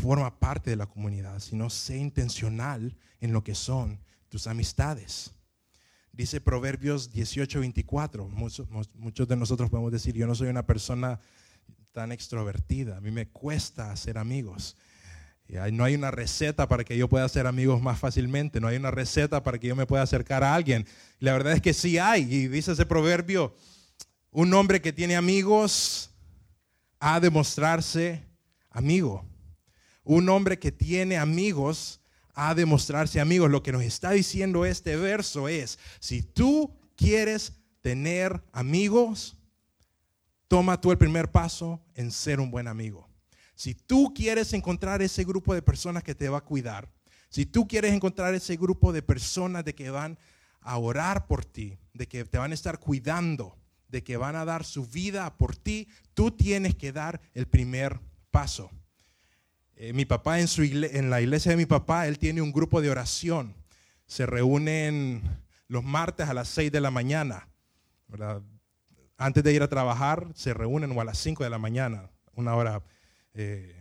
forma 0.00 0.40
parte 0.40 0.70
de 0.70 0.76
la 0.76 0.86
comunidad, 0.86 1.38
sino 1.40 1.68
sé 1.68 1.98
intencional 1.98 2.96
en 3.20 3.34
lo 3.34 3.44
que 3.44 3.54
son 3.54 4.00
tus 4.30 4.46
amistades. 4.46 5.34
Dice 6.12 6.42
Proverbios 6.42 7.10
18, 7.10 7.60
24. 7.60 8.28
Muchos, 8.28 8.68
muchos 8.94 9.26
de 9.26 9.36
nosotros 9.36 9.70
podemos 9.70 9.90
decir, 9.90 10.14
yo 10.14 10.26
no 10.26 10.34
soy 10.34 10.48
una 10.48 10.66
persona 10.66 11.20
tan 11.92 12.12
extrovertida, 12.12 12.98
a 12.98 13.00
mí 13.00 13.10
me 13.10 13.28
cuesta 13.28 13.90
hacer 13.90 14.18
amigos. 14.18 14.76
No 15.72 15.84
hay 15.84 15.94
una 15.94 16.10
receta 16.10 16.68
para 16.68 16.84
que 16.84 16.96
yo 16.96 17.08
pueda 17.08 17.24
hacer 17.24 17.46
amigos 17.46 17.82
más 17.82 17.98
fácilmente, 17.98 18.60
no 18.60 18.68
hay 18.68 18.76
una 18.76 18.90
receta 18.90 19.42
para 19.42 19.58
que 19.58 19.68
yo 19.68 19.76
me 19.76 19.86
pueda 19.86 20.02
acercar 20.02 20.44
a 20.44 20.54
alguien. 20.54 20.86
La 21.18 21.32
verdad 21.32 21.52
es 21.54 21.60
que 21.60 21.74
sí 21.74 21.98
hay, 21.98 22.22
y 22.22 22.48
dice 22.48 22.72
ese 22.72 22.86
proverbio, 22.86 23.54
un 24.30 24.52
hombre 24.54 24.80
que 24.80 24.92
tiene 24.92 25.16
amigos 25.16 26.10
ha 27.00 27.20
de 27.20 27.30
mostrarse 27.30 28.22
amigo. 28.70 29.26
Un 30.04 30.28
hombre 30.28 30.58
que 30.58 30.72
tiene 30.72 31.16
amigos 31.16 32.00
a 32.34 32.54
demostrarse 32.54 33.20
amigos. 33.20 33.50
Lo 33.50 33.62
que 33.62 33.72
nos 33.72 33.82
está 33.82 34.12
diciendo 34.12 34.64
este 34.64 34.96
verso 34.96 35.48
es, 35.48 35.78
si 36.00 36.22
tú 36.22 36.74
quieres 36.96 37.54
tener 37.80 38.42
amigos, 38.52 39.36
toma 40.48 40.80
tú 40.80 40.90
el 40.90 40.98
primer 40.98 41.30
paso 41.30 41.80
en 41.94 42.10
ser 42.10 42.40
un 42.40 42.50
buen 42.50 42.68
amigo. 42.68 43.08
Si 43.54 43.74
tú 43.74 44.12
quieres 44.14 44.52
encontrar 44.52 45.02
ese 45.02 45.24
grupo 45.24 45.54
de 45.54 45.62
personas 45.62 46.02
que 46.02 46.14
te 46.14 46.28
va 46.28 46.38
a 46.38 46.44
cuidar, 46.44 46.90
si 47.28 47.46
tú 47.46 47.66
quieres 47.66 47.92
encontrar 47.92 48.34
ese 48.34 48.56
grupo 48.56 48.92
de 48.92 49.02
personas 49.02 49.64
de 49.64 49.74
que 49.74 49.90
van 49.90 50.18
a 50.60 50.78
orar 50.78 51.26
por 51.26 51.44
ti, 51.44 51.78
de 51.94 52.06
que 52.06 52.24
te 52.24 52.38
van 52.38 52.50
a 52.50 52.54
estar 52.54 52.78
cuidando, 52.78 53.56
de 53.88 54.02
que 54.02 54.16
van 54.16 54.36
a 54.36 54.44
dar 54.44 54.64
su 54.64 54.86
vida 54.86 55.36
por 55.36 55.56
ti, 55.56 55.88
tú 56.14 56.30
tienes 56.30 56.74
que 56.74 56.92
dar 56.92 57.20
el 57.34 57.46
primer 57.46 58.00
paso. 58.30 58.70
Eh, 59.84 59.92
mi 59.92 60.04
papá 60.04 60.38
en, 60.38 60.46
su 60.46 60.62
en 60.62 61.10
la 61.10 61.20
iglesia 61.20 61.50
de 61.50 61.56
mi 61.56 61.66
papá, 61.66 62.06
él 62.06 62.16
tiene 62.16 62.40
un 62.40 62.52
grupo 62.52 62.80
de 62.80 62.88
oración. 62.88 63.52
Se 64.06 64.26
reúnen 64.26 65.22
los 65.66 65.82
martes 65.82 66.28
a 66.28 66.34
las 66.34 66.46
6 66.50 66.70
de 66.70 66.80
la 66.80 66.92
mañana. 66.92 67.48
Antes 69.16 69.42
de 69.42 69.52
ir 69.52 69.60
a 69.60 69.68
trabajar, 69.68 70.28
se 70.36 70.54
reúnen 70.54 70.96
o 70.96 71.00
a 71.00 71.04
las 71.04 71.18
5 71.18 71.42
de 71.42 71.50
la 71.50 71.58
mañana, 71.58 72.08
una 72.36 72.54
hora, 72.54 72.84
eh, 73.34 73.74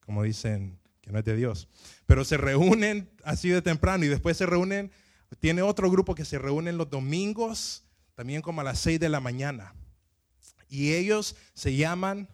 como 0.00 0.24
dicen, 0.24 0.76
que 1.02 1.12
no 1.12 1.20
es 1.20 1.24
de 1.24 1.36
Dios. 1.36 1.68
Pero 2.06 2.24
se 2.24 2.36
reúnen 2.36 3.08
así 3.22 3.48
de 3.48 3.62
temprano 3.62 4.04
y 4.04 4.08
después 4.08 4.36
se 4.36 4.44
reúnen, 4.44 4.90
tiene 5.38 5.62
otro 5.62 5.88
grupo 5.88 6.16
que 6.16 6.24
se 6.24 6.40
reúnen 6.40 6.76
los 6.76 6.90
domingos, 6.90 7.84
también 8.16 8.42
como 8.42 8.62
a 8.62 8.64
las 8.64 8.80
6 8.80 8.98
de 8.98 9.08
la 9.08 9.20
mañana. 9.20 9.72
Y 10.68 10.94
ellos 10.94 11.36
se 11.54 11.76
llaman 11.76 12.28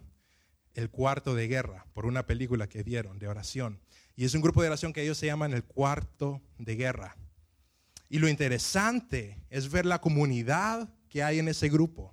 el 0.75 0.91
cuarto 0.91 1.35
de 1.35 1.49
guerra, 1.49 1.87
por 1.95 2.07
una 2.07 2.27
película 2.27 2.69
que 2.69 2.83
vieron 2.83 3.19
de 3.19 3.29
oración. 3.29 3.81
Y 4.17 4.25
es 4.25 4.35
un 4.35 4.43
grupo 4.43 4.63
de 4.63 4.69
oración 4.69 4.93
que 4.93 5.03
ellos 5.03 5.19
se 5.19 5.27
llaman 5.27 5.53
el 5.53 5.65
cuarto 5.65 6.43
de 6.59 6.77
guerra. 6.77 7.17
Y 8.09 8.19
lo 8.19 8.29
interesante 8.29 9.39
es 9.51 9.71
ver 9.71 9.87
la 9.87 10.01
comunidad 10.01 10.89
que 11.09 11.23
hay 11.23 11.39
en 11.39 11.49
ese 11.49 11.69
grupo. 11.69 12.13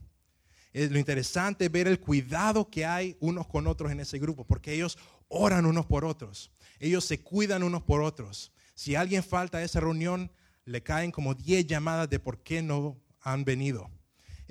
Es 0.74 0.92
lo 0.92 1.00
interesante 1.00 1.70
ver 1.70 1.88
el 1.88 2.00
cuidado 2.00 2.70
que 2.70 2.86
hay 2.86 3.18
unos 3.20 3.48
con 3.48 3.68
otros 3.68 3.92
en 3.92 4.00
ese 4.00 4.20
grupo, 4.20 4.46
porque 4.46 4.74
ellos 4.74 4.98
oran 5.28 5.66
unos 5.66 5.86
por 5.86 6.06
otros. 6.06 6.52
Ellos 6.80 7.06
se 7.06 7.20
cuidan 7.20 7.64
unos 7.64 7.84
por 7.84 8.02
otros. 8.02 8.52
Si 8.74 8.96
alguien 8.96 9.24
falta 9.24 9.60
a 9.60 9.64
esa 9.64 9.80
reunión, 9.80 10.32
le 10.66 10.82
caen 10.82 11.12
como 11.12 11.36
10 11.36 11.68
llamadas 11.68 12.10
de 12.10 12.20
por 12.20 12.42
qué 12.42 12.62
no 12.62 13.00
han 13.20 13.44
venido. 13.44 13.92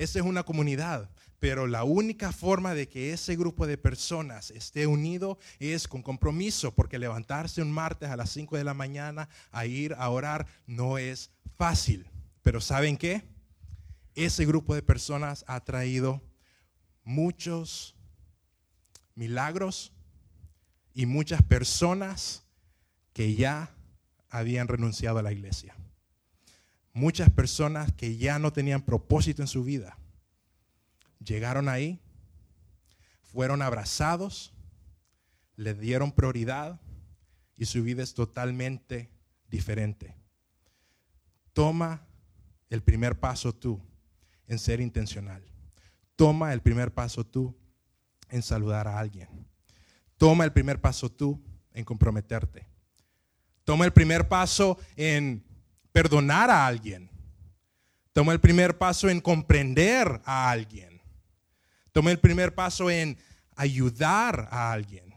Esa 0.00 0.18
es 0.18 0.24
una 0.24 0.44
comunidad. 0.44 1.10
Pero 1.40 1.66
la 1.66 1.84
única 1.84 2.32
forma 2.32 2.72
de 2.72 2.88
que 2.88 3.12
ese 3.12 3.36
grupo 3.36 3.66
de 3.66 3.76
personas 3.76 4.50
esté 4.50 4.86
unido 4.86 5.38
es 5.58 5.88
con 5.88 6.02
compromiso, 6.02 6.74
porque 6.74 6.98
levantarse 6.98 7.60
un 7.60 7.70
martes 7.70 8.08
a 8.08 8.16
las 8.16 8.30
5 8.30 8.56
de 8.56 8.64
la 8.64 8.72
mañana 8.72 9.28
a 9.50 9.66
ir 9.66 9.92
a 9.98 10.08
orar 10.08 10.46
no 10.66 10.96
es 10.96 11.30
fácil. 11.54 12.06
Pero 12.40 12.62
¿saben 12.62 12.96
qué? 12.96 13.28
Ese 14.14 14.46
grupo 14.46 14.74
de 14.74 14.82
personas 14.82 15.44
ha 15.46 15.60
traído 15.60 16.22
muchos 17.04 17.94
milagros 19.14 19.92
y 20.94 21.04
muchas 21.04 21.42
personas 21.42 22.42
que 23.12 23.34
ya 23.34 23.76
habían 24.30 24.66
renunciado 24.66 25.18
a 25.18 25.22
la 25.22 25.32
iglesia. 25.32 25.74
Muchas 26.92 27.30
personas 27.30 27.92
que 27.92 28.16
ya 28.16 28.38
no 28.38 28.52
tenían 28.52 28.82
propósito 28.82 29.42
en 29.42 29.48
su 29.48 29.64
vida 29.64 29.96
Llegaron 31.24 31.68
ahí, 31.68 32.00
fueron 33.20 33.60
abrazados, 33.60 34.54
le 35.54 35.74
dieron 35.74 36.12
prioridad 36.12 36.80
y 37.56 37.66
su 37.66 37.82
vida 37.82 38.02
es 38.02 38.14
totalmente 38.14 39.10
diferente. 39.48 40.16
Toma 41.52 42.06
el 42.70 42.82
primer 42.82 43.20
paso 43.20 43.54
tú 43.54 43.80
en 44.46 44.58
ser 44.58 44.80
intencional. 44.80 45.44
Toma 46.16 46.54
el 46.54 46.62
primer 46.62 46.94
paso 46.94 47.24
tú 47.24 47.54
en 48.30 48.42
saludar 48.42 48.88
a 48.88 48.98
alguien. 48.98 49.28
Toma 50.16 50.44
el 50.44 50.52
primer 50.52 50.80
paso 50.80 51.10
tú 51.10 51.38
en 51.74 51.84
comprometerte. 51.84 52.66
Toma 53.64 53.84
el 53.84 53.92
primer 53.92 54.26
paso 54.26 54.78
en 54.96 55.44
perdonar 55.92 56.50
a 56.50 56.66
alguien. 56.66 57.10
Toma 58.12 58.32
el 58.32 58.40
primer 58.40 58.76
paso 58.78 59.08
en 59.08 59.20
comprender 59.20 60.20
a 60.24 60.50
alguien. 60.50 61.00
Tome 61.92 62.10
el 62.10 62.18
primer 62.18 62.54
paso 62.54 62.90
en 62.90 63.18
ayudar 63.56 64.48
a 64.50 64.72
alguien. 64.72 65.14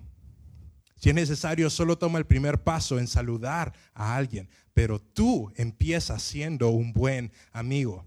Si 0.96 1.10
es 1.10 1.16
necesario, 1.16 1.70
solo 1.70 1.98
toma 1.98 2.20
el 2.20 2.26
primer 2.26 2.64
paso 2.64 2.98
en 2.98 3.08
saludar 3.08 3.74
a 3.94 4.16
alguien. 4.16 4.50
Pero 4.74 5.00
tú 5.00 5.52
empiezas 5.56 6.24
siendo 6.24 6.70
un 6.70 6.94
buen 6.94 7.32
amigo. 7.52 8.06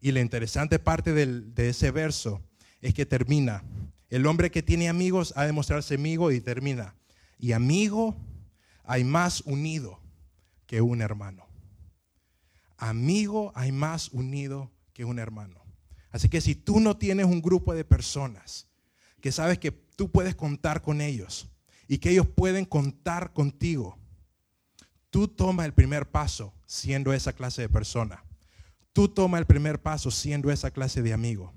Y 0.00 0.12
la 0.12 0.20
interesante 0.20 0.78
parte 0.78 1.12
de 1.12 1.68
ese 1.68 1.90
verso 1.90 2.40
es 2.80 2.94
que 2.94 3.04
termina. 3.04 3.64
El 4.10 4.26
hombre 4.26 4.50
que 4.50 4.62
tiene 4.62 4.88
amigos 4.88 5.32
ha 5.36 5.44
de 5.44 5.52
mostrarse 5.52 5.96
amigo 5.96 6.30
y 6.30 6.40
termina. 6.40 6.94
Y 7.38 7.52
amigo 7.52 8.16
hay 8.84 9.02
más 9.02 9.42
unido 9.42 10.00
que 10.66 10.80
un 10.80 11.02
hermano. 11.02 11.47
Amigo 12.78 13.52
hay 13.54 13.72
más 13.72 14.08
unido 14.12 14.70
que 14.94 15.04
un 15.04 15.18
hermano. 15.18 15.60
Así 16.10 16.28
que 16.28 16.40
si 16.40 16.54
tú 16.54 16.80
no 16.80 16.96
tienes 16.96 17.26
un 17.26 17.42
grupo 17.42 17.74
de 17.74 17.84
personas 17.84 18.68
que 19.20 19.32
sabes 19.32 19.58
que 19.58 19.72
tú 19.72 20.10
puedes 20.10 20.34
contar 20.34 20.80
con 20.80 21.00
ellos 21.00 21.50
y 21.88 21.98
que 21.98 22.10
ellos 22.10 22.28
pueden 22.28 22.64
contar 22.64 23.32
contigo, 23.32 23.98
tú 25.10 25.26
toma 25.28 25.64
el 25.64 25.74
primer 25.74 26.08
paso 26.10 26.54
siendo 26.66 27.12
esa 27.12 27.32
clase 27.32 27.62
de 27.62 27.68
persona. 27.68 28.24
Tú 28.92 29.08
toma 29.08 29.38
el 29.38 29.46
primer 29.46 29.82
paso 29.82 30.10
siendo 30.10 30.50
esa 30.50 30.70
clase 30.70 31.02
de 31.02 31.12
amigo. 31.12 31.52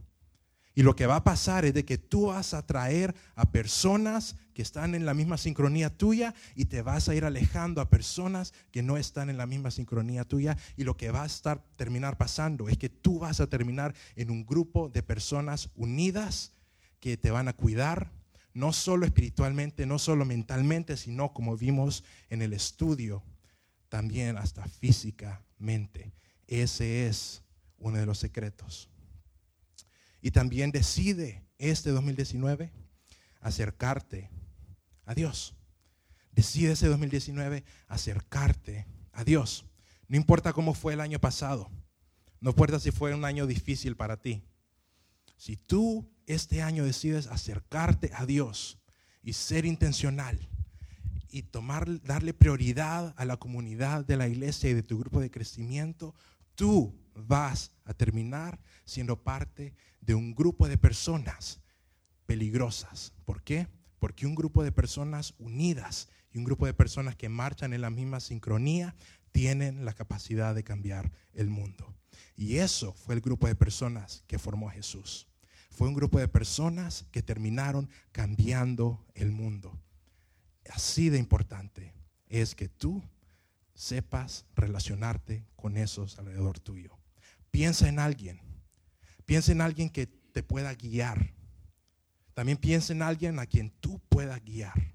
Y 0.74 0.84
lo 0.84 0.95
que 0.95 1.05
va 1.05 1.17
a 1.17 1.24
pasar 1.24 1.65
es 1.65 1.74
de 1.74 1.86
que 1.86 1.97
tú 1.97 2.28
vas 2.28 2.53
a 2.53 2.65
traer 2.65 3.13
a 3.36 3.51
personas 3.51 4.36
están 4.62 4.95
en 4.95 5.05
la 5.05 5.14
misma 5.14 5.38
sincronía 5.38 5.89
tuya 5.89 6.34
y 6.55 6.66
te 6.66 6.82
vas 6.82 7.09
a 7.09 7.16
ir 7.16 7.26
alejando 7.26 7.82
a 7.82 7.89
personas 7.89 8.53
que 8.72 8.84
no 8.84 8.97
están 8.97 9.30
en 9.30 9.38
la 9.38 9.45
misma 9.45 9.72
sincronía 9.72 10.24
tuya. 10.24 10.57
Y 10.78 10.84
lo 10.84 10.97
que 10.97 11.12
va 11.12 11.24
a 11.24 11.28
estar 11.28 11.64
terminar 11.76 12.18
pasando 12.18 12.70
es 12.70 12.78
que 12.78 12.89
tú 12.89 13.20
vas 13.20 13.39
a 13.41 13.47
terminar 13.47 13.93
en 14.16 14.32
un 14.32 14.45
grupo 14.45 14.89
de 14.89 15.03
personas 15.03 15.70
unidas 15.76 16.53
que 16.99 17.18
te 17.18 17.32
van 17.32 17.47
a 17.47 17.53
cuidar, 17.53 18.12
no 18.53 18.74
solo 18.74 19.05
espiritualmente, 19.05 19.86
no 19.86 19.99
solo 19.99 20.26
mentalmente, 20.26 20.97
sino 20.97 21.34
como 21.34 21.57
vimos 21.57 22.03
en 22.30 22.41
el 22.41 22.53
estudio, 22.53 23.24
también 23.89 24.38
hasta 24.38 24.66
físicamente. 24.68 26.14
Ese 26.47 27.07
es 27.07 27.43
uno 27.78 27.97
de 27.97 28.05
los 28.05 28.20
secretos. 28.20 28.89
Y 30.22 30.32
también 30.32 30.72
decide 30.72 31.43
este 31.57 31.89
2019 31.89 32.72
acercarte 33.41 34.30
a 35.06 35.14
Dios. 35.14 35.56
Decide 36.32 36.74
ese 36.74 36.88
2019 36.88 37.64
acercarte 37.88 38.88
a 39.12 39.24
Dios. 39.24 39.66
No 40.08 40.18
importa 40.18 40.54
cómo 40.54 40.74
fue 40.74 40.93
el 40.93 41.02
año 41.02 41.20
pasado. 41.20 41.70
No 42.39 42.52
importa 42.52 42.80
si 42.80 42.91
fue 42.91 43.14
un 43.14 43.26
año 43.26 43.45
difícil 43.47 43.95
para 43.95 44.18
ti. 44.18 44.43
Si 45.38 45.58
tú 45.58 46.10
este 46.26 46.62
año 46.62 46.86
decides 46.86 47.28
acercarte 47.28 48.12
a 48.14 48.26
Dios 48.26 48.80
y 49.24 49.34
ser 49.34 49.66
intencional 49.66 50.39
y 51.30 51.43
tomar, 51.43 52.02
darle 52.04 52.34
prioridad 52.34 53.14
a 53.18 53.26
la 53.26 53.38
comunidad 53.38 54.06
de 54.06 54.18
la 54.18 54.28
iglesia 54.28 54.70
y 54.70 54.74
de 54.74 54.84
tu 54.84 54.99
grupo 54.99 55.20
de 55.20 55.32
crecimiento, 55.32 56.14
tú 56.56 56.95
vas 57.16 57.72
a 57.86 57.93
terminar 57.93 58.60
siendo 58.86 59.22
parte 59.22 59.74
de 60.02 60.16
un 60.16 60.36
grupo 60.36 60.68
de 60.68 60.78
personas 60.78 61.62
peligrosas. 62.26 63.14
¿Por 63.26 63.43
qué? 63.43 63.68
Porque 64.02 64.26
un 64.26 64.34
grupo 64.34 64.64
de 64.64 64.72
personas 64.72 65.36
unidas 65.38 66.10
y 66.34 66.39
un 66.39 66.43
grupo 66.43 66.66
de 66.66 66.74
personas 66.74 67.16
que 67.16 67.30
marchan 67.30 67.72
en 67.72 67.82
la 67.82 67.91
misma 67.91 68.20
sincronía 68.20 68.95
tienen 69.32 69.86
la 69.86 69.93
capacidad 69.93 70.56
de 70.56 70.64
cambiar 70.64 71.12
el 71.34 71.52
mundo. 71.52 71.95
Y 72.36 72.58
eso 72.58 72.93
fue 72.93 73.14
el 73.14 73.22
grupo 73.22 73.45
de 73.45 73.54
personas 73.54 74.24
que 74.26 74.39
formó 74.39 74.72
Jesús. 74.72 75.28
Fue 75.70 75.88
un 75.88 75.93
grupo 75.93 76.18
de 76.18 76.28
personas 76.28 77.06
que 77.12 77.22
terminaron 77.22 77.91
cambiando 78.12 79.06
el 79.14 79.32
mundo. 79.32 79.80
Así 80.72 81.12
de 81.12 81.20
importante 81.20 81.93
es 82.28 82.56
que 82.56 82.70
tú 82.70 83.04
sepas 83.76 84.47
relacionarte 84.56 85.45
con 85.56 85.78
esos 85.78 86.18
alrededor 86.18 86.60
tuyo. 86.60 86.97
Piensa 87.52 87.88
en 87.88 87.99
alguien. 87.99 88.41
Piensa 89.28 89.52
en 89.52 89.62
alguien 89.62 89.91
que 89.91 90.08
te 90.08 90.41
pueda 90.41 90.74
guiar. 90.74 91.36
También 92.34 92.57
piensa 92.57 92.93
en 92.93 93.01
alguien 93.01 93.39
a 93.39 93.45
quien 93.45 93.71
tú 93.79 93.99
puedas 94.09 94.43
guiar. 94.43 94.93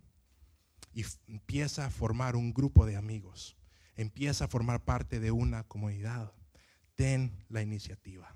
Y 0.92 1.04
empieza 1.28 1.86
a 1.86 1.90
formar 1.90 2.36
un 2.36 2.54
grupo 2.54 2.86
de 2.86 2.96
amigos. 2.96 3.56
Empieza 3.96 4.46
a 4.46 4.48
formar 4.48 4.84
parte 4.84 5.20
de 5.20 5.30
una 5.30 5.64
comunidad. 5.64 6.32
Ten 6.94 7.32
la 7.48 7.62
iniciativa. 7.62 8.34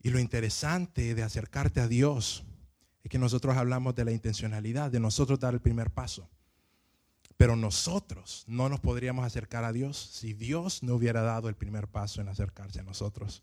Y 0.00 0.10
lo 0.10 0.18
interesante 0.18 1.14
de 1.14 1.22
acercarte 1.22 1.80
a 1.80 1.88
Dios 1.88 2.44
es 3.02 3.10
que 3.10 3.18
nosotros 3.18 3.56
hablamos 3.56 3.94
de 3.94 4.04
la 4.04 4.12
intencionalidad, 4.12 4.90
de 4.90 5.00
nosotros 5.00 5.40
dar 5.40 5.54
el 5.54 5.60
primer 5.60 5.90
paso. 5.90 6.28
Pero 7.36 7.56
nosotros 7.56 8.44
no 8.46 8.68
nos 8.68 8.80
podríamos 8.80 9.24
acercar 9.24 9.64
a 9.64 9.72
Dios 9.72 9.96
si 9.96 10.34
Dios 10.34 10.82
no 10.82 10.94
hubiera 10.94 11.22
dado 11.22 11.48
el 11.48 11.54
primer 11.56 11.88
paso 11.88 12.20
en 12.20 12.28
acercarse 12.28 12.80
a 12.80 12.84
nosotros. 12.84 13.42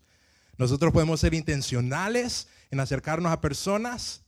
Nosotros 0.58 0.92
podemos 0.92 1.20
ser 1.20 1.34
intencionales 1.34 2.48
en 2.70 2.80
acercarnos 2.80 3.32
a 3.32 3.40
personas 3.40 4.22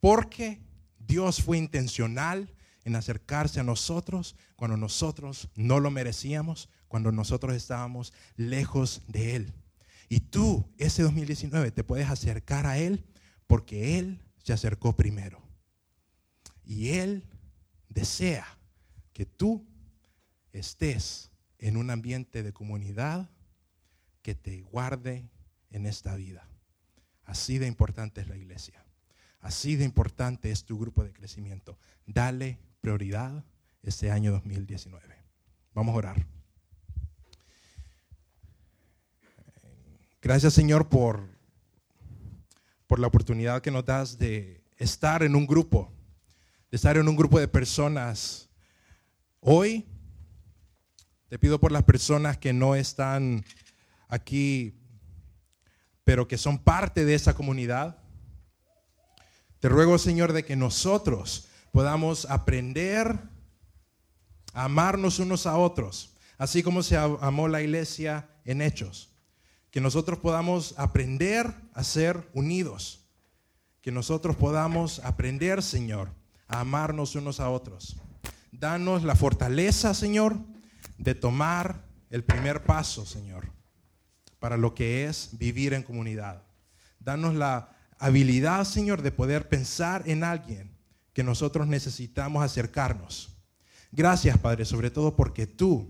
porque 0.00 0.60
Dios 0.98 1.42
fue 1.42 1.58
intencional 1.58 2.52
en 2.84 2.94
acercarse 2.94 3.58
a 3.58 3.64
nosotros 3.64 4.36
cuando 4.54 4.76
nosotros 4.76 5.48
no 5.56 5.80
lo 5.80 5.90
merecíamos, 5.90 6.68
cuando 6.88 7.10
nosotros 7.10 7.54
estábamos 7.54 8.12
lejos 8.36 9.02
de 9.08 9.36
Él. 9.36 9.52
Y 10.08 10.20
tú, 10.20 10.72
ese 10.78 11.02
2019, 11.02 11.72
te 11.72 11.82
puedes 11.82 12.08
acercar 12.08 12.64
a 12.66 12.78
Él 12.78 13.04
porque 13.48 13.98
Él 13.98 14.22
se 14.42 14.52
acercó 14.52 14.96
primero. 14.96 15.42
Y 16.64 16.90
Él 16.90 17.24
desea 17.88 18.46
que 19.12 19.26
tú 19.26 19.66
estés 20.52 21.30
en 21.58 21.76
un 21.76 21.90
ambiente 21.90 22.42
de 22.42 22.52
comunidad 22.52 23.30
que 24.22 24.34
te 24.34 24.62
guarde 24.62 25.28
en 25.70 25.86
esta 25.86 26.14
vida. 26.14 26.48
Así 27.24 27.58
de 27.58 27.66
importante 27.66 28.20
es 28.20 28.28
la 28.28 28.36
iglesia. 28.36 28.84
Así 29.40 29.76
de 29.76 29.84
importante 29.84 30.50
es 30.50 30.64
tu 30.64 30.78
grupo 30.78 31.04
de 31.04 31.12
crecimiento. 31.12 31.78
Dale 32.06 32.58
prioridad 32.80 33.44
este 33.82 34.10
año 34.10 34.32
2019. 34.32 35.16
Vamos 35.74 35.94
a 35.94 35.98
orar. 35.98 36.26
Gracias 40.22 40.54
Señor 40.54 40.88
por, 40.88 41.28
por 42.86 42.98
la 42.98 43.06
oportunidad 43.06 43.62
que 43.62 43.70
nos 43.70 43.84
das 43.84 44.18
de 44.18 44.64
estar 44.76 45.22
en 45.22 45.36
un 45.36 45.46
grupo, 45.46 45.92
de 46.70 46.76
estar 46.76 46.96
en 46.96 47.08
un 47.08 47.14
grupo 47.16 47.38
de 47.38 47.46
personas 47.46 48.46
Hoy 49.48 49.86
te 51.28 51.38
pido 51.38 51.60
por 51.60 51.70
las 51.70 51.84
personas 51.84 52.36
que 52.36 52.52
no 52.52 52.74
están 52.74 53.44
aquí, 54.08 54.74
pero 56.06 56.28
que 56.28 56.38
son 56.38 56.58
parte 56.58 57.04
de 57.04 57.16
esa 57.16 57.34
comunidad. 57.34 57.98
Te 59.58 59.68
ruego, 59.68 59.98
Señor, 59.98 60.32
de 60.32 60.44
que 60.44 60.54
nosotros 60.54 61.48
podamos 61.72 62.26
aprender 62.30 63.18
a 64.52 64.64
amarnos 64.66 65.18
unos 65.18 65.46
a 65.46 65.56
otros, 65.56 66.14
así 66.38 66.62
como 66.62 66.84
se 66.84 66.96
amó 66.96 67.48
la 67.48 67.60
iglesia 67.60 68.28
en 68.44 68.62
hechos. 68.62 69.16
Que 69.72 69.80
nosotros 69.80 70.20
podamos 70.20 70.74
aprender 70.78 71.52
a 71.74 71.82
ser 71.82 72.30
unidos. 72.34 73.04
Que 73.82 73.90
nosotros 73.90 74.36
podamos 74.36 75.00
aprender, 75.00 75.60
Señor, 75.60 76.12
a 76.46 76.60
amarnos 76.60 77.16
unos 77.16 77.40
a 77.40 77.50
otros. 77.50 77.96
Danos 78.52 79.02
la 79.02 79.16
fortaleza, 79.16 79.92
Señor, 79.92 80.38
de 80.98 81.16
tomar 81.16 81.84
el 82.10 82.22
primer 82.22 82.62
paso, 82.62 83.04
Señor, 83.04 83.55
para 84.38 84.56
lo 84.56 84.74
que 84.74 85.06
es 85.06 85.30
vivir 85.32 85.74
en 85.74 85.82
comunidad. 85.82 86.42
Danos 87.00 87.34
la 87.34 87.76
habilidad, 87.98 88.64
Señor, 88.64 89.02
de 89.02 89.12
poder 89.12 89.48
pensar 89.48 90.02
en 90.06 90.24
alguien 90.24 90.76
que 91.12 91.22
nosotros 91.22 91.66
necesitamos 91.66 92.44
acercarnos. 92.44 93.36
Gracias, 93.92 94.36
Padre, 94.38 94.64
sobre 94.64 94.90
todo 94.90 95.16
porque 95.16 95.46
tú, 95.46 95.88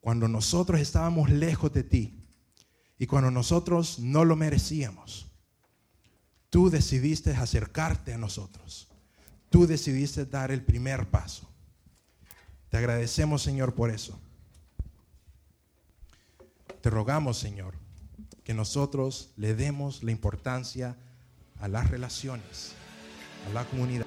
cuando 0.00 0.28
nosotros 0.28 0.80
estábamos 0.80 1.30
lejos 1.30 1.72
de 1.72 1.82
ti 1.82 2.24
y 2.98 3.06
cuando 3.06 3.30
nosotros 3.30 3.98
no 3.98 4.24
lo 4.24 4.36
merecíamos, 4.36 5.30
tú 6.50 6.70
decidiste 6.70 7.32
acercarte 7.32 8.14
a 8.14 8.18
nosotros. 8.18 8.88
Tú 9.50 9.66
decidiste 9.66 10.24
dar 10.26 10.50
el 10.50 10.62
primer 10.62 11.10
paso. 11.10 11.48
Te 12.68 12.76
agradecemos, 12.76 13.42
Señor, 13.42 13.74
por 13.74 13.90
eso. 13.90 14.18
Te 16.88 16.94
rogamos, 16.94 17.36
Señor, 17.36 17.74
que 18.44 18.54
nosotros 18.54 19.34
le 19.36 19.54
demos 19.54 20.02
la 20.02 20.10
importancia 20.10 20.96
a 21.60 21.68
las 21.68 21.90
relaciones, 21.90 22.72
a 23.46 23.52
la 23.52 23.66
comunidad. 23.66 24.06